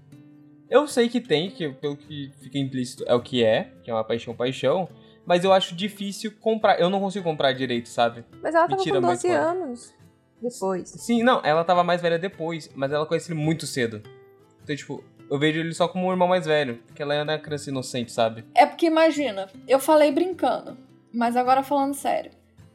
[0.70, 3.94] Eu sei que tem, que pelo que fica implícito é o que é, que é
[3.94, 4.88] uma paixão, paixão,
[5.26, 6.80] mas eu acho difícil comprar.
[6.80, 8.24] Eu não consigo comprar direito, sabe?
[8.42, 9.94] Mas ela tava com 12 anos
[10.40, 10.88] depois.
[10.88, 14.02] Sim, não, ela tava mais velha depois, mas ela conhece ele muito cedo.
[14.62, 17.36] Então, tipo, eu vejo ele só como um irmão mais velho, porque ela ainda é
[17.36, 18.44] uma criança inocente, sabe?
[18.54, 20.76] É porque imagina, eu falei brincando,
[21.12, 22.30] mas agora falando sério.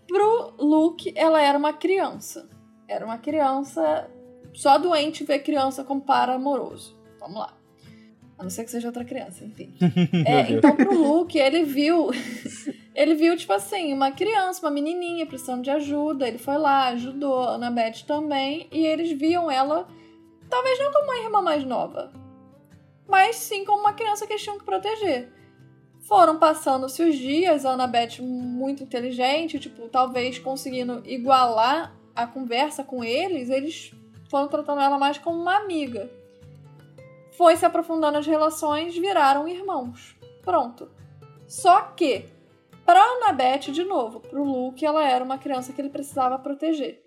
[0.07, 2.49] Pro Luke, ela era uma criança.
[2.87, 4.09] Era uma criança.
[4.53, 6.97] Só doente ver criança com par amoroso.
[7.19, 7.53] Vamos lá.
[8.39, 9.73] A não ser que seja outra criança, enfim.
[10.25, 12.09] É, então, pro Luke, ele viu.
[12.95, 16.25] ele viu, tipo assim, uma criança, uma menininha precisando de ajuda.
[16.25, 18.67] Ele foi lá, ajudou a Annabeth também.
[18.71, 19.85] E eles viam ela,
[20.49, 22.13] talvez não como uma irmã mais nova,
[23.05, 25.33] mas sim como uma criança que eles tinham que proteger.
[25.99, 33.03] Foram passando-se os dias, a Annabeth muito inteligente, tipo, talvez conseguindo igualar a conversa com
[33.03, 33.91] eles, eles
[34.29, 36.09] foram tratando ela mais como uma amiga.
[37.39, 40.13] Foi se aprofundando as relações, viraram irmãos.
[40.43, 40.91] Pronto.
[41.47, 42.25] Só que,
[42.85, 47.01] para Annabeth, de novo, para o Luke, ela era uma criança que ele precisava proteger.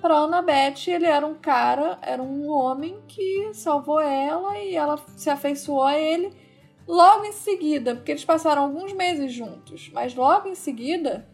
[0.00, 5.30] Para Annabeth, ele era um cara, era um homem que salvou ela e ela se
[5.30, 6.36] afeiçoou a ele
[6.84, 11.28] Logo em seguida, porque eles passaram alguns meses juntos, mas logo em seguida,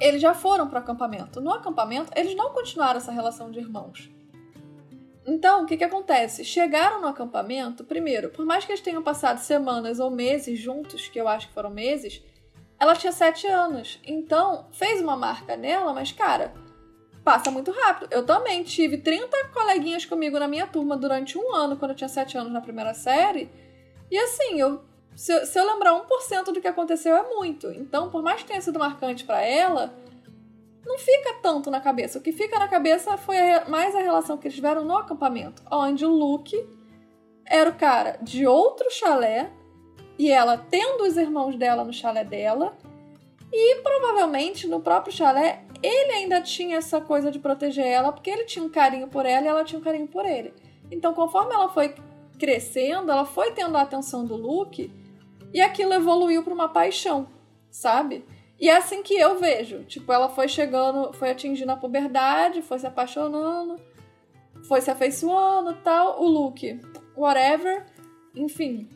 [0.00, 1.42] eles já foram para o acampamento.
[1.42, 4.10] No acampamento, eles não continuaram essa relação de irmãos.
[5.26, 6.44] Então, o que, que acontece?
[6.44, 11.20] Chegaram no acampamento, primeiro, por mais que eles tenham passado semanas ou meses juntos, que
[11.20, 12.22] eu acho que foram meses,
[12.78, 14.00] ela tinha 7 anos.
[14.04, 16.52] Então, fez uma marca nela, mas, cara,
[17.22, 18.12] passa muito rápido.
[18.12, 22.08] Eu também tive 30 coleguinhas comigo na minha turma durante um ano, quando eu tinha
[22.08, 23.48] 7 anos na primeira série.
[24.10, 24.82] E assim, eu,
[25.14, 27.68] se, eu, se eu lembrar 1% do que aconteceu, é muito.
[27.68, 29.94] Então, por mais que tenha sido marcante para ela,
[30.84, 32.18] não fica tanto na cabeça.
[32.18, 35.62] O que fica na cabeça foi a, mais a relação que eles tiveram no acampamento,
[35.70, 36.56] onde o Luke
[37.46, 39.50] era o cara de outro chalé
[40.18, 42.76] e ela tendo os irmãos dela no chalé dela.
[43.52, 48.44] E provavelmente no próprio chalé ele ainda tinha essa coisa de proteger ela, porque ele
[48.44, 50.54] tinha um carinho por ela e ela tinha um carinho por ele.
[50.90, 51.94] Então, conforme ela foi
[52.38, 54.92] crescendo, ela foi tendo a atenção do Luke
[55.52, 57.28] e aquilo evoluiu para uma paixão,
[57.70, 58.24] sabe?
[58.62, 59.82] E é assim que eu vejo.
[59.82, 63.74] Tipo, ela foi chegando, foi atingindo a puberdade, foi se apaixonando,
[64.68, 66.22] foi se afeiçoando tal.
[66.22, 66.80] O Luke,
[67.16, 67.84] whatever.
[68.36, 68.88] Enfim,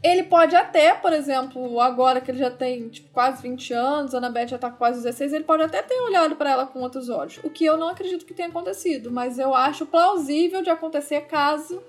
[0.00, 4.18] ele pode até, por exemplo, agora que ele já tem tipo, quase 20 anos, a
[4.18, 7.40] Annabeth já tá quase 16, ele pode até ter olhado para ela com outros olhos.
[7.42, 11.82] O que eu não acredito que tenha acontecido, mas eu acho plausível de acontecer caso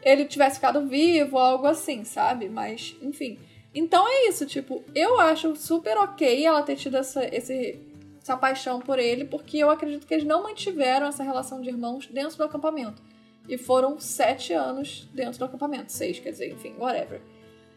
[0.00, 2.48] ele tivesse ficado vivo algo assim, sabe?
[2.48, 3.36] Mas, enfim.
[3.74, 7.80] Então é isso, tipo, eu acho super ok ela ter tido essa, esse,
[8.20, 12.06] essa paixão por ele, porque eu acredito que eles não mantiveram essa relação de irmãos
[12.06, 13.00] dentro do acampamento.
[13.48, 15.92] E foram sete anos dentro do acampamento.
[15.92, 17.20] Seis, quer dizer, enfim, whatever.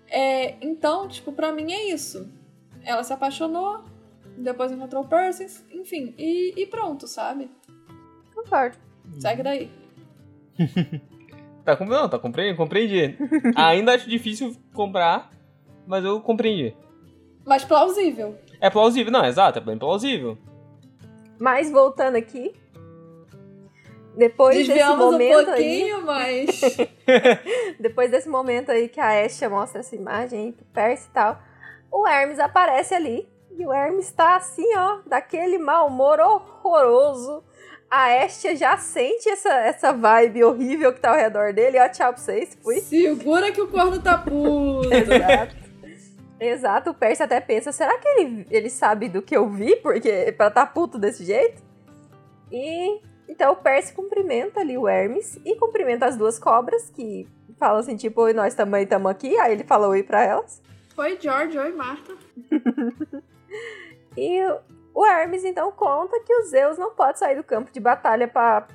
[0.08, 2.30] É, então, tipo, pra mim é isso.
[2.84, 3.84] Ela se apaixonou,
[4.38, 7.50] depois encontrou o Percy, enfim, e, e pronto, sabe?
[8.34, 8.78] Concordo.
[9.20, 9.72] Segue daí.
[11.64, 13.18] tá, não, tá compreendi, compreendi.
[13.56, 15.32] Ainda acho difícil comprar,
[15.86, 16.76] mas eu compreendi.
[17.46, 18.38] Mas plausível.
[18.62, 20.38] É plausível, não, exato, é bem plausível.
[21.40, 22.54] Mas voltando aqui,
[24.16, 26.62] depois Desviamos desse momento um pouquinho, aí, mas.
[27.80, 31.42] depois desse momento aí que a Estia mostra essa imagem pro Percy e tal,
[31.92, 33.28] o Hermes aparece ali.
[33.56, 37.44] E o Hermes tá assim, ó, daquele mau humor horroroso.
[37.90, 41.80] A Estia já sente essa, essa vibe horrível que tá ao redor dele.
[41.80, 42.80] Ó, tchau pra vocês, fui.
[42.82, 44.90] Segura que o corno tá puto.
[44.94, 45.63] Exato.
[46.48, 49.76] Exato, o Percy até pensa, será que ele, ele sabe do que eu vi?
[49.78, 51.62] Porque pra tá puto desse jeito?
[52.52, 57.80] E então o Percy cumprimenta ali o Hermes e cumprimenta as duas cobras, que falam
[57.80, 59.40] assim, tipo, oi, nós também estamos aqui.
[59.40, 60.62] Aí ele fala oi pra elas.
[60.98, 62.14] Oi, George, oi, Marta.
[64.18, 64.40] e
[64.94, 68.68] o Hermes então conta que o Zeus não pode sair do campo de batalha pra,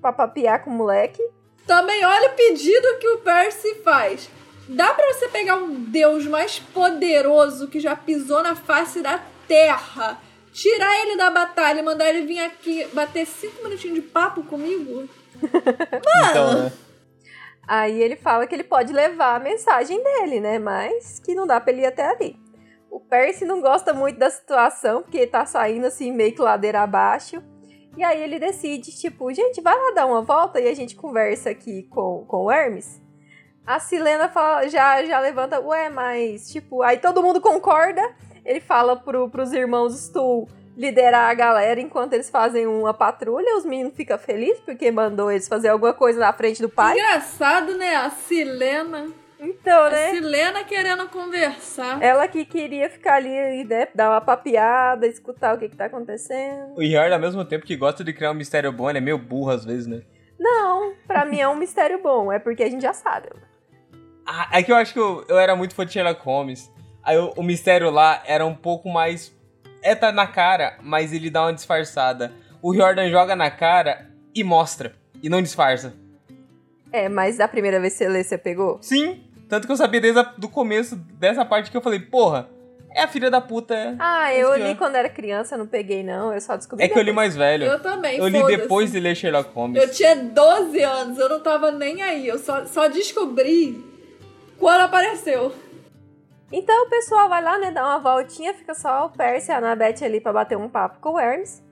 [0.00, 1.22] pra papiar com o moleque.
[1.66, 4.30] Também olha o pedido que o Percy faz.
[4.74, 10.20] Dá pra você pegar um deus mais poderoso que já pisou na face da terra
[10.52, 15.08] tirar ele da batalha e mandar ele vir aqui bater cinco minutinhos de papo comigo?
[15.42, 16.30] Mano!
[16.30, 16.72] Então, né?
[17.66, 20.58] Aí ele fala que ele pode levar a mensagem dele, né?
[20.58, 22.36] Mas que não dá pra ele ir até ali.
[22.90, 27.42] O Percy não gosta muito da situação, porque tá saindo assim, meio que ladeira abaixo.
[27.96, 31.50] E aí ele decide, tipo, gente, vai lá dar uma volta e a gente conversa
[31.50, 33.00] aqui com, com o Hermes.
[33.66, 38.02] A Silena fala, já, já levanta, ué, mas, tipo, aí todo mundo concorda
[38.44, 43.56] ele fala pro, pros irmãos Stu liderar a galera enquanto eles fazem uma patrulha.
[43.56, 46.98] Os meninos ficam felizes porque mandou eles fazer alguma coisa na frente do pai.
[46.98, 47.96] Engraçado, né?
[47.96, 49.08] A Silena.
[49.38, 50.06] Então, né?
[50.06, 52.02] A Silena querendo conversar.
[52.02, 56.74] Ela que queria ficar ali, né, dar uma papiada, escutar o que, que tá acontecendo.
[56.76, 59.16] O Yard, ao mesmo tempo que gosta de criar um mistério bom, ele é meio
[59.16, 60.02] burro às vezes, né?
[60.38, 63.28] Não, pra mim é um mistério bom, é porque a gente já sabe.
[64.32, 66.70] Ah, é que eu acho que eu, eu era muito fã de Sherlock Holmes.
[67.02, 69.34] Aí o, o mistério lá era um pouco mais.
[69.82, 72.32] É tá na cara, mas ele dá uma disfarçada.
[72.62, 74.94] O Jordan joga na cara e mostra.
[75.20, 75.94] E não disfarça.
[76.92, 78.78] É, mas da primeira vez que você lê, você pegou?
[78.80, 79.20] Sim.
[79.48, 82.48] Tanto que eu sabia desde o começo dessa parte que eu falei, porra,
[82.94, 83.74] é a filha da puta.
[83.74, 86.84] É ah, eu li quando era criança, não peguei não, eu só descobri.
[86.84, 87.64] É que eu li mais velho.
[87.64, 89.82] Eu também, Eu li depois de ler Sherlock Holmes.
[89.82, 93.89] Eu tinha 12 anos, eu não tava nem aí, eu só, só descobri
[94.60, 95.52] quando apareceu.
[96.52, 99.58] Então o pessoal vai lá, né, dá uma voltinha, fica só o Percy e a
[99.58, 101.62] Annabeth ali para bater um papo com o Hermes.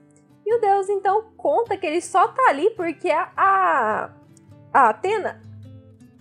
[0.45, 4.09] E o Deus então conta que ele só tá ali porque a, a,
[4.73, 5.41] a Atena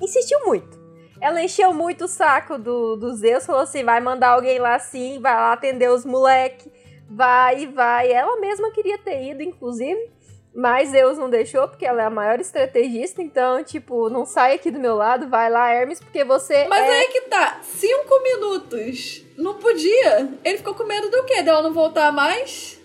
[0.00, 0.76] insistiu muito.
[1.20, 5.18] Ela encheu muito o saco do, do Zeus, falou assim: vai mandar alguém lá sim,
[5.20, 6.70] vai lá atender os moleque,
[7.08, 8.12] vai vai.
[8.12, 10.10] Ela mesma queria ter ido, inclusive.
[10.58, 14.72] Mas Zeus não deixou, porque ela é a maior estrategista, então, tipo, não sai aqui
[14.72, 16.66] do meu lado, vai lá, Hermes, porque você.
[16.66, 16.98] Mas é...
[16.98, 19.24] aí que tá, cinco minutos.
[19.36, 20.28] Não podia.
[20.42, 21.44] Ele ficou com medo do quê?
[21.44, 22.82] Dela não voltar mais?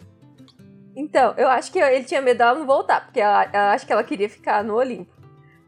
[0.96, 3.92] Então, eu acho que ele tinha medo dela não voltar, porque ela, ela acho que
[3.92, 5.12] ela queria ficar no Olimpo.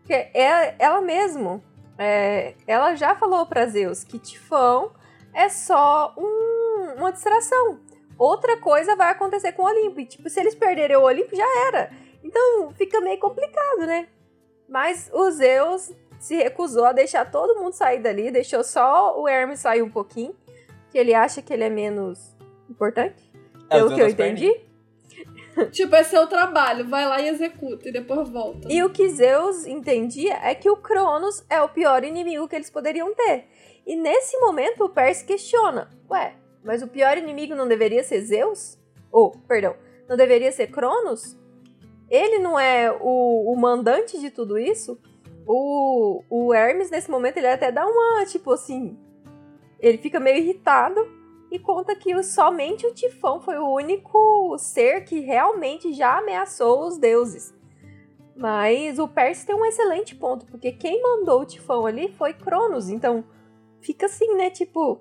[0.02, 1.64] Porque ela, ela mesmo,
[1.98, 4.92] é, ela já falou pra Zeus que Tifão
[5.34, 7.80] é só um, uma distração.
[8.18, 10.00] Outra coisa vai acontecer com o Olimpo.
[10.00, 11.92] E, tipo, se eles perderem o Olimpo, já era.
[12.24, 14.08] Então fica meio complicado, né?
[14.68, 19.60] Mas o Zeus se recusou a deixar todo mundo sair dali, deixou só o Hermes
[19.60, 20.36] sair um pouquinho,
[20.90, 22.36] que ele acha que ele é menos
[22.70, 23.32] importante,
[23.70, 24.62] É, pelo usando que eu entendi.
[25.72, 28.68] Tipo, é seu trabalho, vai lá e executa e depois volta.
[28.70, 32.70] E o que Zeus entendia é que o Cronos é o pior inimigo que eles
[32.70, 33.46] poderiam ter.
[33.86, 36.34] E nesse momento o Percy questiona: Ué,
[36.66, 38.78] mas o pior inimigo não deveria ser Zeus?
[39.12, 39.76] Ou, perdão,
[40.10, 41.38] não deveria ser Cronos?
[42.10, 45.00] Ele não é o, o mandante de tudo isso?
[45.48, 48.98] O, o Hermes, nesse momento, ele até dá uma, tipo assim.
[49.80, 51.08] Ele fica meio irritado
[51.52, 56.98] e conta que somente o Tifão foi o único ser que realmente já ameaçou os
[56.98, 57.54] deuses.
[58.36, 62.90] Mas o Percy tem um excelente ponto, porque quem mandou o Tifão ali foi Cronos.
[62.90, 63.24] Então
[63.80, 64.50] fica assim, né?
[64.50, 65.00] Tipo,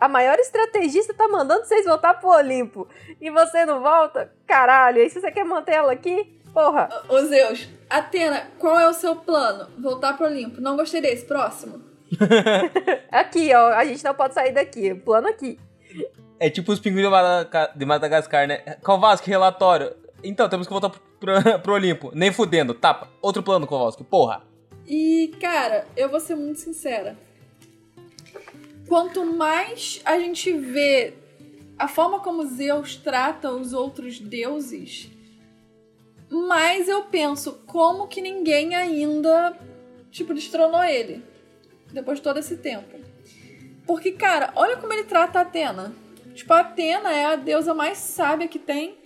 [0.00, 2.88] a maior estrategista tá mandando vocês voltar pro Olimpo
[3.20, 4.32] e você não volta?
[4.46, 6.88] Caralho, aí se você quer manter ela aqui, porra.
[7.08, 9.68] Ô Zeus, Atena, qual é o seu plano?
[9.78, 10.60] Voltar pro Olimpo.
[10.60, 11.24] Não gostei desse.
[11.26, 11.82] Próximo.
[13.10, 14.92] Aqui, ó, a gente não pode sair daqui.
[14.94, 15.58] Plano aqui.
[16.40, 18.58] É tipo os pinguins de Madaga- de Madagascar, né?
[18.82, 19.94] Kowalski, relatório.
[20.24, 22.10] Então, temos que voltar pro, pro- pro Olimpo.
[22.14, 23.08] Nem fudendo, tapa.
[23.22, 24.42] Outro plano, Kowalski, porra.
[24.86, 27.16] E, cara, eu vou ser muito sincera.
[28.90, 31.14] Quanto mais a gente vê
[31.78, 35.08] a forma como Zeus trata os outros deuses,
[36.28, 39.56] mais eu penso como que ninguém ainda,
[40.10, 41.22] tipo, destronou ele.
[41.92, 42.98] Depois de todo esse tempo.
[43.86, 45.94] Porque, cara, olha como ele trata a Atena.
[46.34, 48.98] Tipo, a Atena é a deusa mais sábia que tem.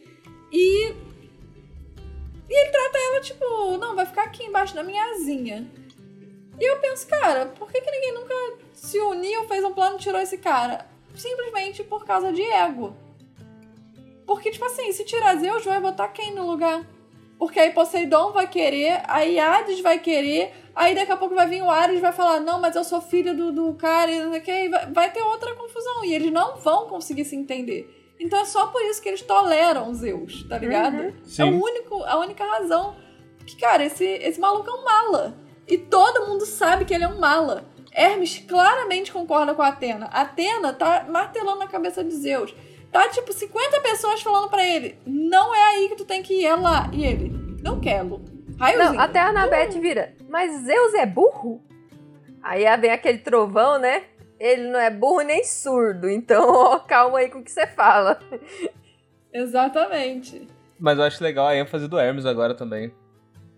[0.51, 0.95] E.
[2.49, 5.71] E ele trata ela, tipo, não, vai ficar aqui embaixo da minha asinha.
[6.59, 8.35] E eu penso, cara, por que, que ninguém nunca
[8.73, 10.87] se uniu, fez um plano e tirou esse cara?
[11.15, 12.97] Simplesmente por causa de ego.
[14.27, 16.87] Porque, tipo assim, se tirar Zeus, vai botar quem no lugar?
[17.39, 21.63] Porque aí Poseidon vai querer, aí Hades vai querer, aí daqui a pouco vai vir
[21.63, 24.31] o Ares e vai falar, não, mas eu sou filho do, do cara e não
[24.31, 26.05] sei o que, e vai, vai ter outra confusão.
[26.05, 28.15] E eles não vão conseguir se entender.
[28.19, 30.97] Então é só por isso que eles toleram Zeus, tá ligado?
[31.43, 32.97] É o único, a única razão.
[33.45, 35.37] Que, cara, esse, esse maluco é um mala.
[35.67, 37.65] E todo mundo sabe que ele é um mala.
[37.93, 40.07] Hermes claramente concorda com a Atena.
[40.13, 42.55] A Atena tá martelando na cabeça de Zeus.
[42.91, 46.47] Tá, tipo, 50 pessoas falando pra ele: não é aí que tu tem que ir,
[46.47, 46.91] é lá.
[46.93, 47.33] E ele:
[47.63, 48.23] não quero.
[48.59, 48.95] Raiozinho.
[48.95, 50.15] Não, até a Anabete vira.
[50.29, 51.63] Mas Zeus é burro?
[52.43, 54.05] Aí vem aquele trovão, né?
[54.39, 58.19] Ele não é burro nem surdo, então ó, calma aí com o que você fala.
[59.33, 60.47] Exatamente.
[60.79, 62.93] Mas eu acho legal a ênfase do Hermes agora também.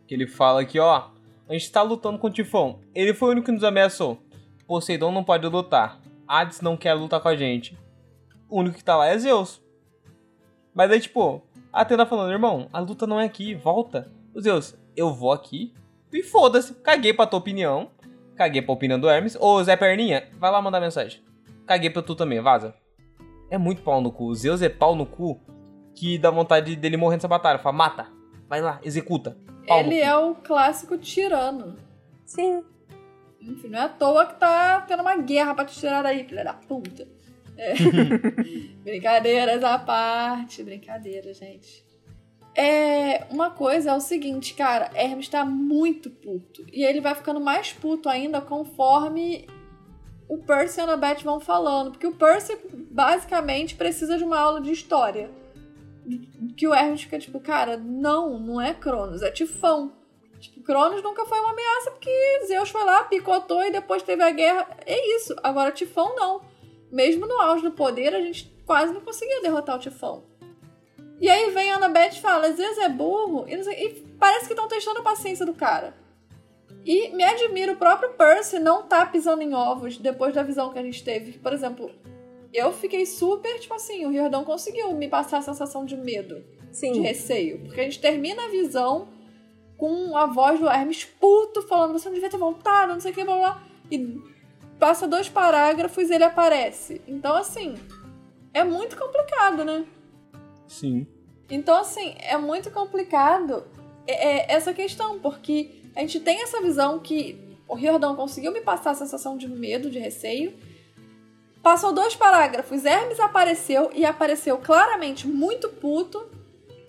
[0.06, 1.08] Que ele fala que, ó,
[1.48, 2.80] a gente tá lutando com o Tifão.
[2.94, 4.18] Ele foi o único que nos ameaçou.
[4.66, 6.00] Poseidon não pode lutar.
[6.26, 7.78] Hades não quer lutar com a gente.
[8.48, 9.62] O único que tá lá é Zeus.
[10.74, 11.42] Mas aí, tipo,
[11.72, 14.10] Atena falando, irmão, a luta não é aqui, volta.
[14.34, 15.72] O Zeus, eu vou aqui
[16.12, 16.74] e foda-se.
[16.74, 17.90] Caguei pra tua opinião.
[18.34, 19.36] Caguei pra opinião do Hermes.
[19.40, 21.22] Ô, Zé Perninha, vai lá mandar mensagem.
[21.66, 22.74] Caguei pra tu também, vaza.
[23.50, 24.26] É muito pau no cu.
[24.26, 25.40] O Zeus é pau no cu
[25.94, 27.58] que dá vontade dele morrer nessa batalha.
[27.58, 28.15] Fala, mata.
[28.48, 29.36] Vai lá, executa.
[29.66, 31.76] Pau no Ele é o clássico tirano.
[32.24, 32.62] Sim.
[33.40, 36.44] Enfim, não é à toa que tá tendo uma guerra pra te tirar daí, filha
[36.44, 37.06] da puta.
[37.56, 37.74] É.
[38.82, 41.84] Brincadeiras à parte, brincadeira, gente.
[42.54, 46.64] É, uma coisa é o seguinte, cara, Hermes tá muito puto.
[46.72, 49.46] E ele vai ficando mais puto ainda conforme
[50.28, 51.90] o Percy e a Annabeth vão falando.
[51.90, 52.56] Porque o Percy,
[52.90, 55.30] basicamente, precisa de uma aula de história.
[56.56, 59.92] Que o Hermes fica tipo, cara, não, não é Cronos, é Tifão.
[60.38, 64.30] Tipo, Cronos nunca foi uma ameaça porque Zeus foi lá, picotou e depois teve a
[64.30, 64.66] guerra.
[64.86, 65.34] É isso.
[65.42, 66.42] Agora, Tifão não.
[66.92, 70.24] Mesmo no auge do poder, a gente quase não conseguia derrotar o Tifão.
[71.20, 73.46] E aí vem a Annabeth e fala: Zeus é burro.
[73.48, 73.88] E, sei- e
[74.18, 75.94] parece que estão testando a paciência do cara.
[76.84, 80.78] E me admira o próprio Percy não tá pisando em ovos depois da visão que
[80.78, 81.32] a gente teve.
[81.38, 81.90] Por exemplo,
[82.56, 86.76] eu fiquei super, tipo assim, o Riordão conseguiu me passar a sensação de medo de
[86.76, 87.00] Sim.
[87.00, 87.60] receio.
[87.60, 89.08] Porque a gente termina a visão
[89.76, 93.14] com a voz do Hermes puto, falando: você não devia ter voltado, não sei o
[93.14, 93.50] que, blá blá.
[93.52, 93.62] blá.
[93.90, 94.20] E
[94.78, 97.00] passa dois parágrafos e ele aparece.
[97.06, 97.74] Então, assim,
[98.52, 99.86] é muito complicado, né?
[100.68, 101.06] Sim.
[101.48, 103.64] Então, assim, é muito complicado
[104.06, 107.38] é- é essa questão, porque a gente tem essa visão que
[107.68, 110.54] o Riordão conseguiu me passar a sensação de medo, de receio.
[111.66, 116.24] Passou dois parágrafos, Hermes apareceu e apareceu claramente muito puto.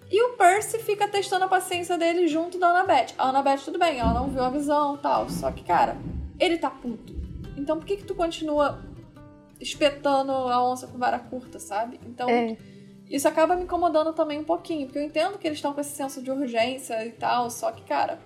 [0.07, 3.15] E o Percy fica testando a paciência dele junto da Annabeth.
[3.17, 5.27] A Annabeth, tudo bem, ela não viu a visão e tal.
[5.31, 5.97] Só que, cara,
[6.39, 7.11] ele tá puto.
[7.57, 8.79] Então por que que tu continua
[9.59, 11.99] espetando a onça com vara curta, sabe?
[12.05, 12.55] Então, É.
[13.09, 15.95] isso acaba me incomodando também um pouquinho, porque eu entendo que eles estão com esse
[15.95, 18.19] senso de urgência e tal, só que, cara,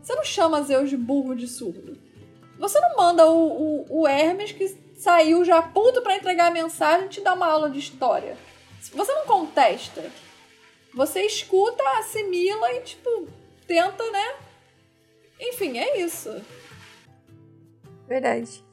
[0.00, 1.98] você não chama Zeus de burro de surdo.
[2.58, 7.08] Você não manda o, o, o Hermes, que saiu já puto pra entregar a mensagem,
[7.08, 8.36] te dar uma aula de história.
[8.92, 10.10] Você não contesta.
[10.94, 13.28] Você escuta, assimila e, tipo,
[13.66, 14.34] tenta, né?
[15.38, 16.42] Enfim, é isso.
[18.08, 18.64] Verdade.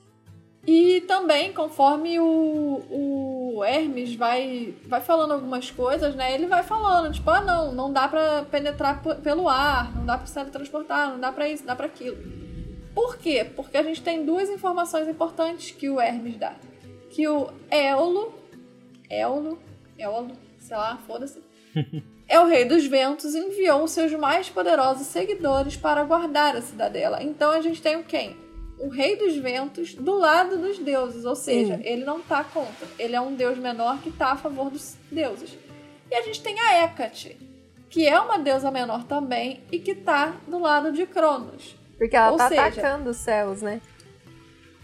[0.66, 6.34] E também, conforme o, o Hermes vai, vai falando algumas coisas, né?
[6.34, 10.26] Ele vai falando, tipo, ah, não, não dá pra penetrar pelo ar, não dá pra
[10.26, 12.18] se teletransportar, não dá pra isso, não dá pra aquilo.
[12.94, 13.46] Por quê?
[13.56, 16.56] Porque a gente tem duas informações importantes que o Hermes dá.
[17.10, 18.34] Que o Éolo,
[19.10, 19.60] Éolo,
[19.98, 21.42] Éolo, sei lá, foda-se,
[22.28, 27.22] é o rei dos ventos, enviou os seus mais poderosos seguidores para guardar a cidadela.
[27.22, 28.36] Então a gente tem o quem?
[28.80, 32.88] O rei dos ventos do lado dos deuses, ou seja, ele não tá contra.
[33.00, 35.58] Ele é um deus menor que tá a favor dos deuses.
[36.12, 37.38] E a gente tem a Hecate,
[37.90, 41.76] que é uma deusa menor também e que tá do lado de Cronos.
[42.04, 43.80] Porque ela Ou tá seja- atacando os céus, né?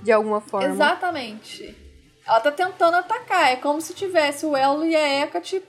[0.02, 0.70] De alguma forma.
[0.70, 1.76] Exatamente.
[2.26, 3.52] Ela tá tentando atacar.
[3.52, 5.62] É como se tivesse o Elo e a Hecate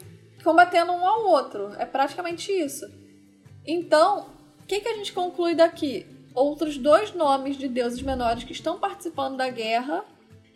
[0.45, 1.73] combatendo um ao outro.
[1.77, 2.87] É praticamente isso.
[3.67, 4.29] Então,
[4.63, 6.07] o que, que a gente conclui daqui?
[6.33, 10.05] Outros dois nomes de deuses menores que estão participando da guerra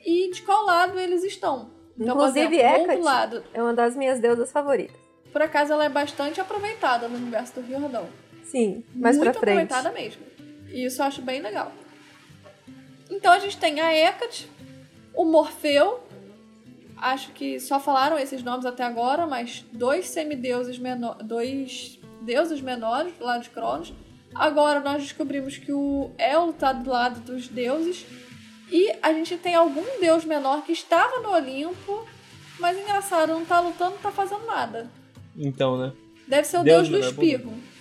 [0.06, 1.72] e de qual lado eles estão.
[1.98, 4.94] Então, Inclusive, exemplo, Hecate lado, é uma das minhas deusas favoritas.
[5.32, 8.06] por acaso ela é bastante aproveitada no universo do Riordão.
[8.44, 9.72] Sim, mais Muito pra frente.
[9.72, 10.22] aproveitada mesmo.
[10.74, 11.72] E isso eu acho bem legal.
[13.08, 14.50] Então a gente tem a Hecate,
[15.14, 16.00] o Morfeu.
[16.96, 21.24] Acho que só falaram esses nomes até agora, mas dois semideuses menores.
[21.24, 23.92] Dois deuses menores do lado de Cronos.
[24.34, 28.04] Agora nós descobrimos que o El tá do lado dos deuses.
[28.72, 32.04] E a gente tem algum deus menor que estava no Olimpo,
[32.58, 34.90] mas engraçado, não tá lutando, não tá fazendo nada.
[35.36, 35.92] Então, né?
[36.26, 37.73] Deve ser o Deus deus, do menor, espirro.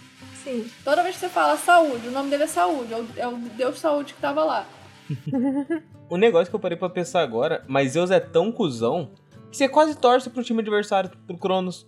[0.44, 0.70] Sim.
[0.84, 3.38] Toda vez que você fala saúde, o nome dele é saúde, é o, é o
[3.38, 4.65] Deus Saúde que tava lá.
[6.10, 9.11] O negócio que eu parei pra pensar agora, mas Zeus é tão cuzão
[9.49, 11.88] que você quase torce pro time adversário, pro Cronos.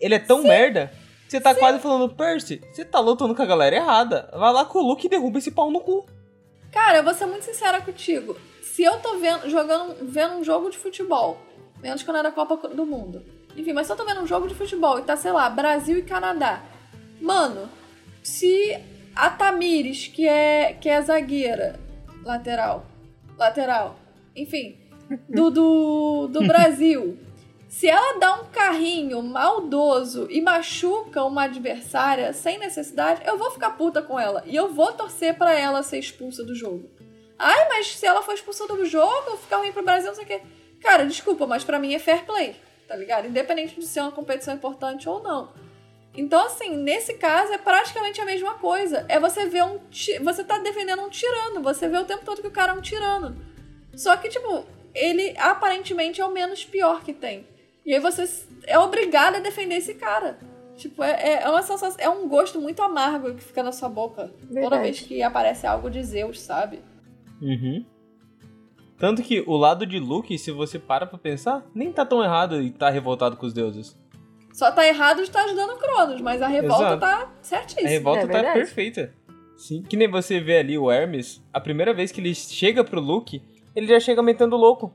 [0.00, 0.90] Ele é tão merda
[1.24, 4.28] que você tá quase falando, Percy, você tá lutando com a galera errada.
[4.32, 6.04] Vai lá com o Luke e derruba esse pau no cu.
[6.72, 8.36] Cara, eu vou ser muito sincera contigo.
[8.62, 11.38] Se eu tô vendo, jogando, vendo um jogo de futebol,
[11.80, 13.22] menos quando era Copa do Mundo.
[13.56, 15.98] Enfim, mas se eu tô vendo um jogo de futebol e tá, sei lá, Brasil
[15.98, 16.62] e Canadá.
[17.20, 17.68] Mano,
[18.22, 18.78] se
[19.14, 21.78] a Tamires, que é, que é zagueira,
[22.24, 22.86] lateral,
[23.36, 23.98] lateral,
[24.34, 24.78] enfim,
[25.28, 27.18] do, do, do Brasil,
[27.68, 33.70] se ela dá um carrinho maldoso e machuca uma adversária sem necessidade, eu vou ficar
[33.70, 34.42] puta com ela.
[34.44, 36.90] E eu vou torcer pra ela ser expulsa do jogo.
[37.38, 40.26] Ai, mas se ela for expulsa do jogo, ficar ruim pro Brasil, não sei o
[40.26, 40.42] quê.
[40.80, 42.56] Cara, desculpa, mas pra mim é fair play,
[42.88, 43.28] tá ligado?
[43.28, 45.52] Independente de ser uma competição importante ou não.
[46.16, 49.04] Então, assim, nesse caso é praticamente a mesma coisa.
[49.08, 49.78] É você ver um.
[49.90, 51.62] ti- Você tá defendendo um tirano.
[51.62, 53.36] Você vê o tempo todo que o cara é um tirano.
[53.94, 54.64] Só que, tipo,
[54.94, 57.46] ele aparentemente é o menos pior que tem.
[57.86, 58.28] E aí você
[58.66, 60.38] é obrigado a defender esse cara.
[60.76, 61.96] Tipo, é, é uma sensação.
[62.00, 64.32] É um gosto muito amargo que fica na sua boca.
[64.48, 64.82] Toda Verdade.
[64.82, 66.80] vez que aparece algo de Zeus, sabe?
[67.40, 67.84] Uhum.
[68.98, 72.60] Tanto que o lado de Luke, se você para pra pensar, nem tá tão errado
[72.60, 73.96] e tá revoltado com os deuses.
[74.52, 77.00] Só tá errado de estar ajudando Cronos, mas a revolta Exato.
[77.00, 77.88] tá certíssima.
[77.88, 78.58] A revolta É tá verdade.
[78.58, 79.14] perfeita.
[79.56, 79.82] Sim.
[79.82, 83.42] Que nem você vê ali o Hermes, a primeira vez que ele chega pro Luke,
[83.76, 84.92] ele já chega metendo louco.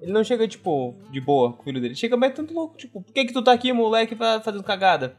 [0.00, 1.94] Ele não chega, tipo, de boa com o filho dele.
[1.94, 5.16] Chega metendo louco, tipo, por que que tu tá aqui, moleque, fa- fazendo cagada?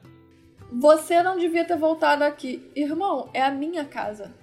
[0.71, 2.69] Você não devia ter voltado aqui.
[2.75, 4.33] Irmão, é a minha casa.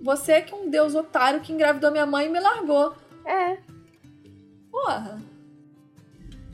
[0.00, 2.94] Você é que um deus otário que engravidou minha mãe e me largou.
[3.24, 3.58] É.
[4.70, 5.20] Porra.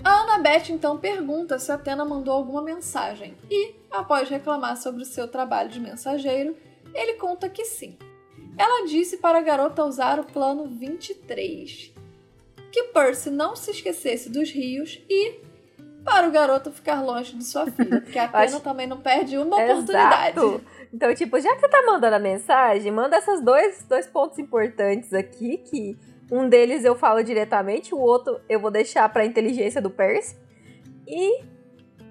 [0.04, 5.26] A Annabeth então pergunta se Atena mandou alguma mensagem e, após reclamar sobre o seu
[5.26, 6.56] trabalho de mensageiro,
[6.94, 7.98] ele conta que sim.
[8.56, 11.92] Ela disse para a garota usar o plano 23,
[12.72, 15.40] que Percy não se esquecesse dos rios e
[16.04, 19.36] para o garoto ficar longe de sua filha, porque a Atena Acho- também não perde
[19.36, 20.38] uma oportunidade.
[20.38, 20.60] Exato.
[20.94, 25.12] Então, tipo, já que você tá mandando a mensagem, manda esses dois, dois pontos importantes
[25.12, 25.98] aqui, que
[26.30, 30.36] um deles eu falo diretamente, o outro eu vou deixar pra inteligência do Percy.
[31.06, 31.44] E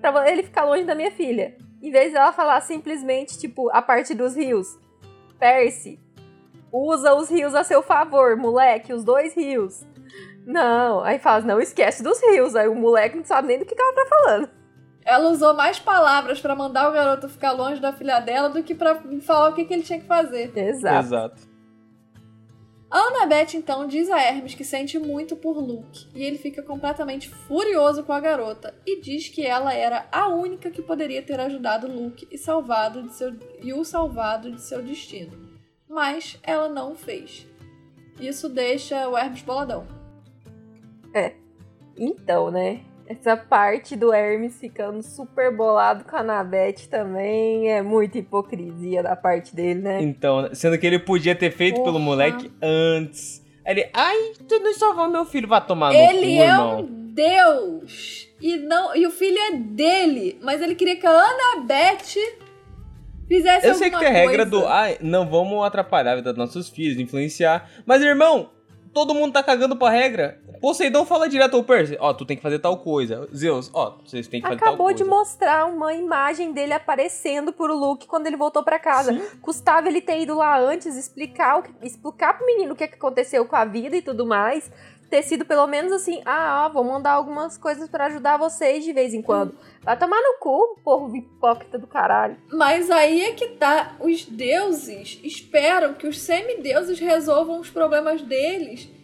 [0.02, 1.56] pra ele ficar longe da minha filha.
[1.82, 4.80] Em vez dela falar simplesmente, tipo, a parte dos rios.
[5.38, 6.00] Percy,
[6.72, 9.86] usa os rios a seu favor, moleque, os dois rios.
[10.46, 12.56] Não, aí fala, não esquece dos rios.
[12.56, 14.50] Aí o moleque não sabe nem do que, que ela tá falando.
[15.04, 18.74] Ela usou mais palavras pra mandar o garoto ficar longe da filha dela do que
[18.74, 20.52] pra falar o que, que ele tinha que fazer.
[20.58, 21.06] Exato.
[21.06, 21.55] Exato.
[22.98, 28.06] Annabeth então diz a Hermes que sente muito por Luke e ele fica completamente furioso
[28.06, 32.26] com a garota e diz que ela era a única que poderia ter ajudado Luke
[32.32, 35.60] e salvado de seu e o salvado de seu destino.
[35.90, 37.46] Mas ela não o fez.
[38.18, 39.86] Isso deixa o Hermes boladão.
[41.14, 41.36] É.
[41.98, 42.82] Então, né?
[43.08, 49.16] Essa parte do Hermes ficando super bolado com a Annabeth também é muita hipocrisia da
[49.16, 50.02] parte dele, né?
[50.02, 52.00] Então, sendo que ele podia ter feito pelo Porra.
[52.06, 53.46] moleque antes.
[53.64, 56.80] Ele, ai, tu não salvou meu filho, vai tomar no Ele cu, é irmão.
[56.80, 62.16] um deus e não e o filho é dele, mas ele queria que a Annabeth
[63.28, 66.38] fizesse Eu sei que tem a regra do, ai, não vamos atrapalhar a vida dos
[66.38, 67.70] nossos filhos, influenciar.
[67.86, 68.50] Mas, irmão,
[68.94, 70.40] todo mundo tá cagando pra regra.
[70.66, 73.30] Poseidon fala direto ao Percy, ó, tu tem que fazer tal coisa.
[73.32, 75.04] Zeus, ó, vocês têm que fazer tal Acabou coisa.
[75.04, 79.14] de mostrar uma imagem dele aparecendo pro Luke quando ele voltou pra casa.
[79.44, 82.96] Custava ele ter ido lá antes, explicar, o que, explicar pro menino o que, que
[82.96, 84.72] aconteceu com a vida e tudo mais.
[85.08, 88.92] Ter sido pelo menos assim, ah, ó, vou mandar algumas coisas pra ajudar vocês de
[88.92, 89.56] vez em quando.
[89.84, 92.38] Vai tomar no cu, porra hipócrita do caralho.
[92.52, 98.95] Mas aí é que tá, os deuses esperam que os semideuses resolvam os problemas deles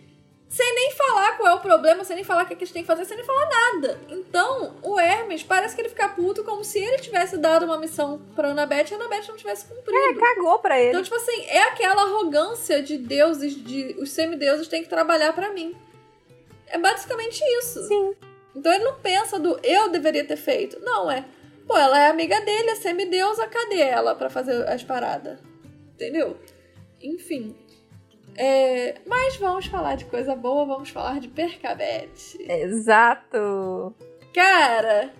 [0.51, 2.73] sem nem falar qual é o problema, sem nem falar o que, é que eles
[2.73, 4.01] têm que fazer, sem nem falar nada.
[4.09, 8.21] Então, o Hermes parece que ele fica puto como se ele tivesse dado uma missão
[8.35, 10.19] pra Annabeth e a Annabeth não tivesse cumprido.
[10.19, 10.89] Cagou pra ele.
[10.89, 15.53] Então, tipo assim, é aquela arrogância de deuses, de os semideuses têm que trabalhar pra
[15.53, 15.73] mim.
[16.67, 17.87] É basicamente isso.
[17.87, 18.13] Sim.
[18.53, 20.81] Então ele não pensa do eu deveria ter feito.
[20.81, 21.23] Não, é.
[21.65, 25.39] Pô, ela é amiga dele, é semideusa, cadê ela pra fazer as paradas?
[25.93, 26.37] Entendeu?
[27.01, 27.55] Enfim.
[28.35, 32.37] É, mas vamos falar de coisa boa, vamos falar de Percabete.
[32.41, 33.93] Exato.
[34.33, 35.11] Cara,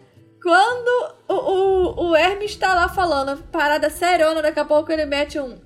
[0.42, 5.40] quando o, o, o Hermes tá lá falando parada seriona, daqui a pouco ele mete
[5.40, 5.58] um.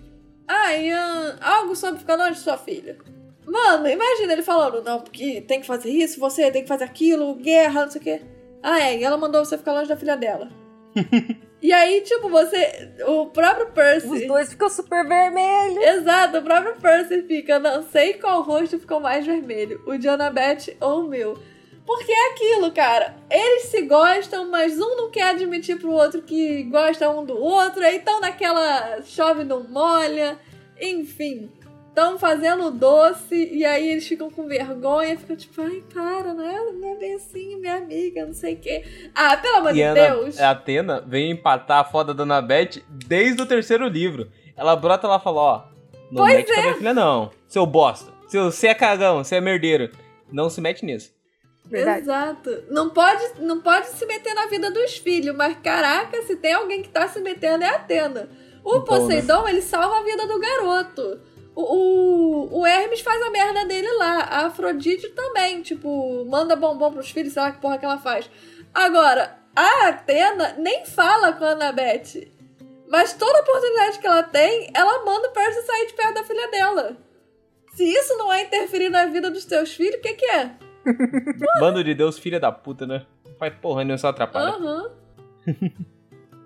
[0.47, 2.97] Ah, Ian, algo sobre ficar longe de sua filha.
[3.45, 7.35] Mano, imagina ele falando, não, porque tem que fazer isso, você tem que fazer aquilo,
[7.35, 8.22] guerra, não sei o quê.
[8.61, 10.49] Ah, é, e ela mandou você ficar longe da filha dela.
[11.66, 12.92] e aí, tipo, você.
[13.08, 14.08] O próprio Percy.
[14.08, 15.84] Os dois ficam super vermelhos.
[15.84, 20.78] Exato, o próprio Percy fica, não sei qual rosto ficou mais vermelho, o de Annabeth
[20.80, 21.36] ou o meu.
[21.84, 23.16] Porque é aquilo, cara.
[23.32, 27.84] Eles se gostam, mas um não quer admitir pro outro que gosta um do outro,
[27.84, 30.38] aí tão naquela chove não molha,
[30.80, 31.50] enfim.
[31.95, 36.72] Estão fazendo doce e aí eles ficam com vergonha, ficam tipo, ai, para, não é,
[36.73, 38.84] não é bem assim, minha amiga, não sei o quê.
[39.15, 40.38] Ah, pelo amor E de Ana, Deus.
[40.38, 44.30] a Atena vem empatar a foda da Annabeth desde o terceiro livro.
[44.57, 45.63] Ela brota lá e fala, ó,
[46.11, 48.11] não Pois mete com a minha filha não, seu bosta.
[48.27, 49.89] Seu, você é cagão, você é merdeiro.
[50.30, 51.13] Não se mete nisso.
[51.63, 52.01] Verdade.
[52.01, 52.63] Exato.
[52.69, 56.81] Não pode, não pode se meter na vida dos filhos, mas caraca, se tem alguém
[56.81, 58.30] que tá se metendo é a Atena.
[58.65, 61.35] O Então, Poseidon, ele salva a vida do garoto.
[61.56, 64.19] O, o, o Hermes faz a merda dele lá.
[64.19, 68.30] A Afrodite também, tipo, manda bombom pros filhos, sei lá que porra que ela faz.
[68.73, 72.30] Agora, a Atena nem fala com a Annabeth.
[72.90, 76.52] Mas toda oportunidade que ela tem, ela manda o Percy sair de perto da filha
[76.52, 76.98] dela.
[77.73, 80.52] Se isso não é interferir na vida dos teus filhos, o que, que é?
[81.60, 83.06] Bando de Deus, filha da puta, né?
[83.26, 84.52] Não faz porra nenhuma, só atrapalha.
[84.52, 84.91] Aham.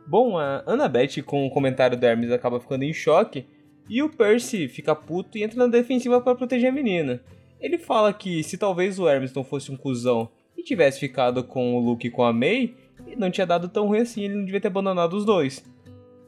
[0.08, 3.46] Bom, a Annabeth, com o comentário do Hermes, acaba ficando em choque.
[3.90, 7.22] E o Percy fica puto e entra na defensiva pra proteger a menina.
[7.60, 11.76] Ele fala que se talvez o Hermes não fosse um cuzão e tivesse ficado com
[11.76, 12.76] o Luke e com a May,
[13.06, 15.66] ele não tinha dado tão ruim assim, ele não devia ter abandonado os dois.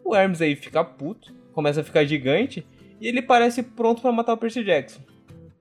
[0.03, 2.65] O Hermes aí fica puto, começa a ficar gigante
[2.99, 5.01] e ele parece pronto pra matar o Percy Jackson.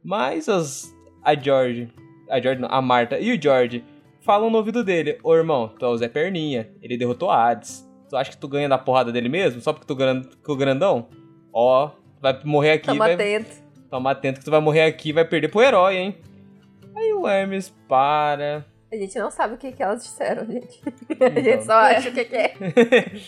[0.02, 1.89] Mas as, a George,
[2.28, 3.85] a George não, a Marta e o George
[4.20, 7.86] falam no ouvido dele: Ô irmão, tu é o Zé Perninha, ele derrotou a Hades.
[8.09, 9.60] Tu acha que tu ganha da porrada dele mesmo?
[9.60, 9.97] Só porque tu
[10.39, 11.09] ficou grandão?
[11.52, 11.90] Ó,
[12.20, 13.51] vai morrer aqui, Toma vai, atento.
[13.90, 16.16] toma atento que tu vai morrer aqui e vai perder pro herói, hein?
[16.97, 18.64] Aí o Hermes para.
[18.93, 20.81] A gente não sabe o que, que elas disseram, gente.
[21.20, 21.43] A Então.
[21.43, 22.55] gente só acha o que, que é.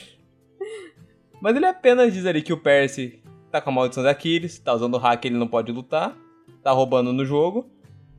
[1.40, 3.20] Mas ele apenas diz ali que o Percy
[3.50, 6.16] tá com a maldição da Aquiles, tá usando o hack, ele não pode lutar,
[6.62, 7.68] tá roubando no jogo,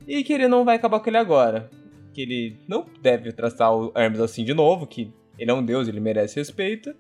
[0.07, 1.69] e que ele não vai acabar com ele agora.
[2.13, 5.87] Que ele não deve tratar o Hermes assim de novo, que ele é um deus,
[5.87, 6.93] ele merece respeito,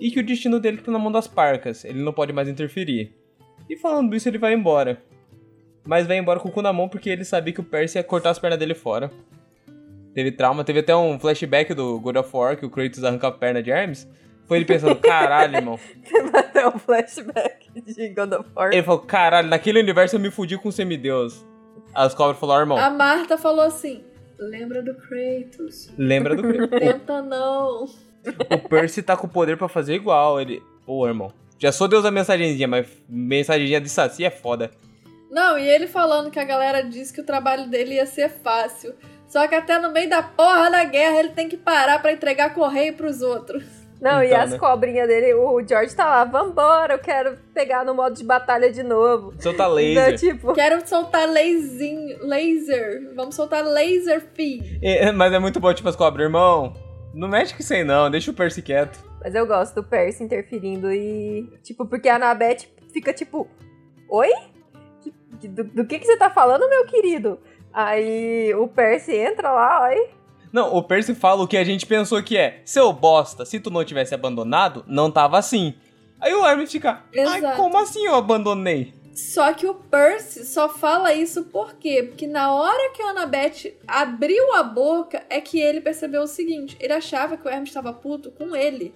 [0.00, 3.12] e que o destino dele tá na mão das parcas, ele não pode mais interferir.
[3.68, 5.02] E falando isso, ele vai embora.
[5.84, 8.04] Mas vai embora com o cu na mão porque ele sabia que o Percy ia
[8.04, 9.10] cortar as pernas dele fora.
[10.14, 13.32] Teve trauma, teve até um flashback do God of War, que o Kratos arranca a
[13.32, 14.08] perna de Hermes.
[14.46, 15.78] Foi ele pensando, caralho, irmão.
[16.32, 18.72] Até um flashback de God of War.
[18.72, 21.44] Ele falou, caralho, naquele universo eu me fudi com o semideus.
[21.92, 24.04] As cobras falaram, irmão, A Marta falou assim:
[24.38, 25.90] lembra do Kratos.
[25.98, 26.78] lembra do Kratos.
[26.78, 27.86] Tenta não.
[28.50, 30.40] O Percy tá com o poder pra fazer igual.
[30.40, 34.70] Ele, pô, irmão, já sou deus da mensagenzinha, mas mensagenzinha de saci é foda.
[35.30, 38.94] Não, e ele falando que a galera disse que o trabalho dele ia ser fácil.
[39.28, 42.54] Só que até no meio da porra da guerra ele tem que parar para entregar
[42.54, 43.64] correio pros outros.
[44.00, 44.58] Não, e Então, as né?
[44.58, 48.82] cobrinhas dele, o George tá lá, vambora, eu quero pegar no modo de batalha de
[48.82, 49.32] novo.
[49.40, 50.14] Solta laser.
[50.14, 53.12] Então, tipo, Quero soltar lazinho, laser.
[53.16, 54.78] Vamos soltar laser feed.
[54.82, 56.74] É, mas é muito bom, tipo, as cobras, irmão.
[57.16, 58.98] Não mexe com isso aí não, deixa o Percy quieto.
[59.22, 61.50] mas eu gosto do Percy interferindo e.
[61.62, 63.48] Tipo, porque a Anabeth fica tipo.
[64.10, 64.30] Oi?
[65.42, 67.38] Do, do que, que você tá falando, meu querido?
[67.72, 70.10] Aí o Percy entra lá, oi.
[70.52, 72.60] Não, o Percy fala o que a gente pensou que é.
[72.66, 75.74] Seu bosta, se tu não tivesse abandonado, não tava assim.
[76.20, 77.56] Aí o Hermes fica, ai, Exato.
[77.56, 78.94] como assim eu abandonei?
[79.16, 82.02] Só que o Percy só fala isso por quê?
[82.02, 86.76] Porque na hora que a Annabeth abriu a boca é que ele percebeu o seguinte:
[86.78, 88.94] ele achava que o Hermes estava puto com ele.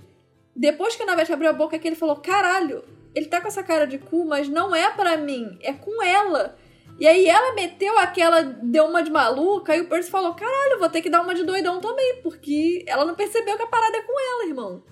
[0.55, 2.85] Depois que a Annabeth abriu a boca é que ele falou: caralho,
[3.15, 6.55] ele tá com essa cara de cu, mas não é pra mim, é com ela.
[6.99, 10.91] E aí ela meteu aquela, deu uma de maluca, e o Percy falou: caralho, vou
[10.91, 14.03] ter que dar uma de doidão também, porque ela não percebeu que a parada é
[14.03, 14.83] com ela, irmão.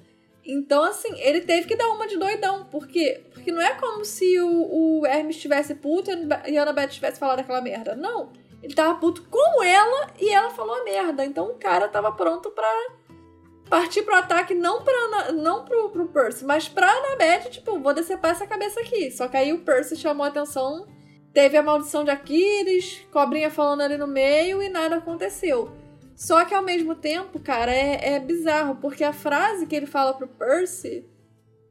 [0.42, 2.64] Então, assim, ele teve que dar uma de doidão.
[2.64, 2.86] Por
[3.48, 6.10] Porque não é como se o, o Hermes estivesse puto
[6.46, 7.96] e a Annabeth tivesse falado aquela merda.
[7.96, 8.30] Não.
[8.62, 11.24] Ele tava puto com ela e ela falou a merda.
[11.24, 12.70] Então o cara tava pronto pra
[13.70, 18.32] partir pro ataque, não, pra, não pro, pro Percy, mas pra Annabeth, tipo, vou decepar
[18.32, 19.10] essa cabeça aqui.
[19.10, 20.86] Só que aí o Percy chamou a atenção,
[21.32, 25.70] teve a maldição de Aquiles, cobrinha falando ali no meio e nada aconteceu.
[26.14, 30.12] Só que ao mesmo tempo, cara, é, é bizarro, porque a frase que ele fala
[30.12, 31.06] pro Percy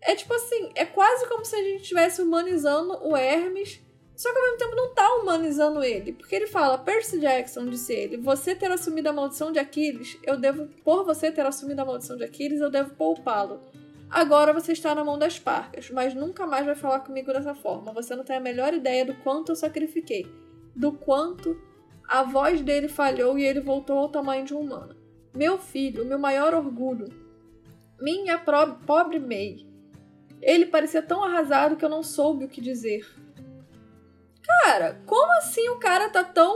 [0.02, 3.82] é tipo assim, é quase como se a gente estivesse humanizando o Hermes,
[4.15, 6.11] só que ao mesmo tempo não tá humanizando ele.
[6.11, 10.38] Porque ele fala, Percy Jackson, disse ele, você ter assumido a maldição de Aquiles, eu
[10.38, 13.61] devo, por você ter assumido a maldição de Aquiles, eu devo poupá-lo.
[14.10, 17.94] Agora você está na mão das parcas, mas nunca mais vai falar comigo dessa forma.
[17.94, 20.26] Você não tem a melhor ideia do quanto eu sacrifiquei,
[20.76, 21.60] do quanto
[22.07, 24.95] a voz dele falhou e ele voltou ao tamanho de um humano.
[25.36, 27.07] Meu filho, meu maior orgulho.
[27.99, 28.40] Minha
[28.86, 29.68] pobre May.
[30.41, 33.05] Ele parecia tão arrasado que eu não soube o que dizer.
[34.64, 36.55] Cara, como assim o cara tá tão.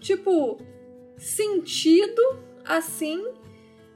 [0.00, 0.58] Tipo.
[1.16, 2.20] sentido
[2.64, 3.24] assim.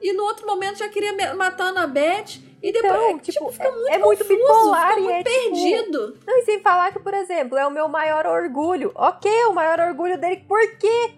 [0.01, 2.41] E no outro momento já queria matar a Annabeth.
[2.63, 2.93] E depois.
[2.93, 6.19] Então, tipo, tipo, fica muito é muito confuso, bipolar fica e muito é, tipo, perdido.
[6.27, 8.91] Não, e sem falar que, por exemplo, é o meu maior orgulho.
[8.97, 11.15] Ok, o maior orgulho dele, por quê?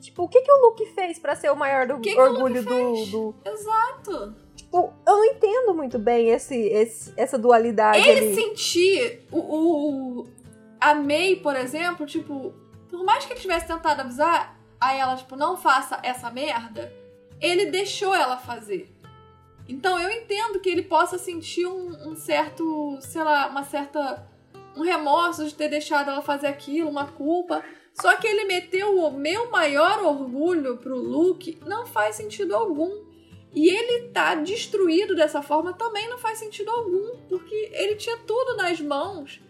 [0.00, 2.22] Tipo, o que, que o Luke fez pra ser o maior do- que que o
[2.22, 3.34] orgulho Luke do, do.
[3.44, 4.34] Exato.
[5.80, 8.34] Muito bem esse, esse- essa dualidade Ele ali.
[8.34, 10.26] sentir o, o-
[10.80, 12.52] a May, por exemplo, tipo,
[12.88, 16.92] por mais que ele tivesse tentado avisar, aí ela, tipo, não faça essa merda,
[17.40, 18.90] ele deixou ela fazer.
[19.68, 24.26] Então eu entendo que ele possa sentir um, um certo, sei lá, uma certa.
[24.76, 27.62] um remorso de ter deixado ela fazer aquilo, uma culpa.
[27.94, 33.09] Só que ele meteu o meu maior orgulho pro Luke não faz sentido algum.
[33.52, 38.56] E ele tá destruído dessa forma também não faz sentido algum, porque ele tinha tudo
[38.56, 39.40] nas mãos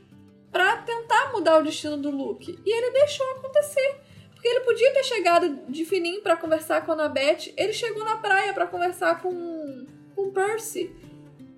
[0.51, 2.59] pra tentar mudar o destino do Luke.
[2.65, 3.97] E ele deixou acontecer.
[4.33, 8.17] Porque ele podia ter chegado de fininho pra conversar com a Annabeth, ele chegou na
[8.17, 10.91] praia pra conversar com com Percy.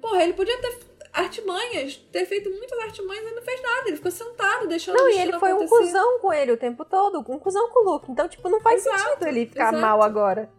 [0.01, 0.79] Porra, ele podia ter
[1.13, 3.89] artimanhas, ter feito muitas artimanhas e não fez nada.
[3.89, 5.77] Ele ficou sentado, deixando o Não, e ele foi um acontecer.
[5.77, 8.11] cuzão com ele o tempo todo, um cuzão com o Luke.
[8.11, 10.51] Então, tipo, não faz Exato, sentido ele ficar mal agora.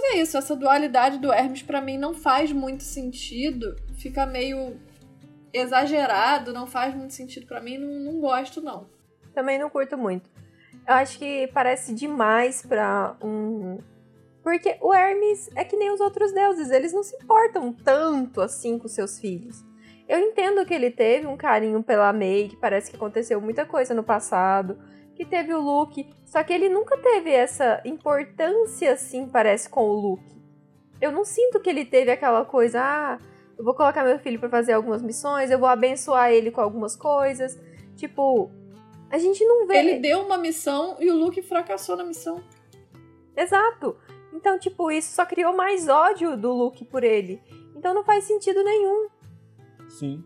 [0.00, 3.74] Mas é isso, essa dualidade do Hermes pra mim não faz muito sentido.
[3.98, 4.76] Fica meio
[5.52, 8.86] exagerado, não faz muito sentido pra mim, não, não gosto não.
[9.34, 10.30] Também não curto muito.
[10.86, 13.78] Eu acho que parece demais pra um.
[14.40, 18.78] Porque o Hermes é que nem os outros deuses, eles não se importam tanto assim
[18.78, 19.64] com seus filhos.
[20.08, 23.92] Eu entendo que ele teve um carinho pela May, que parece que aconteceu muita coisa
[23.94, 24.78] no passado,
[25.18, 29.92] que teve o Luke, só que ele nunca teve essa importância assim, parece, com o
[29.92, 30.40] Luke.
[31.00, 33.18] Eu não sinto que ele teve aquela coisa, ah,
[33.58, 36.94] eu vou colocar meu filho pra fazer algumas missões, eu vou abençoar ele com algumas
[36.94, 37.58] coisas.
[37.96, 38.48] Tipo,
[39.10, 39.78] a gente não vê.
[39.78, 42.40] Ele deu uma missão e o Luke fracassou na missão.
[43.36, 43.96] Exato.
[44.32, 47.42] Então, tipo, isso só criou mais ódio do Luke por ele.
[47.74, 49.08] Então não faz sentido nenhum.
[49.88, 50.22] Sim.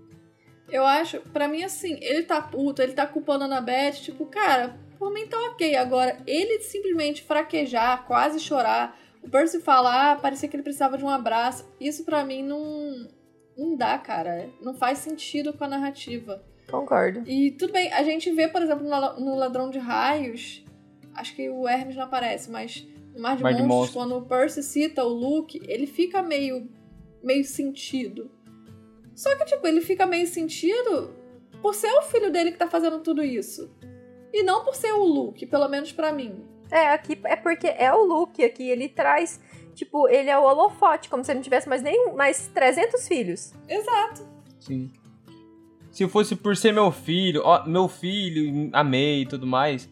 [0.73, 4.74] Eu acho, pra mim assim, ele tá puto, ele tá culpando a Annabeth, tipo, cara,
[4.99, 5.77] por mim tá ok.
[5.77, 11.05] Agora, ele simplesmente fraquejar, quase chorar, o Percy falar, ah, parecia que ele precisava de
[11.05, 13.07] um abraço, isso pra mim não,
[13.57, 14.49] não dá, cara.
[14.62, 16.43] Não faz sentido com a narrativa.
[16.70, 17.23] Concordo.
[17.27, 20.65] E tudo bem, a gente vê, por exemplo, no no Ladrão de Raios,
[21.15, 23.94] acho que o Hermes não aparece, mas no Mar de, Mar de Monstros, Monstros.
[23.94, 26.66] quando o Percy cita o Luke, ele fica meio,
[27.23, 28.31] meio sentido.
[29.14, 31.14] Só que, tipo, ele fica meio sentido
[31.60, 33.70] por ser o filho dele que tá fazendo tudo isso.
[34.32, 36.44] E não por ser o Luke, pelo menos para mim.
[36.70, 39.39] É, aqui é porque é o Luke aqui, ele traz,
[39.74, 43.52] tipo, ele é o holofote, como se ele não tivesse mais nem mais 300 filhos.
[43.68, 44.26] Exato.
[44.59, 44.90] Sim.
[45.90, 49.89] Se fosse por ser meu filho, ó, meu filho, amei e tudo mais,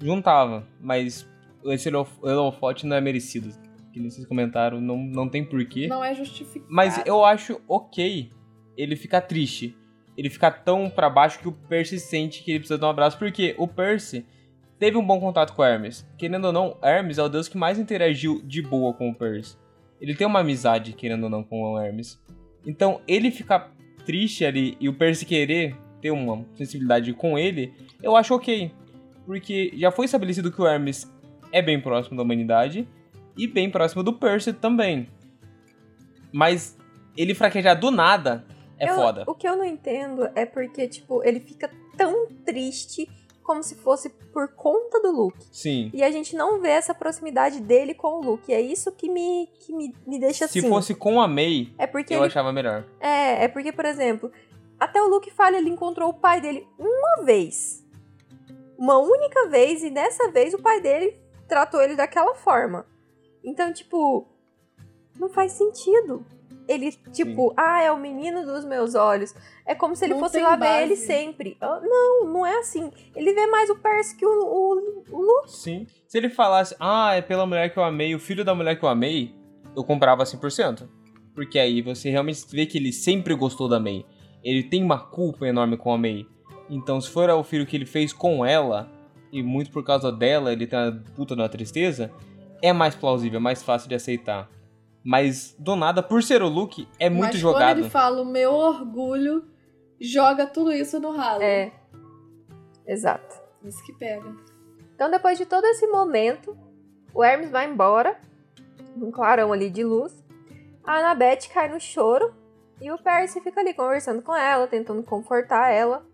[0.00, 0.66] juntava.
[0.80, 1.26] Mas
[1.66, 1.90] esse
[2.22, 3.52] holofote não é merecido.
[3.92, 5.86] Que nesses comentaram, não, não tem porquê.
[5.86, 6.64] Não é justificado.
[6.70, 8.32] Mas eu acho ok
[8.76, 9.76] ele ficar triste.
[10.16, 13.18] Ele ficar tão para baixo que o Percy sente que ele precisa de um abraço.
[13.18, 14.26] Porque o Percy
[14.78, 16.06] teve um bom contato com Hermes.
[16.18, 19.56] Querendo ou não, Hermes é o deus que mais interagiu de boa com o Percy.
[20.00, 22.20] Ele tem uma amizade, querendo ou não, com o Hermes.
[22.66, 23.72] Então, ele ficar
[24.04, 27.72] triste ali e o Percy querer ter uma sensibilidade com ele,
[28.02, 28.72] eu acho ok.
[29.24, 31.10] Porque já foi estabelecido que o Hermes
[31.52, 32.88] é bem próximo da humanidade
[33.36, 35.08] e bem próximo do Percy também.
[36.32, 36.76] Mas
[37.16, 38.44] ele fraquejar do nada
[38.82, 39.24] é eu, foda.
[39.26, 43.08] O que eu não entendo é porque, tipo, ele fica tão triste
[43.42, 45.44] como se fosse por conta do Luke.
[45.50, 45.90] Sim.
[45.92, 48.52] E a gente não vê essa proximidade dele com o Luke.
[48.52, 50.60] É isso que me, que me, me deixa Se assim.
[50.62, 52.26] Se fosse com a May, é porque eu ele...
[52.26, 52.84] achava melhor.
[53.00, 54.30] É, é porque, por exemplo,
[54.78, 57.84] até o Luke fala, ele encontrou o pai dele uma vez.
[58.78, 62.86] Uma única vez, e dessa vez o pai dele tratou ele daquela forma.
[63.44, 64.26] Então, tipo,
[65.18, 66.24] não faz sentido.
[66.72, 67.54] Ele, tipo, Sim.
[67.56, 69.34] ah, é o menino dos meus olhos.
[69.66, 70.72] É como se ele não fosse lá base.
[70.72, 71.56] ver ele sempre.
[71.60, 72.90] Não, não é assim.
[73.14, 75.50] Ele vê mais o Percy que o, o, o Luke.
[75.50, 75.86] Sim.
[76.06, 78.84] Se ele falasse, ah, é pela mulher que eu amei, o filho da mulher que
[78.84, 79.34] eu amei,
[79.76, 80.88] eu comprava 100%.
[81.34, 84.04] Porque aí você realmente vê que ele sempre gostou da May.
[84.42, 86.26] Ele tem uma culpa enorme com a May.
[86.68, 88.90] Então, se for o filho que ele fez com ela,
[89.32, 92.10] e muito por causa dela ele tem uma puta uma tristeza,
[92.60, 94.48] é mais plausível, é mais fácil de aceitar.
[95.04, 97.76] Mas do nada, por ser o Luke, é muito Mas jogado.
[97.76, 99.44] Quando ele fala o meu orgulho,
[100.00, 101.42] joga tudo isso no ralo.
[101.42, 101.72] É.
[102.86, 103.40] Exato.
[103.64, 104.34] Isso que pega.
[104.94, 106.56] Então, depois de todo esse momento,
[107.14, 108.18] o Hermes vai embora,
[108.96, 110.22] um clarão ali de luz.
[110.84, 112.34] A Annabeth cai no choro
[112.80, 116.04] e o Percy fica ali conversando com ela, tentando confortar ela.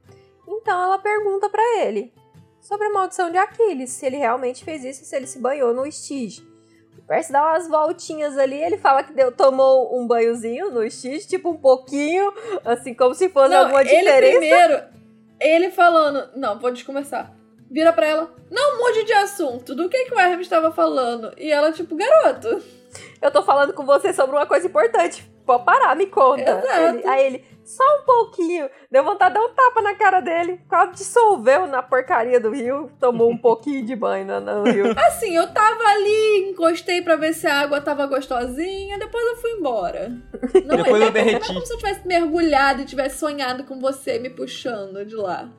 [0.47, 2.13] Então ela pergunta para ele
[2.61, 5.91] sobre a maldição de Aquiles, se ele realmente fez isso, se ele se banhou no
[5.91, 6.47] Stige.
[7.09, 11.51] Percy dá umas voltinhas ali, ele fala que deu, tomou um banhozinho no X, tipo
[11.51, 12.31] um pouquinho,
[12.63, 14.19] assim, como se fosse não, alguma diferença.
[14.19, 14.83] Ele primeiro,
[15.41, 17.35] ele falando, não, pode começar.
[17.71, 21.33] Vira pra ela, não mude de assunto, do que, que o Hermes estava falando?
[21.39, 22.63] E ela, tipo, garoto.
[23.21, 25.31] Eu tô falando com você sobre uma coisa importante.
[25.47, 26.43] Pode parar, me conta.
[26.43, 26.99] Exato.
[26.99, 28.71] Ele, aí ele, só um pouquinho.
[28.91, 30.59] Deu vontade de dar um tapa na cara dele.
[30.67, 32.91] Quase dissolveu na porcaria do rio.
[32.99, 34.95] Tomou um pouquinho de banho no, no rio.
[34.99, 39.51] Assim, eu tava ali, encostei pra ver se a água tava gostosinha, depois eu fui
[39.51, 40.09] embora.
[40.65, 41.41] Não, depois eu derreti.
[41.41, 45.15] Não é como se eu tivesse mergulhado e tivesse sonhado com você me puxando de
[45.15, 45.51] lá.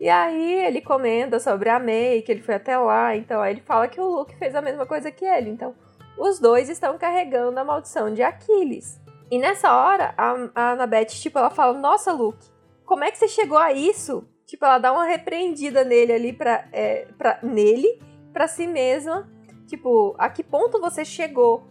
[0.00, 3.14] E aí ele comenta sobre a May, que ele foi até lá.
[3.14, 5.50] Então aí ele fala que o Luke fez a mesma coisa que ele.
[5.50, 5.74] Então
[6.16, 8.98] os dois estão carregando a maldição de Aquiles.
[9.30, 12.46] E nessa hora, a, a Annabeth, tipo, ela fala: Nossa, Luke,
[12.84, 14.24] como é que você chegou a isso?
[14.44, 18.00] Tipo, ela dá uma repreendida nele ali pra, é, pra, nele,
[18.32, 19.28] pra si mesma.
[19.68, 21.62] Tipo, a que ponto você chegou?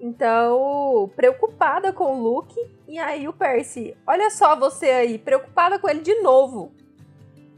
[0.00, 2.58] Então, preocupada com o Luke.
[2.88, 6.72] E aí o Percy, olha só você aí, preocupada com ele de novo.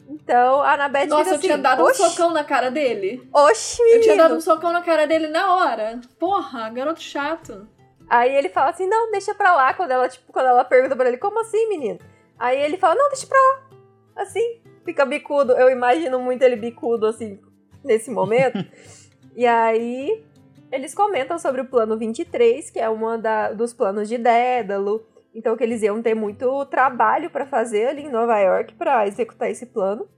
[0.08, 3.28] Então, a Annabeth Nossa, eu assim, tinha dado um socão na cara dele.
[3.32, 3.98] Oxi, menino.
[3.98, 6.00] Eu tinha dado um socão na cara dele na hora.
[6.18, 7.66] Porra, garoto chato.
[8.08, 11.08] Aí ele fala assim, não, deixa pra lá, quando ela, tipo, quando ela pergunta pra
[11.08, 11.98] ele, como assim, menino?
[12.38, 13.68] Aí ele fala, não, deixa pra lá.
[14.16, 15.52] Assim, fica bicudo.
[15.52, 17.38] Eu imagino muito ele bicudo, assim,
[17.84, 18.64] nesse momento.
[19.36, 20.24] e aí,
[20.72, 25.06] eles comentam sobre o plano 23, que é uma da, dos planos de Dédalo.
[25.34, 29.50] Então, que eles iam ter muito trabalho para fazer ali em Nova York para executar
[29.50, 30.08] esse plano.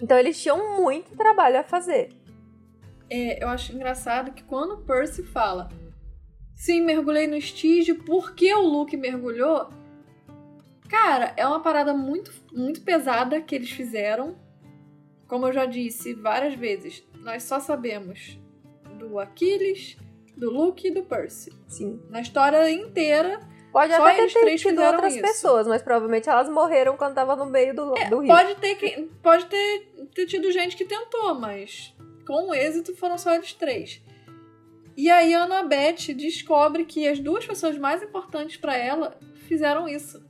[0.00, 2.10] Então, eles tinham muito trabalho a fazer.
[3.08, 5.68] É, eu acho engraçado que quando o Percy fala
[6.62, 8.04] Sim, mergulhei no estígio.
[8.04, 9.68] Por que o Luke mergulhou?
[10.88, 14.36] Cara, é uma parada muito, muito pesada que eles fizeram.
[15.26, 18.38] Como eu já disse várias vezes, nós só sabemos
[18.96, 19.96] do Aquiles,
[20.36, 21.52] do Luke e do Percy.
[21.66, 22.00] Sim.
[22.08, 23.40] Na história inteira.
[23.72, 25.22] Pode só até eles ter três tido fizeram outras isso.
[25.22, 28.28] pessoas, mas provavelmente elas morreram quando tava no meio do, É, do rio.
[28.28, 31.92] pode ter, que, pode ter, ter tido gente que tentou, mas
[32.24, 34.00] com êxito foram só eles três.
[34.96, 40.22] E aí a Annabeth descobre que as duas pessoas mais importantes para ela fizeram isso.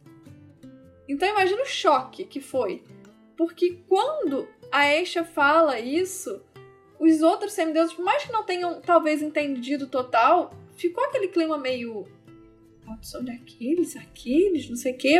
[1.09, 2.83] Então imagina o choque que foi.
[3.37, 6.41] Porque quando a Esha fala isso,
[6.99, 12.07] os outros semideuses, por mais que não tenham talvez entendido total, ficou aquele clima meio.
[12.85, 15.17] Maldição de aqueles, aqueles, não sei o que,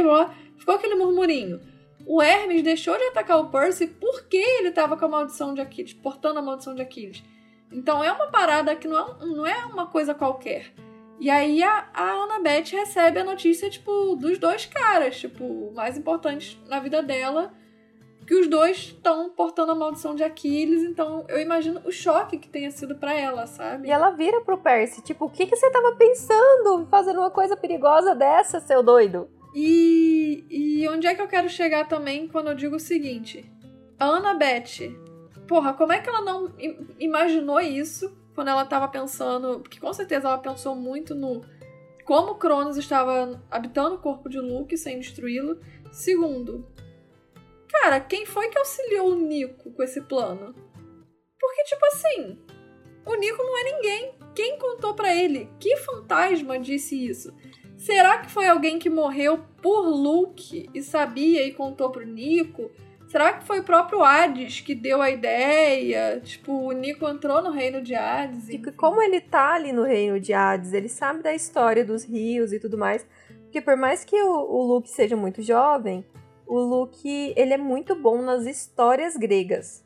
[0.57, 1.61] ficou aquele murmurinho.
[2.07, 5.93] o Hermes deixou de atacar o Percy porque ele tava com a maldição de Aquiles,
[5.93, 7.23] portando a maldição de Aquiles.
[7.73, 10.73] Então é uma parada que não é, não é uma coisa qualquer.
[11.19, 16.59] E aí a, a Annabeth recebe a notícia, tipo, dos dois caras, tipo, mais importantes
[16.67, 17.53] na vida dela,
[18.27, 22.49] que os dois estão portando a maldição de Aquiles, então eu imagino o choque que
[22.49, 23.89] tenha sido para ela, sabe?
[23.89, 27.57] E ela vira pro Percy, tipo, o que, que você tava pensando fazendo uma coisa
[27.57, 29.29] perigosa dessa, seu doido?
[29.55, 33.45] E, e onde é que eu quero chegar também quando eu digo o seguinte?
[33.99, 34.97] A Annabeth,
[35.53, 36.51] porra, como é que ela não
[36.99, 39.61] imaginou isso quando ela tava pensando.
[39.61, 41.43] Porque com certeza ela pensou muito no.
[42.07, 45.61] Como Cronos estava habitando o corpo de Luke sem destruí-lo.
[45.93, 46.67] Segundo,
[47.69, 50.55] cara, quem foi que auxiliou o Nico com esse plano?
[51.39, 52.39] Porque, tipo assim,
[53.05, 54.15] o Nico não é ninguém.
[54.35, 55.51] Quem contou para ele?
[55.61, 57.31] Que fantasma disse isso?
[57.77, 62.71] Será que foi alguém que morreu por Luke e sabia e contou pro Nico?
[63.13, 66.19] Será que foi o próprio Hades que deu a ideia?
[66.25, 68.49] Tipo, o Nico entrou no reino de Hades.
[68.49, 72.55] E como ele tá ali no reino de Hades, ele sabe da história dos rios
[72.55, 73.07] e tudo mais.
[73.43, 76.03] Porque por mais que o, o Luke seja muito jovem,
[76.47, 79.85] o Luke, ele é muito bom nas histórias gregas.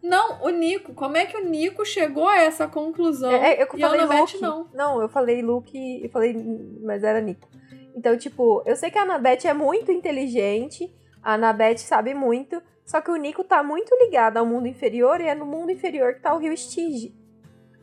[0.00, 0.94] Não, o Nico.
[0.94, 3.32] Como é que o Nico chegou a essa conclusão?
[3.32, 4.40] É, é eu e falei Luke.
[4.40, 4.68] não.
[4.72, 6.36] Não, eu falei Luke, eu falei,
[6.84, 7.48] mas era Nico.
[7.96, 10.88] Então, tipo, eu sei que a Annabeth é muito inteligente,
[11.22, 15.26] a Annabeth sabe muito, só que o Nico tá muito ligado ao mundo inferior e
[15.26, 17.14] é no mundo inferior que tá o rio Stige.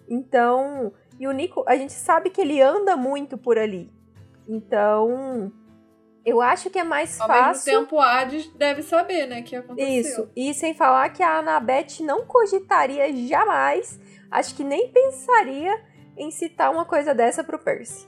[0.09, 3.91] Então, e o Nico, a gente sabe que ele anda muito por ali.
[4.47, 5.51] Então,
[6.25, 7.43] eu acho que é mais Ao fácil.
[7.43, 9.99] Ao mesmo tempo, Hades deve saber, né, que aconteceu.
[10.01, 10.31] Isso.
[10.35, 13.99] E sem falar que a Annabeth não cogitaria jamais,
[14.31, 15.73] acho que nem pensaria
[16.17, 18.07] em citar uma coisa dessa pro Percy.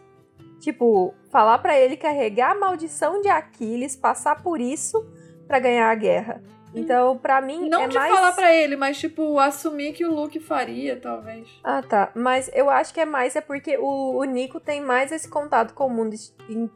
[0.59, 5.05] Tipo, falar para ele carregar a maldição de Aquiles, passar por isso
[5.49, 6.41] para ganhar a guerra.
[6.73, 8.13] Então, para mim, não é de mais...
[8.13, 11.49] falar para ele, mas tipo assumir que o Luke faria, talvez.
[11.63, 12.11] Ah, tá.
[12.15, 15.73] Mas eu acho que é mais é porque o, o Nico tem mais esse contato
[15.73, 16.15] com o mundo
[16.47, 16.69] in,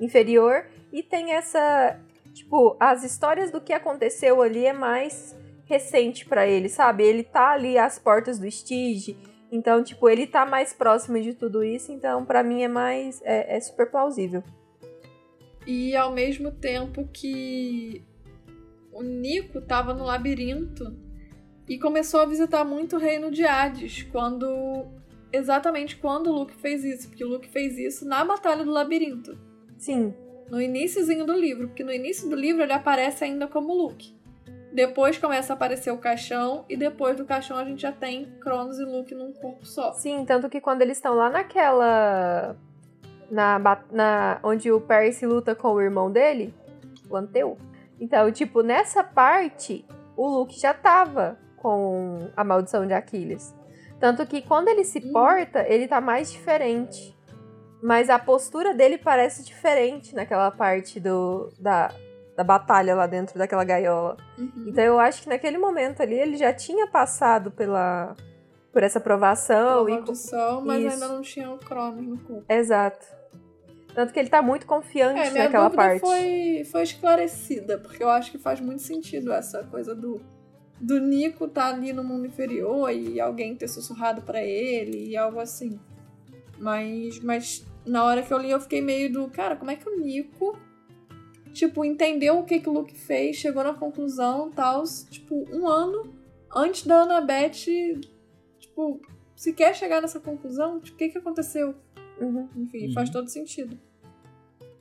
[0.00, 1.98] inferior e tem essa,
[2.32, 5.36] tipo, as histórias do que aconteceu ali é mais
[5.66, 7.02] recente para ele, sabe?
[7.02, 9.18] Ele tá ali às portas do Stige
[9.54, 13.22] então, tipo, ele tá mais próximo de tudo isso, então para mim é mais.
[13.22, 14.42] É, é, super plausível.
[15.66, 18.04] E ao mesmo tempo que
[18.92, 20.96] o Nico tava no labirinto
[21.68, 24.86] e começou a visitar muito o reino de Hades, quando.
[25.32, 29.36] Exatamente quando o Luke fez isso, porque o Luke fez isso na Batalha do Labirinto.
[29.76, 30.14] Sim.
[30.48, 34.14] No iníciozinho do livro, porque no início do livro ele aparece ainda como Luke.
[34.72, 38.78] Depois começa a aparecer o caixão, e depois do caixão a gente já tem Cronos
[38.78, 39.92] e Luke num corpo só.
[39.94, 42.56] Sim, tanto que quando eles estão lá naquela.
[43.30, 43.58] Na,
[43.90, 46.54] na, onde o Percy luta com o irmão dele,
[47.08, 47.56] o Anteu.
[47.98, 49.84] Então, tipo, nessa parte,
[50.16, 53.54] o Luke já tava com a maldição de Aquiles.
[53.98, 57.16] Tanto que quando ele se porta, ele tá mais diferente.
[57.82, 61.90] Mas a postura dele parece diferente naquela parte do, da,
[62.36, 64.16] da batalha lá dentro daquela gaiola.
[64.38, 64.64] Uhum.
[64.66, 68.14] Então eu acho que naquele momento ali ele já tinha passado pela
[68.74, 70.92] por essa provação Pela e mas Isso.
[70.92, 72.44] ainda não tinha o Cronos no corpo.
[72.52, 73.06] Exato.
[73.94, 76.00] Tanto que ele tá muito confiante é, minha naquela parte.
[76.00, 80.20] Foi, foi esclarecida, porque eu acho que faz muito sentido essa coisa do,
[80.80, 85.38] do Nico tá ali no mundo inferior e alguém ter sussurrado para ele e algo
[85.38, 85.78] assim.
[86.58, 89.88] Mas, mas na hora que eu li, eu fiquei meio do, cara, como é que
[89.88, 90.58] o Nico
[91.52, 96.12] tipo, entendeu o que, que o Luke fez, chegou na conclusão tal, tipo, um ano
[96.54, 98.00] antes da Annabeth,
[98.74, 99.00] tipo,
[99.36, 101.74] se quer chegar nessa conclusão, tipo, o que, que aconteceu?
[102.20, 102.48] Uhum.
[102.56, 102.92] Enfim, uhum.
[102.92, 103.78] faz todo sentido.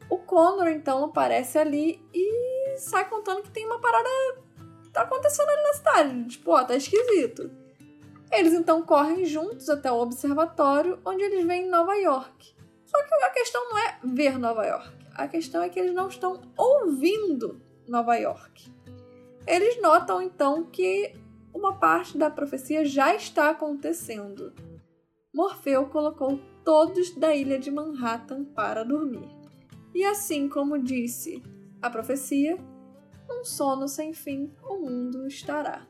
[0.09, 4.09] O Connor, então, aparece ali e sai contando que tem uma parada
[4.91, 6.27] tá acontecendo ali na cidade.
[6.27, 7.49] Tipo, ó, tá esquisito.
[8.31, 12.55] Eles então correm juntos até o observatório, onde eles veem Nova York.
[12.85, 14.91] Só que a questão não é ver Nova York.
[15.15, 18.71] A questão é que eles não estão ouvindo Nova York.
[19.45, 21.15] Eles notam então que
[21.53, 24.53] uma parte da profecia já está acontecendo.
[25.33, 29.27] Morfeu colocou todos da ilha de Manhattan para dormir.
[29.93, 31.41] E assim como disse
[31.81, 32.57] a profecia,
[33.29, 35.85] um sono sem fim o mundo estará.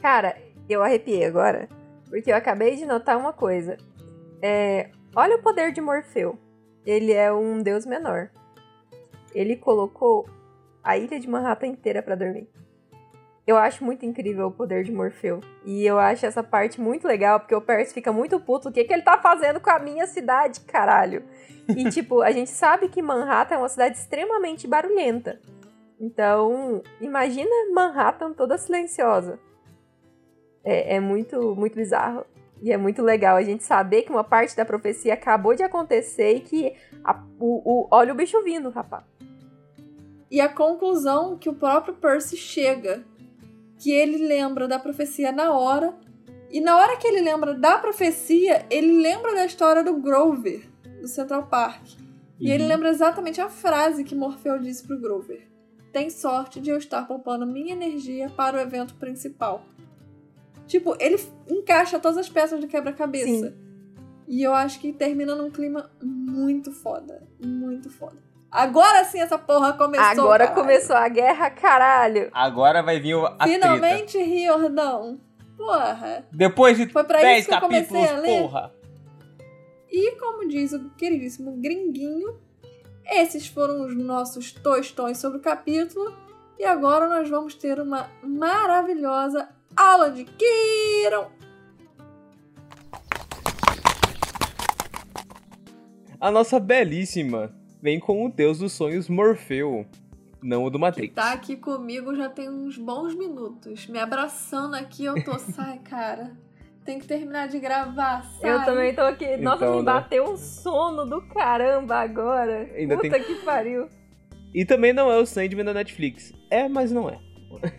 [0.00, 0.36] Cara,
[0.68, 1.68] eu arrepiei agora,
[2.08, 3.76] porque eu acabei de notar uma coisa.
[4.42, 6.38] É, olha o poder de Morfeu.
[6.84, 8.30] Ele é um deus menor
[9.34, 10.26] ele colocou
[10.82, 12.48] a ilha de Manhattan inteira para dormir.
[13.46, 15.40] Eu acho muito incrível o poder de Morfeu.
[15.66, 18.68] E eu acho essa parte muito legal, porque o Percy fica muito puto.
[18.68, 21.22] O que, que ele tá fazendo com a minha cidade, caralho?
[21.68, 25.40] E, tipo, a gente sabe que Manhattan é uma cidade extremamente barulhenta.
[26.00, 29.38] Então, imagina Manhattan toda silenciosa.
[30.64, 32.24] É, é muito, muito bizarro.
[32.62, 36.36] E é muito legal a gente saber que uma parte da profecia acabou de acontecer
[36.36, 39.04] e que a, o, o, olha o bicho vindo, rapaz.
[40.30, 43.04] E a conclusão que o próprio Percy chega,
[43.84, 45.94] que ele lembra da profecia na hora,
[46.50, 50.66] e na hora que ele lembra da profecia, ele lembra da história do Grover,
[51.02, 51.82] do Central Park.
[52.40, 52.68] E ele Uhum.
[52.70, 55.46] lembra exatamente a frase que Morfeu disse pro Grover.
[55.92, 59.66] Tem sorte de eu estar poupando minha energia para o evento principal.
[60.66, 63.54] Tipo, ele encaixa todas as peças do quebra-cabeça.
[64.26, 67.22] E eu acho que termina num clima muito foda.
[67.38, 68.16] Muito foda.
[68.54, 70.06] Agora sim essa porra começou.
[70.06, 70.62] Agora caralho.
[70.62, 72.30] começou a guerra, caralho.
[72.32, 73.52] Agora vai vir o- a treta.
[73.52, 75.20] Finalmente, Riordão.
[75.56, 76.24] Porra.
[76.32, 78.40] Depois de Foi pra 10 isso que eu comecei a ler.
[78.42, 78.72] porra.
[79.90, 82.38] E como diz o queridíssimo Gringuinho,
[83.06, 86.12] esses foram os nossos tostões sobre o capítulo.
[86.56, 91.26] E agora nós vamos ter uma maravilhosa aula de Kiron.
[96.20, 97.52] A nossa belíssima
[97.84, 99.84] vem com o deus dos sonhos Morfeu,
[100.42, 101.14] não o do Matrix.
[101.14, 103.86] Tá aqui comigo já tem uns bons minutos.
[103.88, 105.36] Me abraçando aqui, eu tô.
[105.52, 106.32] Sai, cara.
[106.82, 108.52] Tem que terminar de gravar, sai.
[108.52, 109.38] Eu também tô aqui.
[109.38, 109.84] Nossa, Então, me né?
[109.84, 112.70] bateu um sono do caramba agora.
[112.74, 113.88] Ainda Puta que pariu.
[114.54, 116.32] E também não é o Sandman da Netflix.
[116.50, 117.18] É, mas não é.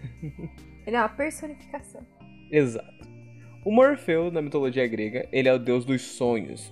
[0.87, 2.01] Ele é uma personificação.
[2.51, 3.05] Exato.
[3.63, 6.71] O Morfeu, na mitologia grega, ele é o deus dos sonhos.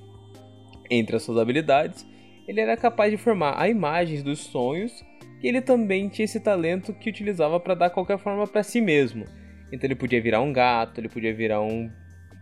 [0.89, 2.05] Entre as suas habilidades,
[2.47, 5.03] ele era capaz de formar a imagens dos sonhos
[5.41, 9.25] e ele também tinha esse talento que utilizava para dar qualquer forma para si mesmo.
[9.71, 11.91] Então ele podia virar um gato, ele podia virar um,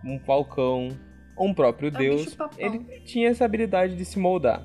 [0.06, 0.90] um falcão,
[1.36, 2.38] ou um próprio É deus.
[2.58, 4.64] Ele tinha essa habilidade de se moldar.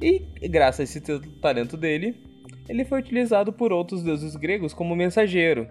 [0.00, 1.00] E graças a esse
[1.40, 2.22] talento dele,
[2.68, 5.68] ele foi utilizado por outros deuses gregos como mensageiro.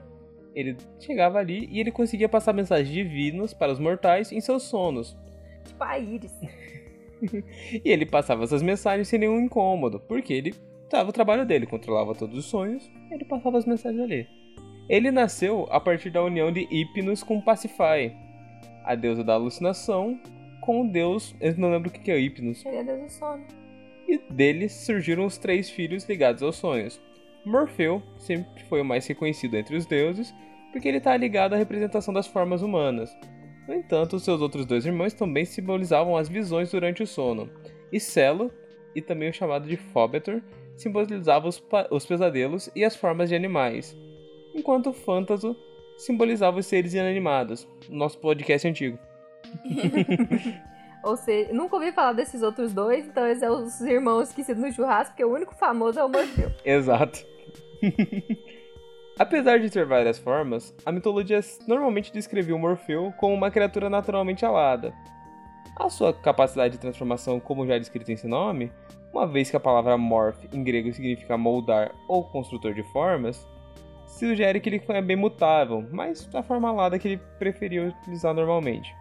[0.53, 5.15] Ele chegava ali e ele conseguia passar mensagens divinas para os mortais em seus sonos.
[5.65, 6.33] Tipo a Iris.
[7.83, 12.15] E ele passava essas mensagens sem nenhum incômodo, porque ele estava o trabalho dele, controlava
[12.15, 14.27] todos os sonhos, ele passava as mensagens ali.
[14.87, 18.15] Ele nasceu a partir da união de Hypnos com Pacify,
[18.83, 20.19] a deusa da alucinação,
[20.61, 23.43] com o deus, eu não lembro o que é Hypnos, Ele é Deus do sono.
[24.07, 27.01] e deles surgiram os três filhos ligados aos sonhos.
[27.45, 30.33] Morfeu sempre foi o mais reconhecido entre os deuses,
[30.71, 33.15] porque ele está ligado à representação das formas humanas.
[33.67, 37.49] No entanto, seus outros dois irmãos também simbolizavam as visões durante o sono,
[37.91, 38.51] e Celo,
[38.93, 40.41] e também o chamado de Fóbetor,
[40.75, 43.97] simbolizava os, os pesadelos e as formas de animais,
[44.53, 45.55] enquanto Fantaso
[45.97, 48.99] simbolizava os seres inanimados, nosso podcast antigo.
[51.03, 54.71] Ou seja, nunca ouvi falar desses outros dois, então esses são os irmãos esquecidos no
[54.71, 56.51] churrasco, porque o único famoso é o Morfeu.
[56.63, 57.23] Exato.
[59.17, 64.45] Apesar de ter várias formas, a mitologia normalmente descrevia o Morfeu como uma criatura naturalmente
[64.45, 64.93] alada.
[65.77, 68.69] A sua capacidade de transformação, como já descrito em seu nome,
[69.13, 73.47] uma vez que a palavra morph em grego significa moldar ou construtor de formas,
[74.05, 78.93] sugere que ele é bem mutável, mas da forma alada que ele preferia utilizar normalmente.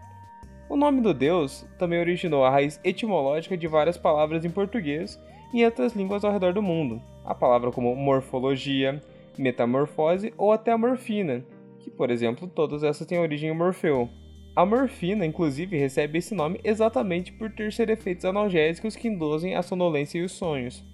[0.68, 5.20] O nome do deus também originou a raiz etimológica de várias palavras em português
[5.52, 7.02] e outras línguas ao redor do mundo.
[7.24, 9.02] A palavra como morfologia,
[9.42, 11.44] metamorfose ou até a morfina,
[11.80, 14.08] que, por exemplo, todas essas têm origem em Morfeu.
[14.56, 19.62] A morfina, inclusive, recebe esse nome exatamente por ter ser efeitos analgésicos que induzem a
[19.62, 20.84] sonolência e os sonhos.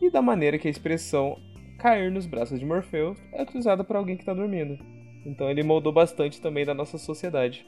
[0.00, 1.38] E da maneira que a expressão
[1.78, 4.78] cair nos braços de Morfeu é utilizada por alguém que está dormindo.
[5.24, 7.64] Então ele moldou bastante também da nossa sociedade.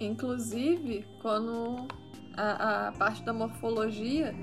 [0.00, 1.86] Inclusive, quando
[2.36, 4.34] a, a parte da morfologia,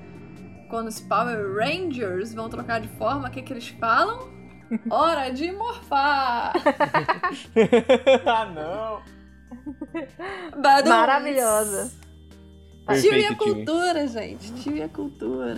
[0.68, 4.35] quando os Power Rangers vão trocar de forma, o que, que eles falam?
[4.90, 6.52] Hora de morfar!
[8.26, 9.02] ah, não!
[10.60, 10.90] Badum!
[10.90, 11.90] Maravilhosa.
[13.00, 14.52] Tio e a cultura, gente.
[14.54, 15.56] Tio e a cultura.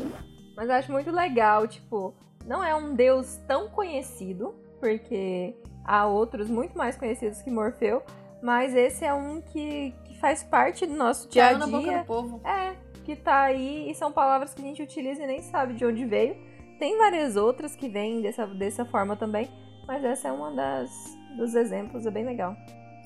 [0.57, 2.15] Mas eu acho muito legal, tipo,
[2.47, 5.55] não é um deus tão conhecido, porque
[5.85, 8.03] há outros muito mais conhecidos que Morfeu,
[8.43, 11.89] mas esse é um que, que faz parte do nosso dia a Caiu na boca
[11.89, 11.99] dia.
[11.99, 12.41] do povo.
[12.45, 12.75] É,
[13.05, 16.05] que tá aí e são palavras que a gente utiliza e nem sabe de onde
[16.05, 16.37] veio.
[16.79, 19.49] Tem várias outras que vêm dessa, dessa forma também,
[19.87, 22.57] mas essa é uma das dos exemplos, é bem legal.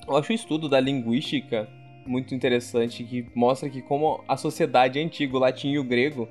[0.07, 1.67] Eu acho o estudo da linguística
[2.05, 6.27] muito interessante, que mostra que como a sociedade antiga, o latim e o grego,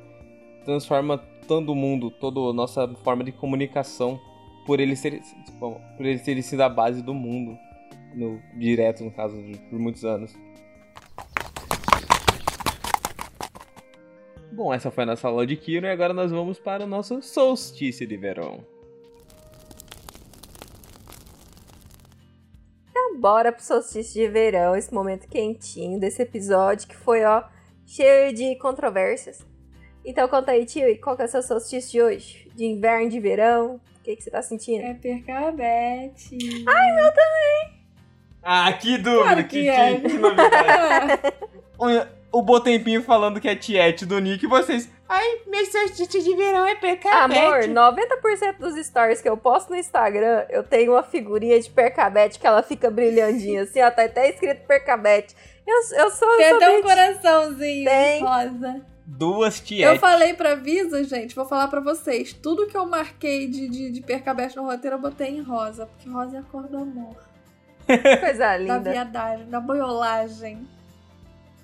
[0.64, 4.20] transforma todo o mundo, toda a nossa forma de comunicação,
[4.66, 5.20] por ele ser,
[5.59, 7.59] por ele ter sido a base do mundo,
[8.14, 9.36] no, direto no caso,
[9.70, 10.36] por muitos anos.
[14.53, 17.23] Bom, essa foi a nossa aula de Kiro e agora nós vamos para o nosso
[17.23, 18.62] solstício de verão.
[22.91, 27.45] Então, bora pro solstício de verão, esse momento quentinho desse episódio que foi, ó,
[27.87, 29.45] cheio de controvérsias.
[30.05, 32.51] Então conta aí, tio, qual que é o seu solstício de hoje?
[32.55, 33.77] De inverno, de verão?
[33.77, 34.85] O que, que você tá sentindo?
[34.85, 36.37] É percabete.
[36.66, 37.83] Ai, meu também!
[38.43, 39.95] Ah, que dúvida, Claro que, que é.
[39.95, 41.23] que, que novidade.
[42.33, 44.89] O, Botempinho falando que é tiete do Nick e vocês...
[45.09, 47.39] Ai, meu solstício de verão é percabete.
[47.39, 52.39] Amor, 90% dos stories que eu posto no Instagram, eu tenho uma figurinha de percabete
[52.39, 55.37] que ela fica brilhandinha, assim, ó, tá até escrito percabete.
[55.67, 58.23] Eu, eu sou, Tem eu até um coraçãozinho Tem.
[58.23, 58.81] rosa.
[59.05, 60.01] Duas Eu tietes.
[60.01, 62.33] falei pra Visa, gente, vou falar pra vocês.
[62.33, 65.87] Tudo que eu marquei de, de, de percabete no roteiro eu botei em rosa.
[65.87, 67.15] Porque rosa é a cor do amor.
[67.87, 68.91] coisa Da linda.
[68.91, 70.67] viadagem, da boiolagem.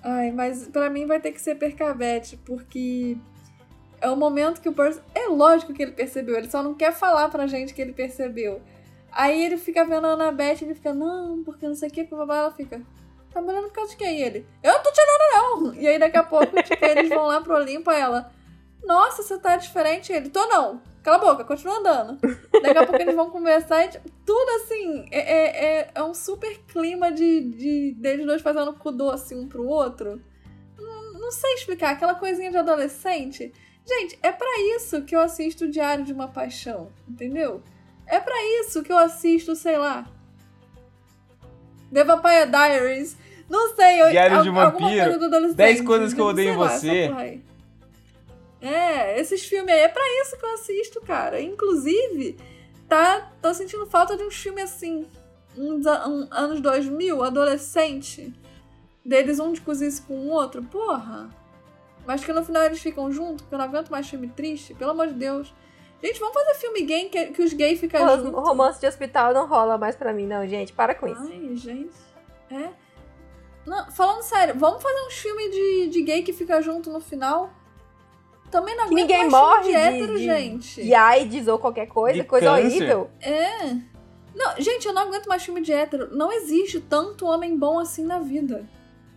[0.03, 3.17] Ai, mas pra mim vai ter que ser percabete, porque
[3.99, 5.01] é o momento que o Percy.
[5.13, 8.61] É lógico que ele percebeu, ele só não quer falar pra gente que ele percebeu.
[9.11, 12.37] Aí ele fica vendo a Annabeth, ele fica, não, porque não sei o que, babá,
[12.37, 12.81] ela fica.
[13.31, 14.19] Tá me olhando por causa de quem?
[14.19, 15.73] E ele, eu não tô te olhando, não.
[15.75, 18.31] E aí daqui a pouco, tipo, eles vão lá pro Olimpo, ela,
[18.83, 20.11] nossa, você tá diferente.
[20.11, 20.81] Ele, tô não.
[21.03, 22.17] Cala a boca, continua andando.
[22.61, 26.13] Daqui a pouco eles vão conversar e tipo, tudo assim, é, é, é, é um
[26.13, 30.21] super clima de, de deles dois fazendo cu doce um pro outro.
[30.77, 33.53] Não, não sei explicar, aquela coisinha de adolescente.
[33.87, 37.63] Gente, é pra isso que eu assisto o Diário de uma Paixão, entendeu?
[38.05, 40.05] É pra isso que eu assisto, sei lá.
[41.91, 43.17] The Vampire Diaries.
[43.49, 45.03] Não sei, eu, Diário de um alguma Vampiro.
[45.03, 45.57] coisa do adolescente.
[45.57, 47.11] 10 coisas que eu odeio em lá, você.
[47.15, 47.48] aí.
[48.61, 51.39] É, esses filmes aí é pra isso que eu assisto, cara.
[51.41, 52.37] Inclusive,
[52.87, 55.07] tá, tô sentindo falta de uns filmes assim,
[55.57, 58.33] uns um- anos 2000, adolescente,
[59.05, 61.29] deles um de cozinha com o outro, porra.
[62.05, 64.91] Mas que no final eles ficam juntos, porque eu não aguento mais filme triste, pelo
[64.91, 65.53] amor de Deus.
[66.03, 68.41] Gente, vamos fazer filme gay que, que os gays ficam Ros- juntos.
[68.47, 70.71] Romance de hospital não rola mais pra mim, não, gente.
[70.73, 71.21] Para com isso.
[71.29, 71.93] Ai, gente.
[72.49, 72.69] É.
[73.65, 77.53] Não, falando sério, vamos fazer uns filmes de, de gay que fica junto no final?
[78.51, 80.81] Também não aguento ninguém morre de de- hétero, de- gente.
[80.83, 82.65] De AIDS ou qualquer coisa, De coisa câncer.
[82.65, 83.09] horrível.
[83.21, 83.73] É.
[84.35, 86.09] Não, gente, eu não aguento mais filme de hétero.
[86.15, 88.63] Não existe tanto homem bom assim na vida.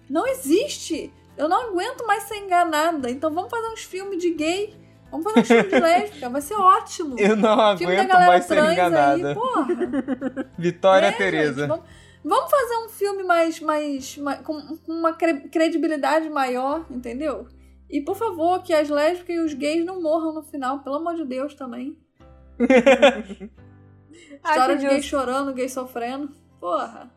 [0.09, 1.13] Não existe.
[1.37, 3.11] Eu não aguento mais ser enganada.
[3.11, 4.75] Então vamos fazer uns filmes de gay.
[5.11, 6.29] Vamos fazer uns filmes de lésbica.
[6.29, 7.17] Vai ser ótimo.
[7.19, 9.29] Eu não filme da aguento galera mais ser trans enganada.
[9.29, 9.67] aí, porra.
[10.59, 11.61] Vitória É, Tereza.
[11.61, 11.85] gente, vamos,
[12.25, 17.47] vamos fazer um filme mais, mais, mais- com, com uma cre- credibilidade maior, entendeu?
[17.93, 21.15] E por favor, que as lésbicas e os gays não morram no final, pelo amor
[21.15, 21.99] de Deus também.
[24.43, 26.31] História de gay chorando, gay sofrendo.
[26.59, 27.11] Porra.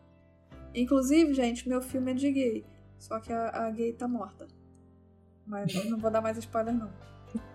[0.74, 2.66] Inclusive, gente, meu filme é de gay.
[3.00, 4.48] Só que a, a gay tá morta.
[5.48, 6.90] Mas eu não vou dar mais spoiler, não.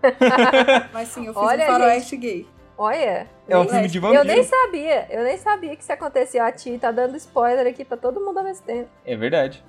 [0.91, 2.47] Mas sim, eu fiz Olha, um faroeste gay.
[2.75, 3.27] Olha.
[3.47, 4.23] É um filme de Eu vampiro.
[4.23, 5.07] nem sabia.
[5.11, 6.43] Eu nem sabia que isso acontecia.
[6.43, 8.89] A Ti tá dando spoiler aqui pra todo mundo ao mesmo tempo.
[9.05, 9.63] É verdade.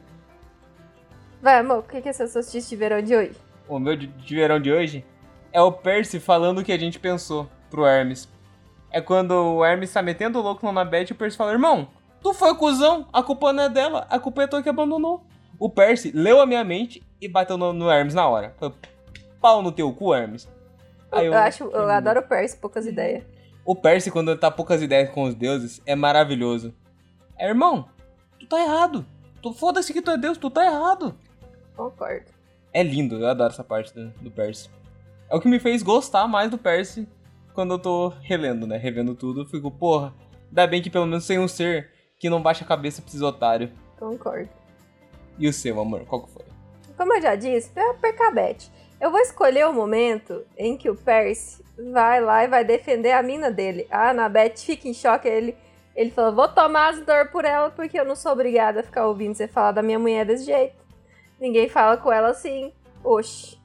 [1.42, 3.36] Vai, amor, o que é seu solstício de verão de hoje?
[3.68, 5.04] O meu de, de verão de hoje
[5.52, 8.28] é o Percy falando o que a gente pensou pro Hermes.
[8.92, 11.88] É quando o Hermes tá metendo o louco na Beth e o Percy fala: Irmão,
[12.22, 15.26] tu foi cuzão, a culpa não é dela, a culpa é tua que abandonou.
[15.58, 18.54] O Percy leu a minha mente e bateu no, no Hermes na hora.
[18.60, 18.76] Falou,
[19.40, 20.48] Pau no teu cu, Hermes.
[21.10, 23.24] Aí Eu, acho, eu adoro o Percy, poucas ideias.
[23.64, 26.72] O Percy, quando tá poucas ideias com os deuses, é maravilhoso.
[27.36, 27.88] É, irmão,
[28.38, 29.04] tu tá errado.
[29.42, 31.16] Tu foda-se que tu é Deus, tu tá errado.
[31.76, 32.26] Concordo.
[32.72, 34.70] É lindo, eu adoro essa parte do, do Percy.
[35.30, 37.06] É o que me fez gostar mais do Percy
[37.54, 38.76] quando eu tô relendo, né?
[38.76, 40.14] Revendo tudo, eu fico, porra,
[40.48, 43.22] ainda bem que pelo menos tem um ser que não baixa a cabeça pra esses
[43.22, 43.70] otários.
[43.98, 44.48] Concordo.
[45.38, 46.44] E o seu, amor, qual que foi?
[46.96, 48.70] Como eu já disse, é o Percabete.
[49.00, 53.22] Eu vou escolher o momento em que o Percy vai lá e vai defender a
[53.22, 53.86] mina dele.
[53.90, 55.26] A Annabeth fica em choque.
[55.26, 55.56] Ele,
[55.96, 59.06] ele fala: Vou tomar as dor por ela porque eu não sou obrigada a ficar
[59.06, 60.81] ouvindo você falar da minha mulher desse jeito.
[61.42, 62.72] Ninguém fala com ela assim.
[63.02, 63.60] Oxi.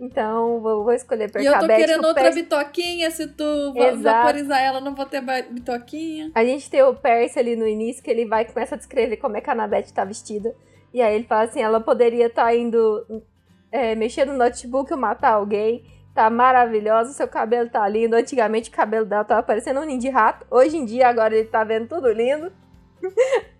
[0.00, 4.02] Então, vou, vou escolher E eu tô que querendo outra bitoquinha, se tu Exato.
[4.02, 5.20] vaporizar ela, não vou ter
[5.50, 6.32] bitoquinha.
[6.34, 9.18] A gente tem o Percy ali no início, que ele vai e começa a descrever
[9.18, 10.56] como é que a Annabeth tá vestida.
[10.94, 13.22] E aí ele fala assim, ela poderia estar indo
[13.70, 15.84] é, mexer no notebook ou matar alguém.
[16.14, 18.16] Tá maravilhosa, seu cabelo tá lindo.
[18.16, 20.46] Antigamente o cabelo dela tava parecendo um ninho de rato.
[20.50, 22.50] Hoje em dia, agora ele tá vendo tudo lindo.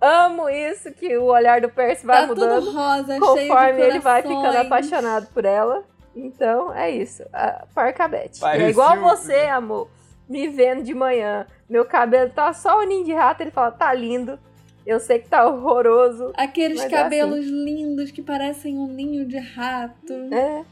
[0.00, 3.82] Amo isso, que o olhar do Percy vai tá mudando tudo rosa, cheio de conforme
[3.82, 5.84] ele vai ficando apaixonado por ela.
[6.14, 7.22] Então, é isso.
[7.32, 8.44] A Parcabete.
[8.44, 9.88] É igual você, amor,
[10.28, 11.46] me vendo de manhã.
[11.68, 13.42] Meu cabelo tá só o ninho de rato.
[13.42, 14.38] Ele fala, tá lindo.
[14.86, 16.32] Eu sei que tá horroroso.
[16.36, 20.12] Aqueles é cabelos lindos que parecem um ninho de rato.
[20.32, 20.64] É.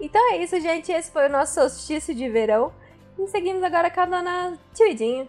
[0.00, 0.90] Então é isso, gente.
[0.90, 2.72] Esse foi o nosso solstício de verão.
[3.18, 5.28] E seguimos agora com a dona Tividinha.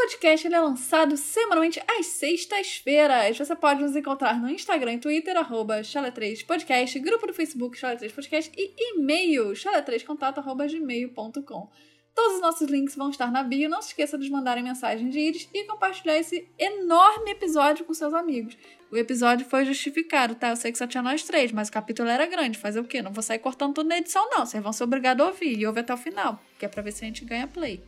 [0.00, 3.36] Podcast é lançado semanalmente às sextas-feiras.
[3.36, 8.50] Você pode nos encontrar no Instagram e Twitter, arroba 3 podcast grupo do Facebook Chala3podcast
[8.56, 11.68] e e-mail chala3contato.gmail.com.
[12.14, 13.68] Todos os nossos links vão estar na bio.
[13.68, 18.14] Não se esqueça de mandarem mensagem de íris e compartilhar esse enorme episódio com seus
[18.14, 18.56] amigos.
[18.90, 20.48] O episódio foi justificado, tá?
[20.48, 22.56] Eu sei que só tinha nós três, mas o capítulo era grande.
[22.58, 23.02] Fazer o quê?
[23.02, 24.46] Não vou sair cortando tudo na edição, não.
[24.46, 26.92] Vocês vão ser obrigados a ouvir e ouvir até o final, que é pra ver
[26.92, 27.82] se a gente ganha play.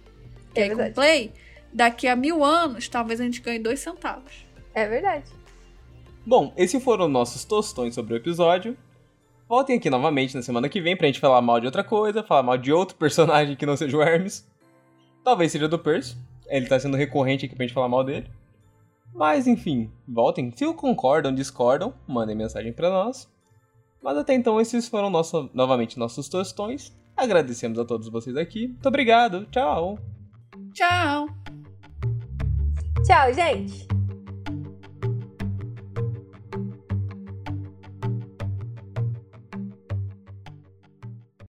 [0.54, 1.32] É aí com play,
[1.72, 4.46] daqui a mil anos, talvez a gente ganhe dois centavos.
[4.74, 5.30] É verdade.
[6.24, 8.76] Bom, esses foram nossos tostões sobre o episódio.
[9.48, 12.42] Voltem aqui novamente na semana que vem pra gente falar mal de outra coisa, falar
[12.42, 14.48] mal de outro personagem que não seja o Hermes.
[15.24, 16.16] Talvez seja do Percy.
[16.46, 18.30] Ele tá sendo recorrente aqui pra gente falar mal dele.
[19.14, 20.50] Mas enfim, voltem.
[20.54, 23.30] Se concordam, discordam, mandem mensagem pra nós.
[24.02, 26.92] Mas até então, esses foram nosso, novamente nossos tostões.
[27.16, 28.68] Agradecemos a todos vocês aqui.
[28.68, 29.46] Muito obrigado.
[29.46, 29.98] Tchau.
[30.74, 31.41] Tchau!
[33.12, 33.86] Tchau, gente!